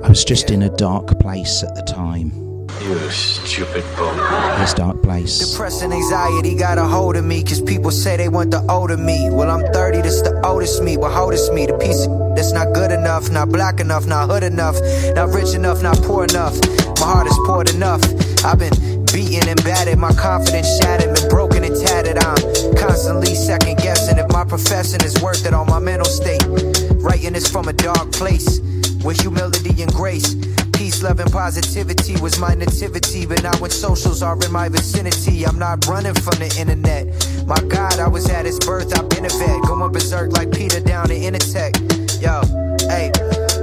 I 0.03 0.09
was 0.09 0.25
just 0.25 0.49
in 0.49 0.63
a 0.63 0.69
dark 0.69 1.19
place 1.19 1.61
at 1.61 1.75
the 1.75 1.83
time. 1.83 2.46
You 2.81 3.09
stupid 3.09 3.83
bum. 3.97 4.15
This 4.59 4.73
dark 4.73 5.01
place. 5.01 5.39
Depression, 5.39 5.91
anxiety 5.91 6.55
got 6.55 6.77
a 6.77 6.83
hold 6.83 7.15
of 7.15 7.25
me. 7.25 7.43
Cause 7.43 7.59
people 7.59 7.89
say 7.89 8.17
they 8.17 8.29
want 8.29 8.51
the 8.51 8.61
older 8.69 8.97
me. 8.97 9.29
Well, 9.31 9.49
I'm 9.49 9.65
30, 9.73 10.01
that's 10.01 10.21
the 10.21 10.39
oldest 10.45 10.83
me. 10.83 10.95
What 10.95 11.11
oldest 11.11 11.51
me? 11.53 11.65
The 11.65 11.77
piece 11.77 12.05
of 12.05 12.35
that's 12.35 12.53
not 12.53 12.73
good 12.73 12.91
enough, 12.91 13.31
not 13.31 13.49
black 13.49 13.79
enough, 13.79 14.05
not 14.05 14.29
hood 14.29 14.43
enough, 14.43 14.75
not 15.15 15.29
rich 15.29 15.55
enough, 15.55 15.81
not 15.81 15.97
poor 16.03 16.25
enough. 16.25 16.53
My 16.99 17.07
heart 17.07 17.27
is 17.27 17.37
poured 17.47 17.73
enough. 17.73 18.03
I've 18.45 18.59
been 18.59 19.05
beaten 19.11 19.49
and 19.49 19.61
battered, 19.63 19.97
my 19.97 20.13
confidence 20.13 20.67
shattered, 20.77 21.15
been 21.15 21.29
broken 21.29 21.63
and 21.63 21.75
tattered. 21.75 22.23
I'm 22.23 22.37
constantly 22.75 23.33
second 23.33 23.77
guessing 23.79 24.19
if 24.19 24.29
my 24.29 24.45
profession 24.45 25.03
is 25.03 25.19
worth 25.19 25.47
it 25.47 25.53
on 25.53 25.65
my 25.65 25.79
mental 25.79 26.05
state. 26.05 26.45
Writing 27.01 27.33
this 27.33 27.49
from 27.49 27.67
a 27.67 27.73
dark 27.73 28.11
place 28.11 28.59
with 29.03 29.19
humility 29.19 29.81
and 29.81 29.91
grace. 29.91 30.35
Peace, 30.77 31.01
love, 31.01 31.19
and 31.19 31.31
positivity 31.31 32.21
was 32.21 32.37
my 32.37 32.53
nativity. 32.53 33.25
But 33.25 33.41
now 33.41 33.57
when 33.57 33.71
socials 33.71 34.21
are 34.21 34.37
in 34.45 34.51
my 34.51 34.69
vicinity, 34.69 35.43
I'm 35.43 35.57
not 35.57 35.87
running 35.87 36.13
from 36.13 36.37
the 36.37 36.55
internet. 36.59 37.07
My 37.47 37.59
God, 37.67 37.99
I 37.99 38.07
was 38.07 38.29
at 38.29 38.45
his 38.45 38.59
birth, 38.59 38.97
I've 38.97 39.09
been 39.09 39.25
a 39.25 39.29
vet. 39.29 39.63
Going 39.63 39.91
berserk 39.91 40.33
like 40.33 40.51
Peter 40.51 40.79
down 40.79 41.09
in 41.09 41.33
Intertech. 41.33 41.73
Yo, 42.21 42.41
hey. 42.87 43.11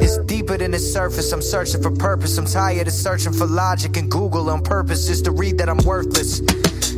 It's 0.03 0.19
deeper 0.19 0.59
than 0.59 0.73
the 0.73 0.79
surface. 0.79 1.33
I'm 1.33 1.41
searching 1.41 1.81
for 1.81 1.91
purpose. 1.91 2.37
I'm 2.37 2.47
tired 2.47 2.89
of 2.89 2.93
searching 2.93 3.33
for 3.33 3.47
logic 3.47 3.97
and 3.97 4.11
Google 4.11 4.51
on 4.51 4.63
purpose 4.63 5.07
just 5.07 5.25
to 5.27 5.31
read 5.31 5.57
that 5.59 5.69
I'm 5.69 5.79
worthless. 5.79 6.41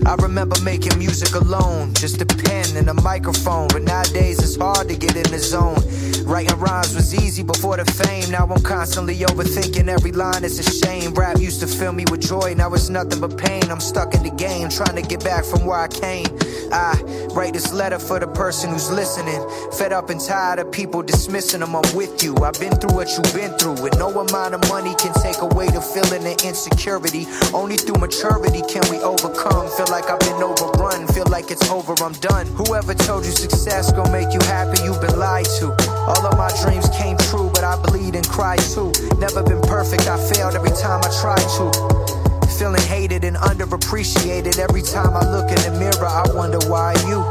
I 0.07 0.15
remember 0.23 0.55
making 0.63 0.97
music 0.99 1.35
alone, 1.35 1.93
just 1.95 2.23
a 2.23 2.27
pen 2.27 2.77
and 2.77 2.89
a 2.89 2.95
microphone. 2.95 3.67
But 3.67 3.83
nowadays 3.83 4.39
it's 4.39 4.55
hard 4.55 4.89
to 4.89 4.97
get 4.97 5.17
in 5.17 5.29
the 5.33 5.39
zone. 5.41 5.83
Writing 6.25 6.57
rhymes 6.61 6.95
was 6.95 7.13
easy 7.13 7.43
before 7.43 7.77
the 7.77 7.85
fame. 7.85 8.31
Now 8.31 8.47
I'm 8.47 8.63
constantly 8.63 9.17
overthinking 9.17 9.89
every 9.89 10.13
line. 10.13 10.45
It's 10.45 10.61
a 10.61 10.87
shame. 10.87 11.13
Rap 11.15 11.39
used 11.39 11.59
to 11.61 11.67
fill 11.67 11.93
me 11.93 12.05
with 12.09 12.21
joy. 12.21 12.55
Now 12.57 12.73
it's 12.75 12.89
nothing 12.89 13.21
but 13.21 13.37
pain. 13.37 13.65
I'm 13.69 13.81
stuck 13.81 14.15
in 14.15 14.23
the 14.23 14.31
game, 14.31 14.69
trying 14.69 14.95
to 14.95 15.03
get 15.03 15.25
back 15.25 15.45
from 15.45 15.67
where 15.67 15.79
I 15.79 15.89
came. 15.89 16.27
I 16.73 17.01
write 17.35 17.55
this 17.55 17.73
letter 17.73 17.99
for 17.99 18.21
the 18.21 18.29
person 18.29 18.71
who's 18.71 18.91
listening. 18.91 19.43
Fed 19.73 19.93
up 19.93 20.11
and 20.11 20.21
tired 20.21 20.61
of 20.61 20.71
people 20.71 21.03
dismissing 21.03 21.61
them. 21.61 21.75
I'm 21.75 21.97
with 21.97 22.23
you. 22.23 22.37
I've 22.45 22.59
been 22.61 22.75
through 22.77 22.95
what 22.95 23.09
you've 23.11 23.35
been 23.35 23.53
through. 23.59 23.87
And 23.87 23.99
no 23.99 24.11
amount 24.11 24.55
of 24.55 24.69
money 24.69 24.95
can 24.97 25.13
take 25.15 25.43
away 25.43 25.67
the 25.67 25.81
feeling 25.81 26.27
of 26.27 26.45
insecurity. 26.45 27.27
Only 27.53 27.77
through 27.77 27.99
maturity 27.99 28.63
can 28.69 28.83
we 28.91 28.99
overcome. 28.99 29.69
Feel 29.77 29.87
like 29.91 29.96
I've 30.05 30.21
been 30.21 30.43
overrun. 30.43 31.07
Feel 31.09 31.25
like 31.31 31.51
it's 31.51 31.71
over, 31.71 31.95
I'm 32.05 32.13
done. 32.21 32.47
Whoever 32.49 32.93
told 32.93 33.25
you 33.25 33.31
success 33.31 33.91
gon' 33.93 34.13
make 34.13 34.33
you 34.35 34.41
happy, 34.45 34.83
you've 34.85 35.01
been 35.01 35.19
lied 35.19 35.47
to. 35.59 35.73
All 35.89 36.27
of 36.27 36.37
my 36.37 36.53
dreams 36.63 36.87
came 36.91 37.17
true, 37.17 37.51
but 37.55 37.65
I 37.65 37.81
bleed 37.81 38.15
and 38.15 38.29
cry 38.29 38.57
too. 38.57 38.93
Never 39.19 39.43
been 39.43 39.63
perfect, 39.63 40.07
I 40.07 40.19
failed 40.29 40.55
every 40.55 40.77
time 40.77 41.01
I 41.03 41.11
tried 41.21 41.49
to. 41.57 41.73
Feeling 42.59 42.83
hated 42.83 43.25
and 43.25 43.37
underappreciated 43.37 44.59
every 44.59 44.83
time 44.83 45.17
I 45.17 45.25
look 45.31 45.49
in 45.49 45.57
the 45.65 45.73
mirror, 45.81 46.07
I 46.07 46.25
wonder 46.35 46.59
why 46.69 46.93
you. 47.09 47.25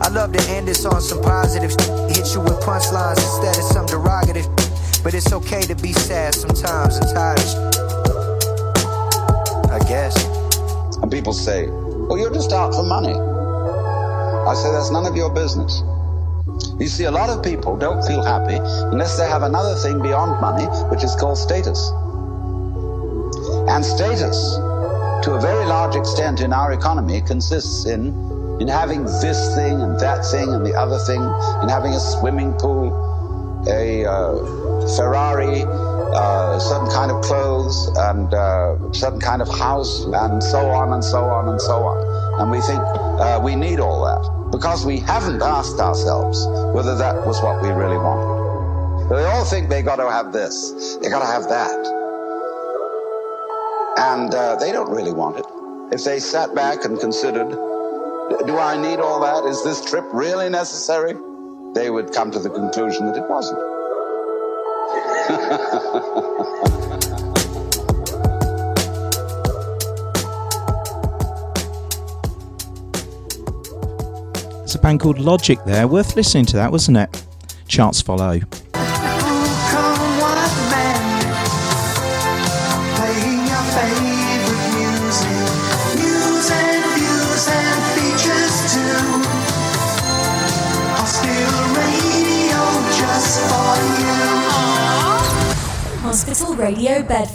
I 0.00 0.08
love 0.08 0.32
to 0.32 0.42
end 0.50 0.68
this 0.68 0.84
on 0.84 1.00
some 1.00 1.22
positive 1.22 1.70
hit 2.10 2.34
you 2.34 2.40
with 2.40 2.60
punchlines 2.60 3.16
instead 3.16 3.56
of 3.56 3.64
some 3.64 3.86
derogative. 3.86 4.46
But 5.02 5.14
it's 5.14 5.32
okay 5.32 5.62
to 5.62 5.74
be 5.74 5.92
sad 5.92 6.34
sometimes 6.34 6.96
and 6.96 7.08
tired. 7.14 7.40
I 9.70 9.78
guess. 9.88 10.39
And 11.02 11.10
people 11.10 11.32
say, 11.32 11.68
well, 11.68 12.18
you're 12.18 12.32
just 12.32 12.52
out 12.52 12.74
for 12.74 12.82
money. 12.82 13.14
I 13.14 14.54
say, 14.54 14.70
that's 14.72 14.90
none 14.90 15.06
of 15.06 15.16
your 15.16 15.30
business. 15.30 15.82
You 16.78 16.88
see, 16.88 17.04
a 17.04 17.10
lot 17.10 17.30
of 17.30 17.42
people 17.42 17.76
don't 17.76 18.02
feel 18.04 18.22
happy 18.22 18.56
unless 18.92 19.16
they 19.18 19.28
have 19.28 19.42
another 19.42 19.74
thing 19.76 20.02
beyond 20.02 20.40
money, 20.40 20.64
which 20.88 21.04
is 21.04 21.14
called 21.14 21.38
status. 21.38 21.90
And 23.68 23.84
status, 23.84 24.56
to 25.24 25.34
a 25.34 25.40
very 25.40 25.64
large 25.66 25.94
extent 25.94 26.40
in 26.40 26.52
our 26.52 26.72
economy, 26.72 27.20
consists 27.20 27.86
in, 27.86 28.08
in 28.60 28.68
having 28.68 29.04
this 29.04 29.54
thing 29.54 29.80
and 29.80 30.00
that 30.00 30.24
thing 30.24 30.48
and 30.54 30.64
the 30.64 30.74
other 30.74 30.98
thing, 30.98 31.20
in 31.62 31.68
having 31.68 31.92
a 31.92 32.00
swimming 32.00 32.52
pool, 32.54 32.90
a 33.68 34.04
uh, 34.04 34.96
Ferrari, 34.96 35.62
uh, 36.14 36.58
certain 36.58 36.90
kind 36.90 37.10
of 37.10 37.22
clothes, 37.22 37.88
and 37.96 38.32
uh, 38.34 38.92
certain 38.92 39.20
kind 39.20 39.42
of 39.42 39.48
house, 39.48 40.04
and 40.04 40.42
so 40.42 40.70
on 40.70 40.92
and 40.92 41.04
so 41.04 41.24
on 41.24 41.48
and 41.48 41.60
so 41.60 41.82
on. 41.82 42.40
And 42.40 42.50
we 42.50 42.60
think 42.60 42.80
uh, 42.80 43.40
we 43.42 43.54
need 43.54 43.80
all 43.80 44.04
that 44.04 44.50
because 44.50 44.84
we 44.84 44.98
haven't 44.98 45.42
asked 45.42 45.78
ourselves 45.78 46.46
whether 46.74 46.96
that 46.96 47.26
was 47.26 47.40
what 47.42 47.62
we 47.62 47.68
really 47.68 47.96
wanted. 47.96 48.40
They 49.10 49.24
all 49.24 49.44
think 49.44 49.68
they 49.68 49.82
got 49.82 49.96
to 49.96 50.10
have 50.10 50.32
this, 50.32 50.96
they 51.02 51.08
got 51.08 51.20
to 51.20 51.26
have 51.26 51.48
that. 51.48 52.00
And 53.98 54.34
uh, 54.34 54.56
they 54.56 54.72
don't 54.72 54.90
really 54.90 55.12
want 55.12 55.38
it. 55.38 55.46
If 55.92 56.04
they 56.04 56.20
sat 56.20 56.54
back 56.54 56.84
and 56.84 56.98
considered, 56.98 57.50
do 57.50 58.56
I 58.56 58.80
need 58.80 59.00
all 59.00 59.20
that? 59.20 59.44
Is 59.48 59.64
this 59.64 59.84
trip 59.84 60.04
really 60.12 60.48
necessary? 60.48 61.14
They 61.74 61.90
would 61.90 62.12
come 62.12 62.30
to 62.30 62.38
the 62.38 62.50
conclusion 62.50 63.06
that 63.06 63.16
it 63.16 63.28
wasn't. 63.28 63.69
There's 74.58 74.74
a 74.74 74.78
band 74.80 75.00
called 75.00 75.18
Logic 75.18 75.58
there. 75.66 75.88
Worth 75.88 76.16
listening 76.16 76.46
to 76.46 76.56
that, 76.56 76.70
wasn't 76.70 76.96
it? 76.98 77.24
Charts 77.66 78.00
follow. 78.00 78.40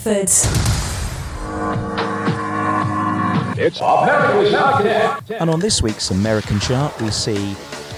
Bedford. 0.06 0.30
It's 3.57 3.80
America's 3.80 4.52
Now 4.52 5.19
And 5.40 5.49
on 5.49 5.60
this 5.60 5.82
week's 5.82 6.11
American 6.11 6.60
chart, 6.60 7.02
we 7.02 7.10
see 7.10 7.56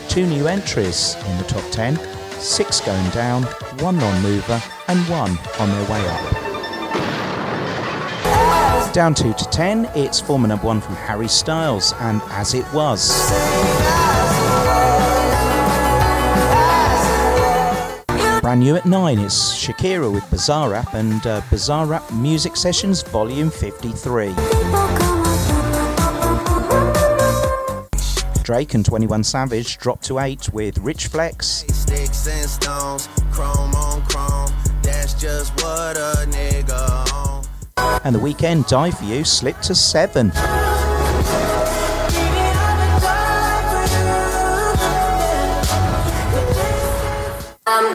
two 0.07 0.25
new 0.25 0.47
entries 0.47 1.15
in 1.27 1.37
the 1.37 1.43
top 1.43 1.69
10, 1.71 1.99
six 2.39 2.79
going 2.79 3.09
down, 3.09 3.43
one 3.81 3.97
non 3.97 4.21
mover, 4.21 4.63
and 4.87 4.99
one 5.09 5.37
on 5.59 5.69
their 5.69 5.89
way 5.91 6.07
up. 6.07 6.43
Down 8.93 9.13
two 9.13 9.33
to 9.33 9.45
10, 9.45 9.91
it's 9.93 10.21
former 10.21 10.47
number 10.47 10.65
one 10.65 10.79
from 10.79 10.95
Harry 10.95 11.27
Styles 11.27 11.93
and 11.99 12.21
As 12.29 12.53
It 12.53 12.65
Was. 12.73 14.16
Brand 18.47 18.61
new 18.61 18.77
at 18.77 18.85
9, 18.85 19.19
it's 19.19 19.53
Shakira 19.53 20.09
with 20.09 20.23
Bizarrap 20.27 20.93
and 20.93 21.27
uh, 21.27 21.41
Bizarrap 21.49 22.17
Music 22.17 22.55
Sessions 22.55 23.01
Volume 23.01 23.49
53. 23.49 24.33
Drake 28.43 28.73
and 28.73 28.85
21 28.85 29.25
Savage 29.25 29.77
dropped 29.79 30.05
to 30.05 30.19
8 30.19 30.53
with 30.53 30.77
Rich 30.77 31.07
Flex. 31.07 31.65
Sticks 31.73 32.25
and 32.29 32.49
stones, 32.49 33.09
chrome 33.33 33.75
on 33.75 34.01
chrome. 34.05 34.49
That's 34.81 35.13
just 35.15 35.51
what 35.61 35.97
a 35.97 36.25
nigga 36.29 37.13
on. 37.13 37.99
And 38.05 38.15
the 38.15 38.19
Weeknd 38.19 38.65
Die 38.69 38.91
For 38.91 39.03
You 39.03 39.25
slipped 39.25 39.63
to 39.63 39.75
7. 39.75 40.31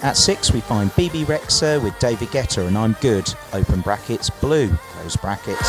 At 0.03 0.17
6 0.17 0.53
we 0.53 0.61
find 0.61 0.95
Bebe 0.97 1.25
Rexha 1.25 1.81
with 1.81 1.97
David 2.01 2.29
Guetta 2.31 2.67
and 2.67 2.77
I'm 2.77 2.97
Good, 3.01 3.33
open 3.53 3.83
brackets, 3.83 4.29
blue, 4.29 4.69
close 4.69 5.17
brackets. 5.17 5.69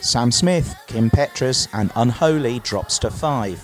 Sam 0.00 0.32
Smith, 0.32 0.74
Kim 0.86 1.10
Petras 1.10 1.68
and 1.74 1.90
Unholy 1.96 2.60
drops 2.60 2.98
to 3.00 3.10
5. 3.10 3.62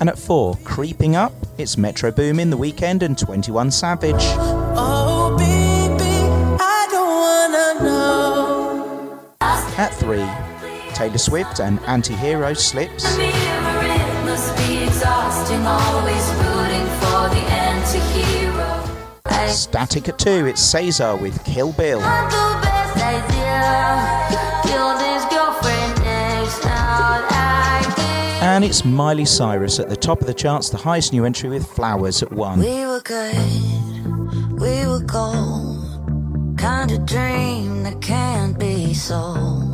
And 0.00 0.08
at 0.08 0.18
4, 0.18 0.56
Creeping 0.64 1.16
Up, 1.16 1.32
it's 1.58 1.76
Metro 1.76 2.10
Boomin, 2.10 2.48
The 2.48 2.58
Weeknd 2.58 3.02
and 3.02 3.18
21 3.18 3.70
Savage. 3.70 4.53
At 9.84 9.92
3, 9.92 10.24
Taylor 10.94 11.18
Swift 11.18 11.60
and 11.60 11.78
Anti-Hero 11.80 12.54
Slips. 12.54 13.04
It 13.18 13.34
must 14.24 14.56
be 14.56 14.82
exhausting, 14.82 15.60
always 15.66 16.26
rooting 16.40 16.86
for 17.00 17.28
the 17.28 17.44
anti-hero. 17.52 18.82
I 19.26 19.46
Static 19.48 20.08
at 20.08 20.18
2, 20.18 20.46
it's 20.46 20.62
SZA 20.62 21.20
with 21.20 21.44
Kill 21.44 21.74
Bill. 21.74 22.00
had 22.00 22.30
the 22.30 22.60
best 22.64 22.96
idea. 22.96 24.72
Killed 24.72 25.02
his 25.02 25.26
girlfriend 25.26 26.00
next 26.02 26.62
time. 26.62 28.62
it's 28.62 28.86
Miley 28.86 29.26
Cyrus 29.26 29.78
at 29.78 29.90
the 29.90 29.96
top 29.96 30.22
of 30.22 30.26
the 30.26 30.32
charts, 30.32 30.70
the 30.70 30.78
highest 30.78 31.12
new 31.12 31.26
entry 31.26 31.50
with 31.50 31.66
Flowers 31.66 32.22
at 32.22 32.32
one. 32.32 32.60
We 32.60 32.86
were 32.86 33.02
good, 33.02 33.36
we 34.58 34.86
were 34.86 35.02
gold. 35.04 35.82
Kind 36.56 36.90
of 36.90 37.04
dream 37.04 37.82
that 37.82 38.00
can't 38.00 38.58
be 38.58 38.94
sold. 38.94 39.73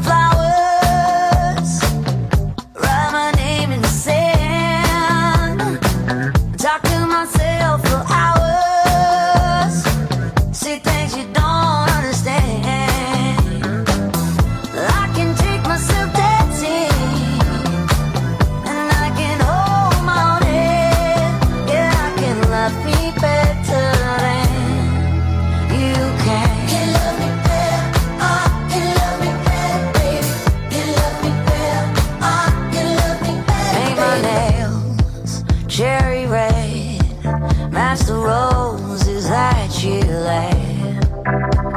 the 38.11 38.17
roses 38.17 39.29
that 39.29 39.83
you 39.83 40.01
laid. 40.01 40.99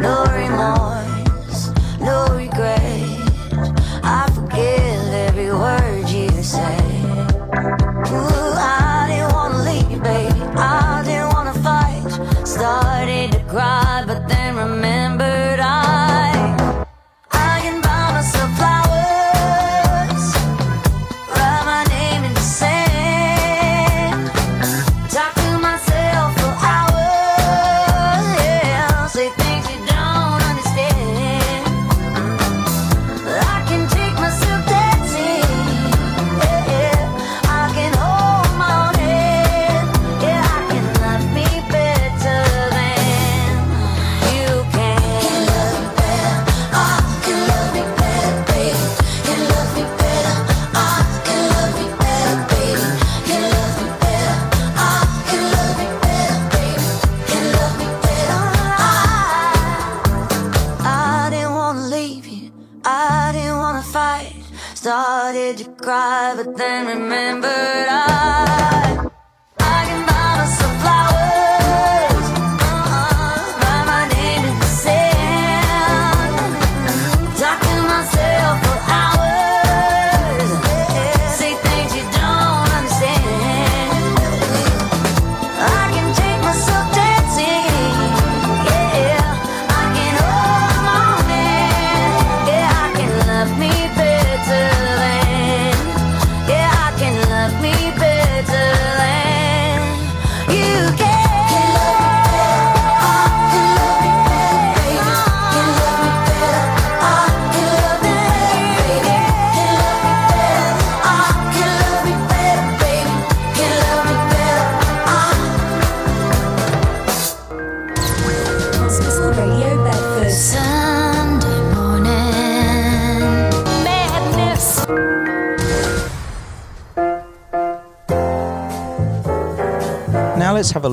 No 0.02 0.34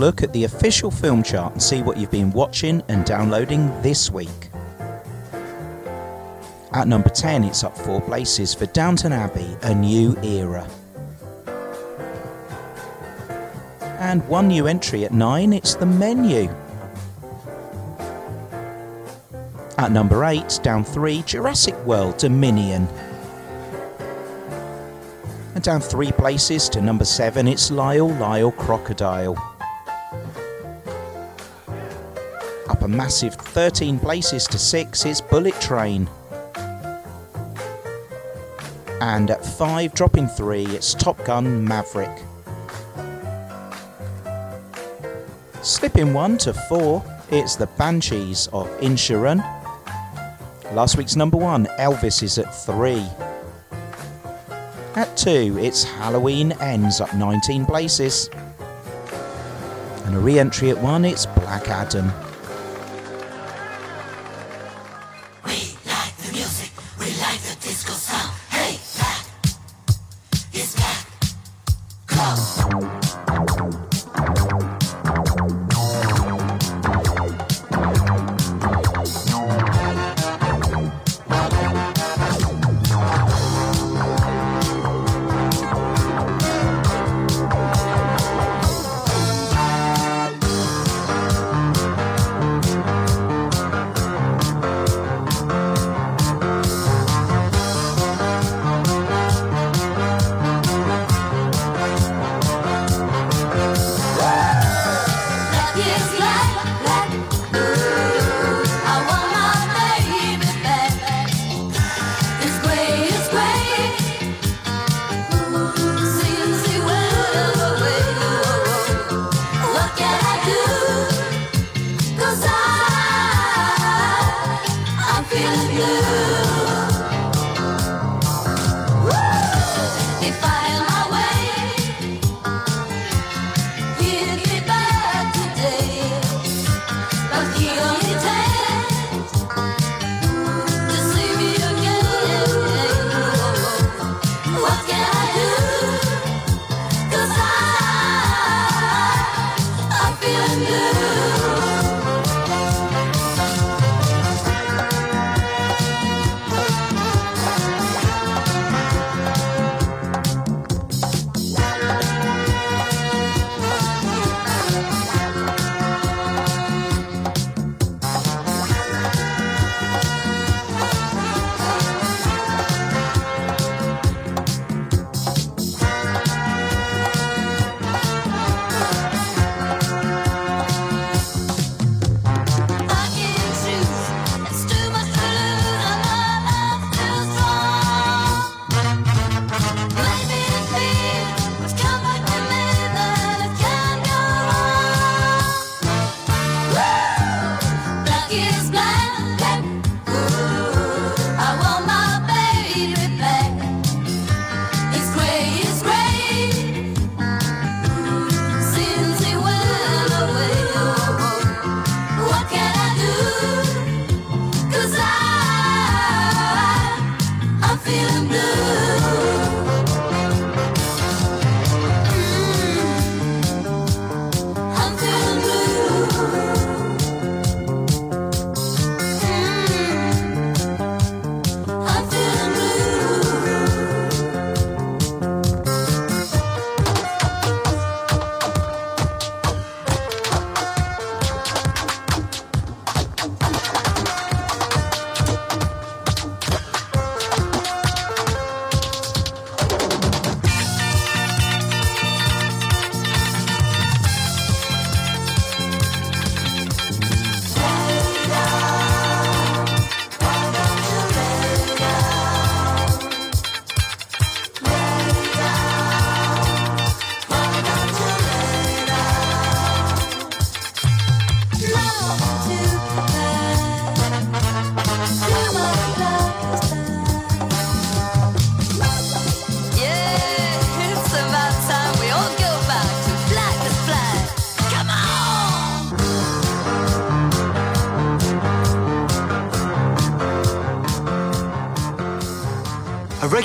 look 0.02 0.24
at 0.24 0.34
the 0.34 0.46
official 0.46 0.90
film 0.90 1.22
chart 1.22 1.54
and 1.54 1.62
see 1.62 1.84
what 1.84 1.96
you've 1.96 2.10
been 2.10 2.32
watching 2.32 2.82
and 2.88 3.06
downloading 3.06 3.70
this 3.84 4.10
week. 4.10 4.50
At 6.74 6.88
number 6.88 7.10
10, 7.10 7.44
it's 7.44 7.64
up 7.64 7.78
four 7.78 8.02
places 8.02 8.52
for 8.52 8.66
Downton 8.66 9.14
Abbey, 9.14 9.56
A 9.62 9.76
New 9.76 10.18
Era. 10.24 10.68
And 14.00 14.28
one 14.28 14.48
new 14.48 14.66
entry 14.66 15.06
at 15.06 15.14
9, 15.14 15.54
it's 15.54 15.76
The 15.76 15.86
Menu. 15.86 16.50
At 19.78 19.92
number 19.92 20.26
8, 20.26 20.62
down 20.64 20.84
3, 20.84 21.22
Jurassic 21.28 21.76
World 21.86 22.18
Dominion. 22.18 22.88
And 25.54 25.64
down 25.64 25.80
three 25.80 26.12
places 26.12 26.70
to 26.70 26.82
number 26.82 27.06
7, 27.06 27.48
it's 27.48 27.70
Lyle 27.70 28.10
Lyle 28.16 28.52
Crocodile. 28.52 29.51
Massive 33.02 33.34
13 33.34 33.98
places 33.98 34.46
to 34.46 34.60
6, 34.60 35.06
it's 35.08 35.22
Bullet 35.22 35.60
Train. 35.60 36.08
And 39.02 39.32
at 39.32 39.44
5, 39.44 39.96
dropping 39.96 40.28
3, 40.28 40.66
it's 40.68 40.94
Top 40.94 41.18
Gun 41.26 41.66
Maverick. 41.66 42.16
Slipping 45.64 46.14
1 46.14 46.38
to 46.46 46.54
4, 46.54 47.04
it's 47.32 47.56
The 47.56 47.66
Banshees 47.66 48.46
of 48.54 48.68
Inisherin. 48.82 49.40
Last 50.74 50.96
week's 50.96 51.16
number 51.16 51.38
1, 51.38 51.66
Elvis 51.80 52.22
is 52.22 52.38
at 52.38 52.54
3. 52.54 53.04
At 54.96 55.18
2, 55.18 55.58
it's 55.60 55.84
Halloween 55.84 56.52
Ends 56.62 57.02
up 57.02 57.12
19 57.16 57.66
places. 57.66 58.30
And 60.06 60.16
a 60.16 60.20
re 60.20 60.38
entry 60.38 60.70
at 60.70 60.78
1, 60.78 61.04
it's 61.04 61.26
Black 61.26 61.68
Adam. 61.68 62.14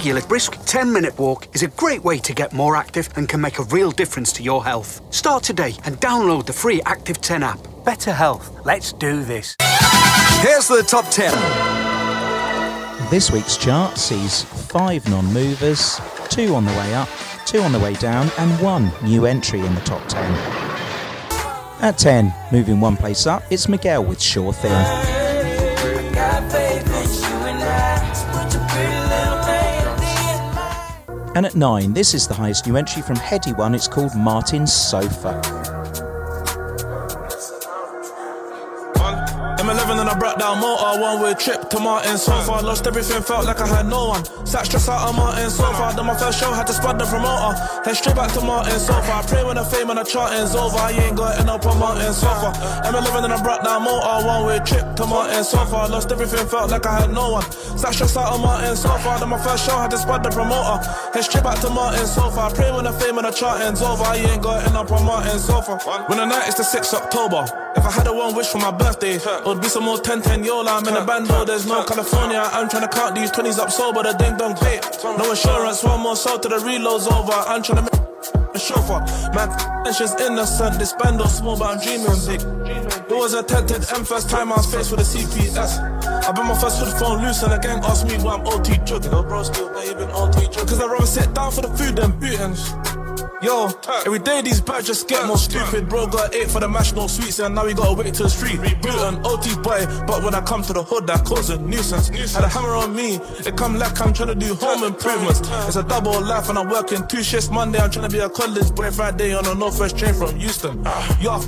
Regular 0.07 0.29
brisk 0.29 0.57
10 0.67 0.93
minute 0.93 1.19
walk 1.19 1.49
is 1.53 1.65
a 1.65 1.67
great 1.67 2.05
way 2.05 2.17
to 2.17 2.33
get 2.33 2.53
more 2.53 2.77
active 2.77 3.09
and 3.17 3.29
can 3.29 3.41
make 3.41 3.59
a 3.59 3.65
real 3.65 3.91
difference 3.91 4.33
to 4.33 4.41
your 4.41 4.65
health. 4.65 5.01
Start 5.13 5.43
today 5.43 5.75
and 5.85 5.97
download 5.97 6.47
the 6.47 6.53
free 6.53 6.81
Active 6.87 7.21
10 7.21 7.43
app. 7.43 7.59
Better 7.85 8.13
health. 8.13 8.65
Let's 8.65 8.93
do 8.93 9.25
this. 9.25 9.57
Here's 10.43 10.69
the 10.69 10.85
top 10.87 11.11
10. 11.11 11.33
This 13.11 13.33
week's 13.33 13.57
chart 13.57 13.99
sees 13.99 14.45
five 14.45 15.09
non 15.11 15.27
movers, 15.33 16.01
two 16.29 16.55
on 16.55 16.65
the 16.65 16.73
way 16.75 16.95
up, 16.95 17.09
two 17.45 17.59
on 17.63 17.73
the 17.73 17.81
way 17.81 17.95
down, 17.95 18.31
and 18.39 18.63
one 18.63 18.93
new 19.03 19.27
entry 19.27 19.59
in 19.59 19.75
the 19.75 19.81
top 19.81 20.07
10. 20.07 20.23
At 21.83 21.99
10, 21.99 22.33
moving 22.53 22.79
one 22.79 22.97
place 22.97 23.27
up, 23.27 23.43
it's 23.51 23.69
Miguel 23.69 24.05
with 24.05 24.23
Sure 24.23 24.53
Thing. 24.53 25.16
And 31.37 31.45
at 31.45 31.55
9, 31.55 31.93
this 31.93 32.15
is 32.15 32.27
the 32.27 32.33
highest 32.33 32.67
new 32.67 32.79
entry 32.79 33.03
from 33.03 33.17
Headie 33.17 33.55
One, 33.59 33.75
it's 33.75 33.87
called 33.87 34.15
Martin's 34.15 34.73
Sofa. 34.73 35.66
One 40.97 41.21
way 41.21 41.35
trip 41.35 41.69
to 41.71 41.79
Martin 41.79 42.17
so 42.17 42.33
far. 42.43 42.63
Lost 42.63 42.87
everything, 42.87 43.23
felt 43.23 43.45
like 43.45 43.61
I 43.61 43.67
had 43.67 43.87
no 43.87 44.09
one. 44.09 44.25
Sat 44.47 44.65
stressed 44.65 44.89
out 44.89 45.09
on 45.09 45.17
Martin's 45.17 45.55
sofa. 45.55 45.93
Then 45.95 46.07
my 46.07 46.17
first 46.17 46.41
show 46.41 46.53
had 46.53 46.67
to 46.69 46.73
spot 46.73 46.99
the 46.99 47.05
promoter. 47.05 47.53
Then 47.85 47.95
straight 47.95 48.17
back 48.17 48.33
to 48.33 48.41
Martin's 48.41 48.87
sofa. 48.87 49.23
Pray 49.29 49.45
when 49.45 49.57
the 49.57 49.65
fame 49.65 49.91
and 49.91 49.99
the 49.99 50.05
charting's 50.05 50.55
over. 50.55 50.79
I 50.79 50.93
ain't 50.93 51.17
got 51.17 51.39
end 51.39 51.51
up 51.51 51.67
on 51.67 51.79
Martin's 51.79 52.17
sofa. 52.17 52.53
M11 52.89 53.25
and 53.25 53.33
I 53.35 53.43
brought 53.43 53.63
down 53.63 53.85
motor, 53.85 54.27
one 54.27 54.47
way 54.47 54.59
trip 54.61 54.97
to 54.97 55.07
Martin's 55.07 55.49
sofa. 55.49 55.87
Lost 55.93 56.11
everything, 56.11 56.47
felt 56.49 56.71
like 56.71 56.87
I 56.87 57.01
had 57.01 57.13
no 57.13 57.33
one. 57.33 57.45
Sat 57.77 57.93
stressed 57.93 58.17
out 58.17 58.33
on 58.33 58.41
Martin's 58.41 58.81
sofa. 58.81 59.17
Then 59.21 59.29
my 59.29 59.39
first 59.39 59.67
show 59.67 59.77
had 59.77 59.91
to 59.91 59.99
spot 59.99 60.23
the 60.23 60.31
promoter. 60.31 60.81
Then 61.13 61.23
straight 61.23 61.45
back 61.45 61.61
to 61.61 61.69
Martin's 61.69 62.11
sofa. 62.11 62.51
Pray 62.55 62.73
when 62.73 62.85
the 62.85 62.93
fame 62.93 63.19
and 63.19 63.27
the 63.27 63.33
charting's 63.33 63.83
over. 63.83 64.03
I 64.03 64.17
ain't 64.17 64.43
got 64.43 64.67
end 64.67 64.77
up 64.77 64.91
on 64.91 65.05
Martin's 65.05 65.45
sofa. 65.45 65.77
When 66.09 66.19
the 66.19 66.25
night 66.25 66.49
is 66.49 66.55
the 66.55 66.65
6th 66.65 66.95
October. 66.95 67.66
I 67.87 67.91
had 67.93 68.09
a 68.09 68.13
one 68.13 68.35
wish 68.35 68.49
for 68.49 68.59
my 68.59 68.73
birthday, 68.73 69.15
it 69.15 69.47
would 69.47 69.63
be 69.63 69.69
some 69.69 69.85
more 69.85 69.97
10 69.97 70.21
10 70.21 70.43
Yola. 70.43 70.73
I'm 70.73 70.89
in 70.89 70.97
a 70.97 71.07
bando, 71.07 71.45
there's 71.45 71.67
no 71.67 71.85
California. 71.85 72.43
I'm 72.43 72.69
trying 72.69 72.83
to 72.83 72.89
count 72.89 73.15
these 73.15 73.31
20s 73.31 73.61
up 73.61 73.71
sober, 73.71 74.03
the 74.03 74.13
ding 74.15 74.37
dong 74.37 74.57
tape. 74.57 74.83
No 75.05 75.31
insurance, 75.31 75.85
one 75.85 76.01
more 76.01 76.17
soul 76.17 76.37
to 76.41 76.49
the 76.49 76.59
reload's 76.59 77.07
over. 77.07 77.31
I'm 77.31 77.63
trying 77.63 77.87
to 77.87 77.87
make 77.87 78.55
a 78.55 78.59
chauffeur. 78.59 78.99
Man, 79.39 79.95
she's 79.95 80.13
innocent. 80.17 80.81
This 80.81 80.95
bando 80.95 81.27
small, 81.27 81.57
but 81.57 81.77
I'm 81.77 81.81
dreaming 81.81 82.19
big. 82.27 82.43
It 83.09 83.15
was 83.15 83.35
a 83.35 83.45
tented 83.45 83.87
M 83.95 84.05
first 84.05 84.31
time 84.31 84.53
I 84.53 84.57
was 84.57 84.67
faced 84.67 84.91
with 84.91 84.99
a 84.99 85.05
CPS. 85.05 85.79
I 86.27 86.33
been 86.33 86.47
my 86.47 86.59
first 86.59 86.83
hood 86.83 86.93
phone 86.99 87.23
loose 87.23 87.45
and 87.45 87.53
the 87.53 87.59
gang 87.59 87.79
asked 87.85 88.09
me 88.09 88.19
why 88.19 88.35
I'm 88.35 88.47
OT 88.49 88.79
joking. 88.85 89.11
Bro, 89.11 89.45
still, 89.45 89.73
but 89.73 89.87
you 89.87 89.95
OT 90.11 90.47
joking. 90.51 90.67
Cause 90.67 90.81
I'd 90.81 90.91
rather 90.91 91.07
sit 91.07 91.33
down 91.35 91.53
for 91.53 91.63
the 91.63 91.69
food 91.69 91.95
than 91.95 92.19
booting. 92.19 93.06
Yo, 93.43 93.69
every 94.07 94.19
day 94.19 94.41
these 94.41 94.61
birds 94.63 94.87
just 94.87 95.09
get 95.09 95.27
more 95.27 95.37
stupid. 95.37 95.89
Bro 95.89 96.07
got 96.07 96.35
eight 96.35 96.51
for 96.51 96.61
the 96.61 96.69
mash, 96.69 96.93
no 96.95 97.07
sweets, 97.07 97.39
and 97.39 97.55
now 97.55 97.67
we 97.67 97.75
gotta 97.75 97.93
wait 97.93 98.15
till 98.15 98.25
the 98.25 98.31
street. 98.31 98.59
Bootin', 98.81 99.23
OT 99.25 99.55
boy, 99.63 99.85
but 100.07 100.23
when 100.23 100.35
I 100.35 100.41
come 100.41 100.63
to 100.63 100.73
the 100.73 100.83
hood, 100.83 101.07
that 101.07 101.25
cause 101.25 101.51
a 101.51 101.59
nuisance. 101.59 102.09
Had 102.35 102.45
a 102.45 102.49
hammer 102.49 102.75
on 102.75 102.95
me, 102.95 103.17
it 103.17 103.57
come 103.57 103.79
like 103.79 104.01
I'm 104.01 104.15
trying 104.15 104.29
to 104.29 104.35
do 104.35 104.55
home 104.55 104.85
improvements. 104.85 105.41
It's 105.67 105.77
a 105.77 105.83
double 105.83 106.19
life, 106.21 106.49
and 106.49 106.59
I'm 106.59 106.71
working 106.71 107.07
two 107.09 107.23
shifts 107.23 107.51
Monday. 107.51 107.79
I'm 107.79 107.91
trying 107.91 108.09
to 108.09 108.13
be 108.13 108.23
a 108.23 108.31
college 108.31 108.75
boy 108.75 108.91
Friday 108.91 109.35
on 109.35 109.47
a 109.47 109.55
Northwest 109.55 109.99
train 109.99 110.15
from 110.15 110.35
Houston. 110.37 110.83
Yo, 111.21 111.39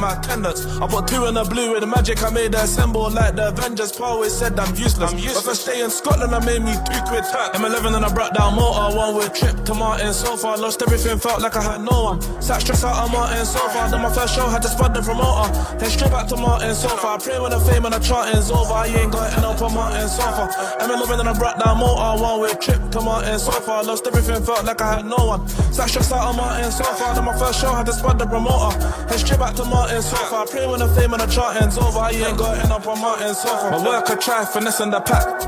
my 0.00 0.18
attendants. 0.18 0.66
I 0.80 0.86
put 0.86 1.06
two 1.06 1.26
in 1.26 1.34
the 1.34 1.44
blue 1.44 1.72
with 1.72 1.80
the 1.80 1.86
magic, 1.86 2.22
I 2.22 2.30
made 2.30 2.54
a 2.54 2.66
symbol 2.66 3.10
like 3.10 3.36
the 3.36 3.48
Avengers. 3.48 3.92
Paul 3.92 4.20
always 4.20 4.32
said 4.32 4.58
I'm 4.58 4.74
useless. 4.74 5.12
I'm 5.12 5.18
useless. 5.18 5.44
But 5.44 5.50
first 5.50 5.66
day 5.66 5.80
in 5.82 5.90
Scotland, 5.90 6.34
I 6.34 6.40
made 6.44 6.62
me 6.62 6.72
two 6.72 7.00
quid 7.06 7.24
tax. 7.24 7.56
M11 7.56 7.96
and 7.96 8.04
I 8.04 8.12
brought 8.12 8.34
down 8.34 8.56
motor, 8.56 8.96
one 8.96 9.14
with 9.14 9.34
trip 9.34 9.64
to 9.64 9.74
Martin's 9.74 10.16
sofa. 10.16 10.56
Lost 10.58 10.82
everything, 10.82 11.18
felt 11.18 11.42
like 11.42 11.56
I 11.56 11.62
had 11.62 11.80
no 11.82 12.16
one. 12.16 12.20
Sat 12.40 12.62
stressed 12.62 12.84
out 12.84 12.96
on 12.96 13.12
Martin's 13.12 13.50
sofa. 13.50 13.88
Then 13.90 14.00
my 14.02 14.12
first 14.12 14.34
show 14.34 14.48
had 14.48 14.62
to 14.62 14.68
spot 14.68 14.94
the 14.94 15.02
promoter. 15.02 15.52
Then 15.78 15.90
straight 15.90 16.10
back 16.10 16.26
to 16.28 16.36
Martin's 16.36 16.78
sofa. 16.78 17.18
Pray 17.20 17.38
when 17.38 17.50
the 17.50 17.60
fame 17.60 17.84
and 17.84 17.94
the 17.94 18.00
charting's 18.00 18.50
over. 18.50 18.72
I 18.72 18.86
ain't 18.86 19.12
got 19.12 19.32
end 19.36 19.44
up 19.44 19.60
on 19.60 19.74
Martin's 19.74 20.16
sofa. 20.16 20.48
M11 20.80 21.20
and 21.20 21.28
I 21.28 21.38
brought 21.38 21.58
down 21.60 21.78
motor, 21.78 22.22
one 22.22 22.40
with 22.40 22.58
trip 22.60 22.80
to 22.92 23.00
Martin's 23.00 23.42
sofa. 23.42 23.82
Lost 23.84 24.06
everything, 24.06 24.42
felt 24.42 24.64
like 24.64 24.80
I 24.80 24.96
had 24.96 25.04
no 25.04 25.20
one. 25.34 25.46
Sat 25.48 25.90
stressed 25.90 26.12
out 26.12 26.24
on 26.28 26.36
Martin's 26.36 26.76
sofa. 26.76 27.12
Then 27.14 27.24
my 27.24 27.36
first 27.38 27.60
show 27.60 27.72
had 27.74 27.86
to 27.86 27.92
spot 27.92 28.18
the 28.18 28.26
promoter. 28.26 28.76
Then 29.08 29.18
straight 29.18 29.40
back 29.40 29.54
to 29.56 29.64
Martin 29.64 29.89
so 29.98 30.16
far. 30.16 30.46
Pray 30.46 30.66
when 30.66 30.78
the 30.78 30.88
fame 30.88 31.12
and 31.12 31.22
the 31.22 31.26
charting's 31.26 31.76
over. 31.78 31.98
I 31.98 32.10
ain't 32.10 32.38
got 32.38 32.58
end 32.58 32.72
up 32.72 32.86
on 32.86 33.00
Martin's 33.00 33.38
sofa. 33.38 33.70
My 33.70 33.84
work 33.84 34.10
I 34.10 34.14
try 34.16 34.44
finessing 34.44 34.90
the 34.90 35.00
pack. 35.00 35.40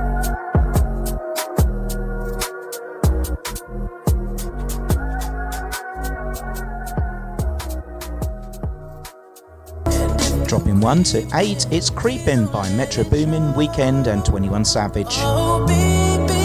Dropping 10.49 10.81
one 10.81 11.03
to 11.05 11.27
eight, 11.35 11.67
it's 11.71 11.89
Creeping 11.89 12.47
by 12.47 12.71
Metro 12.75 13.05
Boomin, 13.05 13.55
Weeknd, 13.55 14.07
and 14.07 14.23
21 14.25 14.67
Savage. 14.67 15.17
Oh, 15.21 15.65
baby, 15.67 16.43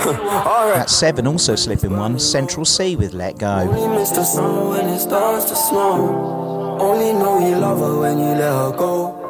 I 0.00 0.04
don't 0.04 0.24
wanna 0.24 0.74
know. 0.74 0.74
At 0.74 0.90
seven, 0.90 1.26
also 1.26 1.54
slipping 1.54 1.96
one, 1.96 2.18
Central 2.18 2.64
Cee 2.64 2.96
with 2.96 3.12
Let 3.14 3.38
Go. 3.38 3.68
Only 3.70 3.98
miss 3.98 4.10
the 4.10 4.24
sun 4.24 4.68
when 4.70 4.88
it 4.88 4.98
starts 5.00 5.46
to 5.46 5.56
snow. 5.56 6.78
Only 6.80 7.12
know 7.12 7.38
you 7.38 7.56
love 7.56 7.78
her 7.78 7.98
when 8.00 8.18
you 8.18 8.26
let 8.26 8.52
her 8.52 8.72
go. 8.76 9.22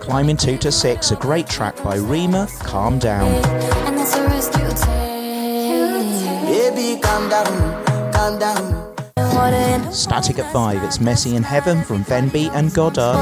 Climbing 0.00 0.36
two 0.36 0.58
to 0.58 0.72
six, 0.72 1.10
a 1.10 1.16
great 1.16 1.46
track 1.46 1.82
by 1.82 1.96
Rema, 1.96 2.48
Calm 2.60 2.98
Down. 2.98 3.32
And 3.86 3.98
that's 3.98 4.14
the 4.16 4.22
risk 4.28 4.52
you 4.54 4.68
take. 4.68 5.00
Baby, 6.74 7.00
calm 7.00 7.28
down, 7.28 8.12
calm 8.12 8.38
down. 8.38 8.80
Static 9.92 10.38
at 10.38 10.52
five, 10.52 10.82
it's 10.84 11.00
Messy 11.00 11.34
in 11.36 11.42
Heaven 11.42 11.82
from 11.82 12.04
Venbee 12.04 12.50
and 12.52 12.72
Goddard. 12.74 13.16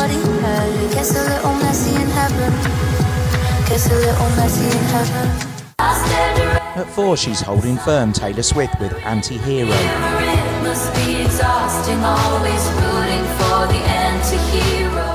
At 5.81 6.85
four, 6.91 7.17
she's 7.17 7.41
holding 7.41 7.77
firm, 7.77 8.13
Taylor 8.13 8.43
Swift 8.43 8.79
with 8.81 8.93
Anti-Hero. 9.05 9.69
It 9.71 10.63
must 10.63 10.93
be 10.95 11.17
exhausting, 11.23 11.99
always 12.03 12.65
rooting 12.83 13.25
for 13.39 13.67
the 13.73 13.83
anti-hero. 13.87 15.09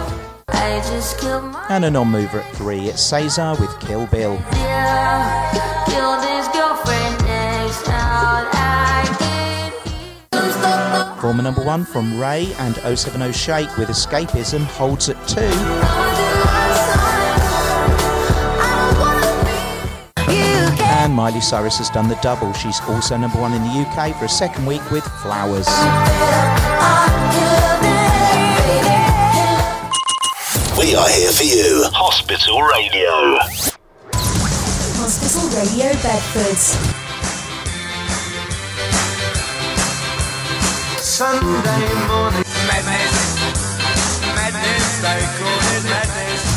I 0.49 0.79
just 0.85 1.19
killed 1.19 1.51
my 1.51 1.65
And 1.69 1.85
a 1.85 1.91
non-mover 1.91 2.39
at 2.41 2.55
three, 2.55 2.87
it's 2.87 3.01
SZA 3.11 3.59
with 3.59 3.77
Kill 3.81 4.07
Bill. 4.07 4.35
yeah. 4.53 5.59
Out. 7.85 8.49
Former 11.19 11.43
number 11.43 11.63
one 11.63 11.85
from 11.85 12.19
RAYE 12.19 12.53
and 12.59 12.75
070 12.75 13.31
Shake 13.31 13.77
with 13.77 13.89
Escapism 13.89 14.63
holds 14.65 15.09
at 15.09 15.27
two. 15.27 16.32
And 21.13 21.17
Miley 21.17 21.41
Cyrus 21.41 21.77
has 21.77 21.91
done 21.91 22.09
the 22.09 22.15
double. 22.23 22.51
She's 22.53 22.81
also 22.89 23.15
number 23.15 23.39
one 23.39 23.53
in 23.53 23.61
the 23.61 23.85
UK 23.85 24.17
for 24.17 24.25
a 24.25 24.27
second 24.27 24.65
week 24.65 24.81
with 24.89 25.03
Flowers. 25.21 25.67
We 30.75 30.95
are 30.95 31.09
here 31.13 31.29
for 31.29 31.43
you. 31.43 31.85
Hospital 31.93 32.63
Radio. 32.63 33.37
Hospital 34.97 35.45
Radio 35.53 35.93
Bedford. 36.01 36.57
Sunday 40.97 41.93
morning 42.09 42.43
madness, 42.65 43.37
madness, 44.33 45.03
I 45.05 45.19
call 45.37 45.77
it 45.77 45.83
madness. 45.83 46.52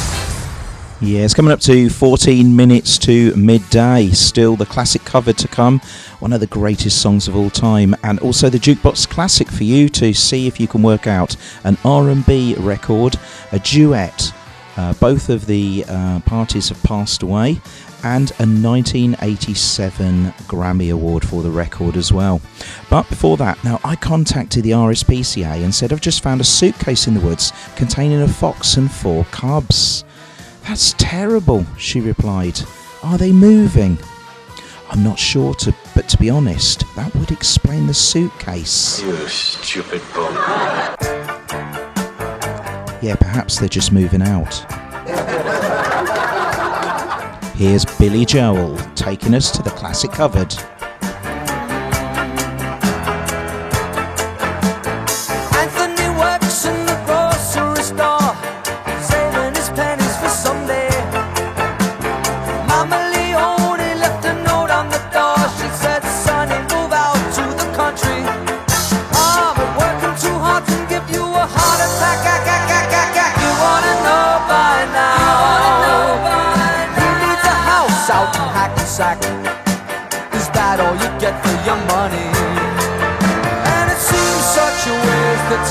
Yeah, 1.03 1.25
it's 1.25 1.35
coming 1.35 1.53
up 1.53 1.61
to 1.61 1.91
14 1.91 2.57
minutes 2.57 2.97
to 3.01 3.37
midday. 3.37 4.09
Still 4.13 4.57
the 4.57 4.65
classic 4.65 5.05
cover 5.05 5.35
to 5.35 5.47
come, 5.47 5.79
one 6.21 6.33
of 6.33 6.41
the 6.41 6.47
greatest 6.47 7.03
songs 7.03 7.29
of 7.29 7.37
all 7.37 7.51
time, 7.51 7.95
and 8.03 8.19
also 8.21 8.49
the 8.49 8.57
jukebox 8.57 9.07
classic 9.07 9.51
for 9.51 9.65
you 9.65 9.91
to 9.91 10.15
see 10.15 10.47
if 10.47 10.59
you 10.59 10.67
can 10.67 10.83
work 10.83 11.07
out 11.07 11.37
an 11.65 11.77
R&B 11.85 12.55
record, 12.59 13.17
a 13.53 13.59
duet. 13.59 14.33
Uh, 14.79 14.95
both 14.95 15.29
of 15.29 15.45
the 15.45 15.85
uh, 15.87 16.21
parties 16.21 16.71
have 16.71 16.83
passed 16.83 17.23
away, 17.23 17.61
and 18.03 18.31
a 18.39 18.47
1987 18.47 20.33
Grammy 20.47 20.91
Award 20.91 21.27
for 21.27 21.43
the 21.43 21.51
record 21.51 21.99
as 21.99 22.11
well. 22.11 22.41
But 22.89 23.07
before 23.11 23.37
that, 23.37 23.63
now 23.63 23.81
I 23.85 23.97
contacted 23.97 24.65
the 24.65 24.71
RSPCA 24.71 25.63
and 25.63 25.75
said 25.75 25.93
I've 25.93 26.01
just 26.01 26.23
found 26.23 26.41
a 26.41 26.45
suitcase 26.45 27.07
in 27.07 27.13
the 27.13 27.21
woods 27.21 27.53
containing 27.77 28.23
a 28.23 28.29
fox 28.29 28.79
and 28.79 28.91
four 28.91 29.27
cubs. 29.27 30.06
That's 30.67 30.95
terrible, 30.99 31.65
she 31.79 32.01
replied. 32.01 32.61
Are 33.05 33.17
they 33.17 33.31
moving? 33.31 33.99
I'm 34.91 35.05
not 35.05 35.17
sure, 35.17 35.55
to, 35.55 35.73
but 35.95 36.09
to 36.09 36.19
be 36.19 36.29
honest, 36.29 36.85
that 36.97 37.15
would 37.15 37.31
explain 37.31 37.87
the 37.87 37.95
suitcase. 37.95 39.01
You 39.01 39.29
stupid 39.29 40.03
bum. 40.13 40.35
Yeah, 43.01 43.15
perhaps 43.15 43.59
they're 43.59 43.69
just 43.69 43.93
moving 43.93 44.23
out. 44.23 44.55
Here's 47.55 47.85
Billy 47.85 48.25
Joel 48.25 48.77
taking 48.97 49.35
us 49.35 49.53
to 49.53 49.63
the 49.63 49.71
classic 49.71 50.11
cupboard. 50.11 50.53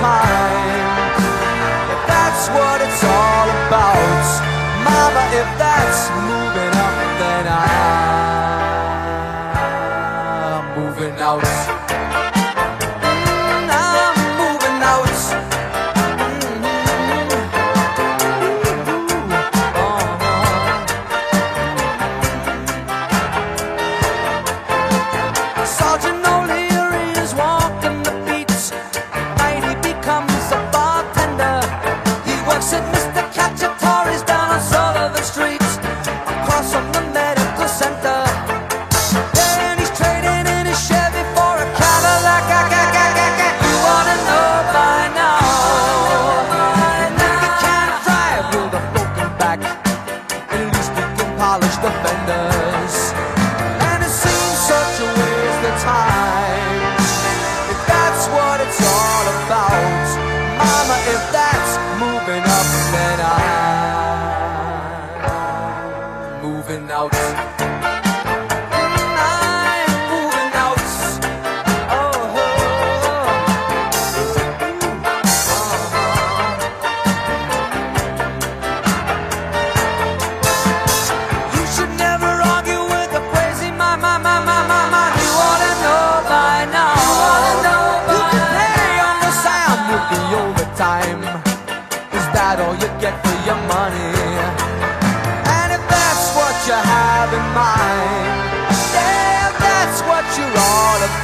Waste 0.06 0.45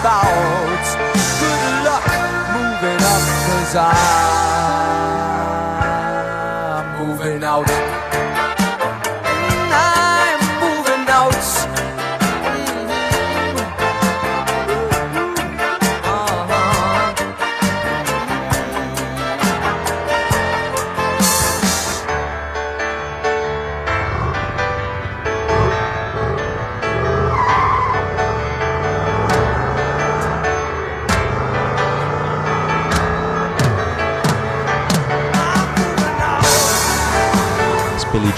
about. 0.02 0.86
Good 1.40 1.64
luck 1.86 2.06
moving 2.56 3.02
up, 3.14 3.23
cause 3.45 3.76
I'm 3.76 4.18
moving 7.06 7.44
out. 7.44 7.80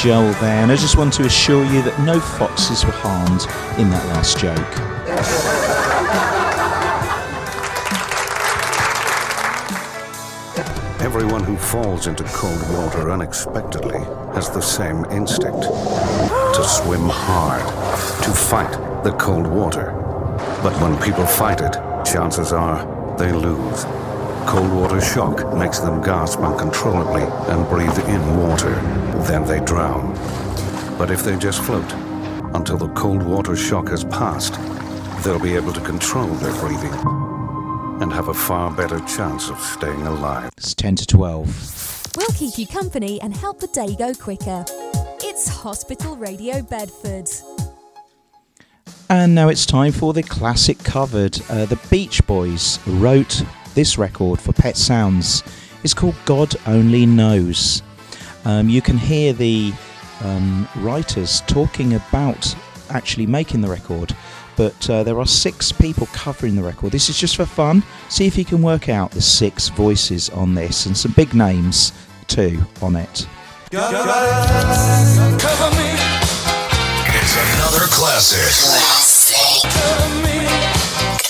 Joel 0.03 0.33
there, 0.33 0.61
and 0.61 0.69
I 0.69 0.75
just 0.75 0.97
want 0.97 1.13
to 1.13 1.23
assure 1.23 1.63
you 1.63 1.81
that 1.83 1.97
no 2.01 2.19
foxes 2.19 2.83
were 2.83 2.91
harmed 2.91 3.43
in 3.79 3.89
that 3.89 4.05
last 4.07 4.37
joke. 4.37 4.59
Everyone 10.99 11.45
who 11.45 11.55
falls 11.55 12.07
into 12.07 12.25
cold 12.25 12.61
water 12.73 13.11
unexpectedly 13.11 13.99
has 14.33 14.49
the 14.49 14.59
same 14.59 15.05
instinct 15.05 15.61
to 15.61 16.63
swim 16.65 17.07
hard, 17.07 17.63
to 18.25 18.31
fight 18.31 19.03
the 19.05 19.13
cold 19.13 19.47
water. 19.47 19.93
But 20.61 20.77
when 20.81 21.01
people 21.01 21.25
fight 21.25 21.61
it, 21.61 21.77
chances 22.03 22.51
are 22.51 23.17
they 23.17 23.31
lose. 23.31 23.85
Cold 24.47 24.71
water 24.71 25.01
shock 25.01 25.55
makes 25.57 25.79
them 25.79 26.01
gasp 26.01 26.39
uncontrollably 26.39 27.23
and 27.51 27.67
breathe 27.69 27.97
in 28.07 28.37
water. 28.37 28.73
Then 29.27 29.45
they 29.45 29.59
drown. 29.63 30.13
But 30.97 31.09
if 31.09 31.23
they 31.23 31.37
just 31.37 31.61
float 31.61 31.91
until 32.53 32.77
the 32.77 32.89
cold 32.89 33.23
water 33.23 33.55
shock 33.55 33.89
has 33.89 34.03
passed, 34.03 34.53
they'll 35.23 35.39
be 35.39 35.55
able 35.55 35.73
to 35.73 35.81
control 35.81 36.27
their 36.27 36.53
breathing 36.59 36.93
and 38.01 38.11
have 38.11 38.27
a 38.27 38.33
far 38.33 38.69
better 38.71 38.99
chance 39.01 39.49
of 39.49 39.59
staying 39.59 40.05
alive. 40.05 40.51
It's 40.57 40.73
10 40.75 40.97
to 40.97 41.07
12. 41.07 42.07
We'll 42.17 42.27
keep 42.35 42.57
you 42.57 42.67
company 42.67 43.19
and 43.21 43.35
help 43.35 43.59
the 43.59 43.67
day 43.67 43.95
go 43.95 44.13
quicker. 44.13 44.65
It's 45.23 45.47
Hospital 45.47 46.15
Radio 46.15 46.61
Bedford. 46.61 47.27
And 49.09 49.33
now 49.33 49.49
it's 49.49 49.65
time 49.65 49.91
for 49.91 50.13
the 50.13 50.23
classic 50.23 50.79
covered. 50.79 51.39
Uh, 51.49 51.65
the 51.65 51.79
Beach 51.89 52.25
Boys 52.27 52.79
wrote 52.85 53.43
this 53.73 53.97
record 53.97 54.39
for 54.39 54.53
Pet 54.53 54.77
Sounds. 54.77 55.43
It's 55.83 55.93
called 55.93 56.15
God 56.25 56.55
Only 56.65 57.05
Knows. 57.05 57.83
Um, 58.45 58.69
you 58.69 58.81
can 58.81 58.97
hear 58.97 59.33
the 59.33 59.73
um, 60.21 60.67
writers 60.77 61.41
talking 61.41 61.93
about 61.93 62.55
actually 62.89 63.25
making 63.25 63.61
the 63.61 63.67
record, 63.67 64.15
but 64.55 64.89
uh, 64.89 65.03
there 65.03 65.19
are 65.19 65.25
six 65.25 65.71
people 65.71 66.07
covering 66.13 66.55
the 66.55 66.63
record. 66.63 66.91
This 66.91 67.09
is 67.09 67.17
just 67.17 67.35
for 67.35 67.45
fun. 67.45 67.83
See 68.09 68.27
if 68.27 68.37
you 68.37 68.45
can 68.45 68.61
work 68.61 68.89
out 68.89 69.11
the 69.11 69.21
six 69.21 69.69
voices 69.69 70.29
on 70.29 70.53
this 70.55 70.85
and 70.85 70.95
some 70.95 71.11
big 71.13 71.33
names 71.33 71.93
too 72.27 72.61
on 72.81 72.95
it. 72.95 73.27
It's 77.05 77.35
another 77.37 77.87
classic. 77.87 78.39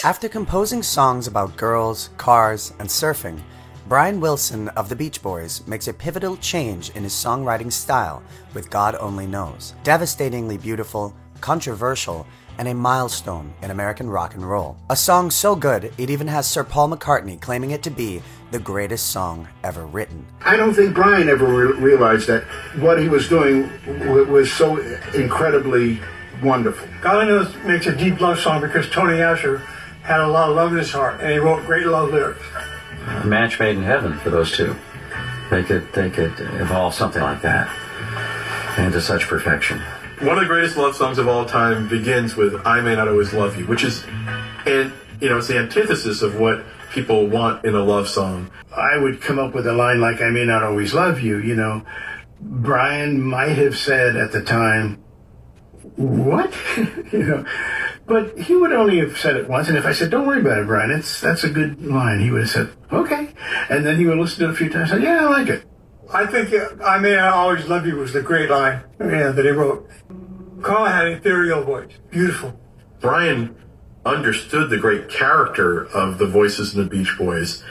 After 0.06 0.28
composing 0.28 0.84
songs 0.84 1.28
about 1.28 1.56
girls, 1.56 2.10
cars, 2.18 2.74
and 2.80 2.90
surfing, 2.90 3.40
Brian 3.88 4.20
Wilson 4.20 4.68
of 4.70 4.90
the 4.90 4.98
Beach 4.98 5.22
Boys 5.22 5.66
makes 5.66 5.88
a 5.88 5.94
pivotal 5.94 6.36
change 6.36 6.90
in 6.90 7.04
his 7.04 7.14
songwriting 7.14 7.72
style 7.72 8.22
with 8.54 8.70
God 8.70 8.98
Only 9.00 9.26
Knows. 9.26 9.76
Devastatingly 9.84 10.58
beautiful, 10.58 11.16
controversial, 11.40 12.28
and 12.58 12.68
a 12.68 12.74
milestone 12.74 13.54
in 13.62 13.72
American 13.72 14.10
rock 14.10 14.36
and 14.36 14.44
roll. 14.44 14.76
A 14.90 14.96
song 14.98 15.32
so 15.32 15.56
good, 15.56 15.94
it 15.98 16.10
even 16.10 16.28
has 16.28 16.52
Sir 16.52 16.66
Paul 16.66 16.90
McCartney 16.90 17.40
claiming 17.40 17.72
it 17.72 17.82
to 17.84 17.90
be 17.90 18.22
the 18.52 18.60
greatest 18.60 19.12
song 19.12 19.48
ever 19.64 19.86
written. 19.86 20.26
I 20.42 20.58
don't 20.58 20.74
think 20.74 20.94
Brian 20.94 21.30
ever 21.30 21.46
re- 21.46 21.80
realized 21.80 22.28
that 22.28 22.44
what 22.82 23.00
he 23.00 23.08
was 23.08 23.30
doing 23.30 23.70
w- 23.86 24.30
was 24.30 24.52
so 24.52 24.80
incredibly 25.14 26.02
wonderful. 26.44 26.90
God 27.02 27.22
Only 27.22 27.28
Knows 27.28 27.56
makes 27.64 27.86
a 27.86 27.96
deep 27.96 28.20
love 28.20 28.38
song 28.38 28.60
because 28.60 28.90
Tony 28.90 29.22
Asher 29.22 29.62
had 30.04 30.20
a 30.20 30.28
lot 30.28 30.50
of 30.50 30.56
love 30.56 30.72
in 30.72 30.78
his 30.78 30.92
heart 30.92 31.22
and 31.22 31.32
he 31.32 31.38
wrote 31.38 31.66
great 31.66 31.86
love 31.88 32.12
lyrics. 32.12 32.44
A 33.08 33.26
match 33.26 33.60
made 33.60 33.78
in 33.78 33.84
heaven 33.84 34.18
for 34.20 34.30
those 34.30 34.52
two. 34.52 34.76
They 35.50 35.64
could 35.64 35.92
they 35.94 36.10
could 36.10 36.34
evolve 36.40 36.94
something 36.94 37.22
like 37.22 37.42
that 37.42 37.70
into 38.78 39.02
such 39.02 39.28
perfection. 39.28 39.80
One 40.20 40.38
of 40.38 40.44
the 40.44 40.48
greatest 40.48 40.78
love 40.78 40.96
songs 40.96 41.18
of 41.18 41.28
all 41.28 41.46
time 41.46 41.88
begins 41.88 42.36
with 42.36 42.66
"I 42.66 42.82
May 42.82 42.96
Not 42.96 43.08
Always 43.08 43.34
Love 43.34 43.58
You," 43.58 43.66
which 43.66 43.84
is, 43.84 44.06
and 44.66 44.94
you 45.20 45.30
know, 45.30 45.38
it's 45.38 45.48
the 45.48 45.58
antithesis 45.58 46.22
of 46.22 46.40
what 46.40 46.64
people 46.92 47.28
want 47.28 47.66
in 47.66 47.76
a 47.76 47.84
love 47.84 48.08
song. 48.08 48.52
I 48.76 48.98
would 48.98 49.22
come 49.22 49.40
up 49.40 49.54
with 49.54 49.66
a 49.68 49.74
line 49.74 50.02
like, 50.02 50.22
I 50.22 50.30
may 50.30 50.46
not 50.46 50.64
always 50.64 50.94
love 50.94 51.22
you, 51.22 51.38
you 51.40 51.56
know. 51.56 51.84
Brian 52.42 53.22
might 53.22 53.58
have 53.58 53.78
said 53.78 54.16
at 54.16 54.32
the 54.32 54.44
time, 54.44 55.02
what? 55.96 56.54
you 57.12 57.24
know, 57.24 57.46
but 58.06 58.38
he 58.38 58.56
would 58.56 58.74
only 58.74 59.00
have 59.00 59.18
said 59.18 59.36
it 59.36 59.48
once. 59.48 59.68
And 59.70 59.78
if 59.78 59.86
I 59.86 59.94
said, 59.94 60.12
don't 60.12 60.28
worry 60.28 60.42
about 60.42 60.60
it, 60.60 60.68
Brian, 60.68 60.92
it's, 60.92 61.22
that's 61.22 61.44
a 61.44 61.50
good 61.50 61.82
line, 61.86 62.20
he 62.20 62.32
would 62.32 62.42
have 62.42 62.50
said, 62.50 62.70
okay. 62.92 63.30
And 63.70 63.86
then 63.86 63.98
he 63.98 64.06
would 64.06 64.18
listen 64.18 64.40
to 64.40 64.50
it 64.50 64.52
a 64.52 64.56
few 64.56 64.70
times 64.70 64.92
and 64.92 65.02
say, 65.02 65.08
yeah, 65.08 65.26
I 65.26 65.30
like 65.30 65.48
it. 65.48 65.66
I 66.14 66.26
think 66.28 66.54
uh, 66.54 66.84
I 66.84 67.00
May 67.00 67.18
I 67.18 67.30
Always 67.30 67.68
Love 67.68 67.88
You 67.88 67.96
was 67.96 68.14
the 68.14 68.22
great 68.22 68.50
line 68.50 68.84
yeah, 69.00 69.32
that 69.32 69.46
he 69.46 69.52
wrote. 69.52 69.90
Carl 70.62 70.86
had 70.86 71.08
an 71.08 71.14
ethereal 71.14 71.64
voice. 71.64 71.92
Beautiful. 72.12 72.60
Brian 73.00 73.56
understood 74.06 74.70
the 74.70 74.78
great 74.78 75.10
character 75.10 75.86
of 75.88 76.18
the 76.18 76.28
voices 76.28 76.76
in 76.76 76.84
the 76.84 76.90
Beach 76.90 77.16
Boys. 77.18 77.64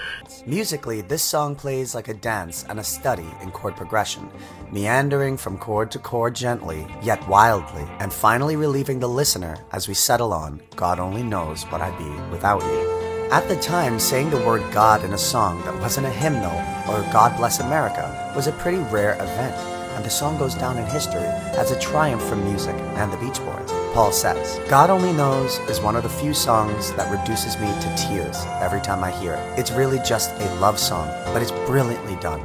Musically, 0.47 1.03
this 1.03 1.23
song 1.23 1.55
plays 1.55 1.95
like 1.95 2.09
a 2.09 2.15
dance 2.15 2.65
and 2.69 2.81
a 2.81 2.85
study 2.85 3.29
in 3.43 3.53
chord 3.53 3.77
progression, 3.77 4.29
meandering 4.73 5.37
from 5.37 5.57
chord 5.57 5.89
to 5.93 6.01
chord 6.01 6.35
gently, 6.35 6.85
yet 7.01 7.25
wildly, 7.29 7.87
and 8.01 8.13
finally 8.13 8.57
relieving 8.57 8.99
the 8.99 9.09
listener 9.09 9.57
as 9.71 9.87
we 9.87 9.95
settle 9.95 10.33
on 10.33 10.61
God 10.75 10.99
Only 10.99 11.23
Knows 11.23 11.63
What 11.67 11.81
I'd 11.81 11.97
Be 11.97 12.31
Without 12.33 12.61
You. 12.61 13.29
At 13.31 13.47
the 13.47 13.55
time, 13.61 14.01
saying 14.01 14.31
the 14.31 14.45
word 14.45 14.65
God 14.73 15.05
in 15.05 15.13
a 15.13 15.19
song 15.19 15.63
that 15.63 15.79
wasn't 15.79 16.09
a 16.09 16.11
hymnal 16.11 16.59
or 16.91 17.03
God 17.13 17.37
Bless 17.37 17.61
America 17.61 18.33
was 18.35 18.49
a 18.49 18.53
pretty 18.53 18.79
rare 18.79 19.15
event, 19.15 19.55
and 19.95 20.05
the 20.05 20.11
song 20.11 20.39
goes 20.39 20.57
down 20.57 20.77
in 20.77 20.87
history 20.87 21.23
as 21.23 21.71
a 21.71 21.79
triumph 21.79 22.23
for 22.25 22.35
music 22.35 22.75
and 22.75 23.13
the 23.13 23.17
Beach 23.19 23.39
Boys. 23.39 23.82
Paul 23.93 24.11
says, 24.11 24.59
God 24.71 24.89
Only 24.89 25.13
Knows 25.13 25.59
is 25.69 25.79
one 25.79 25.97
of 25.97 26.03
the 26.03 26.09
few 26.09 26.33
songs 26.33 26.95
that 26.95 27.13
reduces 27.13 27.59
me 27.59 27.67
to 27.67 27.95
tears 27.95 28.39
every 28.63 28.81
time 28.81 29.05
I 29.05 29.11
hear 29.11 29.35
it. 29.35 29.59
It's 29.59 29.71
really 29.71 29.99
just 29.99 30.31
a 30.31 30.55
love 30.55 30.79
song, 30.79 31.09
but 31.27 31.43
it's 31.43 31.51
brilliantly 31.67 32.17
done. 32.17 32.41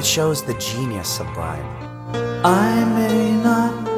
It 0.00 0.04
shows 0.04 0.42
the 0.42 0.54
genius 0.54 1.20
of 1.20 1.28
Brian. 1.32 1.64
I 2.44 2.84
may 2.86 3.30
not 3.36 3.89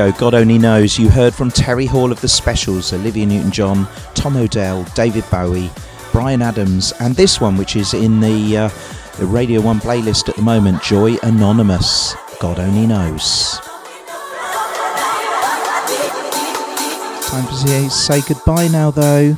Well, 0.00 0.06
there 0.06 0.14
you 0.16 0.20
go. 0.20 0.30
God 0.30 0.34
only 0.40 0.56
knows. 0.56 0.98
You 0.98 1.10
heard 1.10 1.34
from 1.34 1.50
Terry 1.50 1.84
Hall 1.84 2.10
of 2.10 2.22
the 2.22 2.28
Specials, 2.28 2.94
Olivia 2.94 3.26
Newton 3.26 3.50
John, 3.50 3.86
Tom 4.14 4.34
Odell, 4.34 4.84
David 4.94 5.24
Bowie, 5.30 5.70
Bryan 6.10 6.40
Adams, 6.40 6.94
and 7.00 7.14
this 7.14 7.38
one, 7.38 7.58
which 7.58 7.76
is 7.76 7.92
in 7.92 8.18
the, 8.18 8.56
uh, 8.56 8.68
the 9.18 9.26
Radio 9.26 9.60
1 9.60 9.78
playlist 9.80 10.30
at 10.30 10.36
the 10.36 10.42
moment 10.42 10.82
Joy 10.82 11.16
Anonymous. 11.22 12.14
God 12.40 12.58
only 12.58 12.86
knows. 12.86 13.58
Time 17.26 17.46
to 17.46 17.90
say 17.90 18.22
goodbye 18.26 18.68
now, 18.68 18.90
though. 18.90 19.36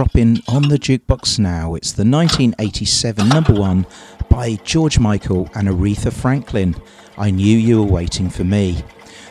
Dropping 0.00 0.40
on 0.48 0.62
the 0.62 0.78
jukebox 0.78 1.38
now. 1.38 1.74
It's 1.74 1.92
the 1.92 2.06
1987 2.06 3.28
number 3.28 3.52
one 3.52 3.84
by 4.30 4.54
George 4.64 4.98
Michael 4.98 5.50
and 5.54 5.68
Aretha 5.68 6.10
Franklin. 6.10 6.74
I 7.18 7.30
knew 7.30 7.58
you 7.58 7.82
were 7.82 7.92
waiting 7.92 8.30
for 8.30 8.42
me. 8.42 8.82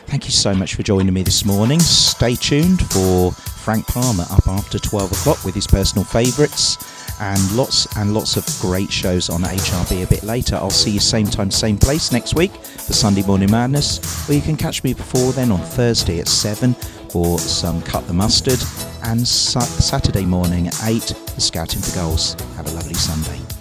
Thank 0.06 0.26
you 0.26 0.30
so 0.30 0.54
much 0.54 0.76
for 0.76 0.84
joining 0.84 1.12
me 1.12 1.24
this 1.24 1.44
morning. 1.44 1.80
Stay 1.80 2.36
tuned 2.36 2.88
for 2.92 3.32
Frank 3.32 3.84
Palmer 3.88 4.26
up 4.30 4.46
after 4.46 4.78
12 4.78 5.10
o'clock 5.10 5.44
with 5.44 5.56
his 5.56 5.66
personal 5.66 6.04
favourites 6.04 6.76
and 7.20 7.56
lots 7.56 7.88
and 7.96 8.14
lots 8.14 8.36
of 8.36 8.46
great 8.60 8.92
shows 8.92 9.28
on 9.28 9.40
HRB 9.40 10.04
a 10.04 10.06
bit 10.06 10.22
later. 10.22 10.54
I'll 10.54 10.70
see 10.70 10.92
you 10.92 11.00
same 11.00 11.26
time, 11.26 11.50
same 11.50 11.78
place 11.78 12.12
next 12.12 12.36
week 12.36 12.52
for 12.52 12.92
Sunday 12.92 13.24
Morning 13.26 13.50
Madness, 13.50 14.30
or 14.30 14.34
you 14.34 14.40
can 14.40 14.56
catch 14.56 14.84
me 14.84 14.94
before 14.94 15.32
then 15.32 15.50
on 15.50 15.58
Thursday 15.58 16.20
at 16.20 16.28
7 16.28 16.76
for 17.10 17.38
some 17.38 17.82
Cut 17.82 18.06
the 18.06 18.12
Mustard 18.12 18.60
and 19.04 19.26
Sa- 19.26 19.60
Saturday 19.60 20.24
morning 20.24 20.68
at 20.68 20.84
8 20.84 21.02
for 21.34 21.40
Scouting 21.40 21.80
for 21.80 21.94
Goals. 21.96 22.34
Have 22.56 22.66
a 22.66 22.72
lovely 22.72 22.94
Sunday. 22.94 23.59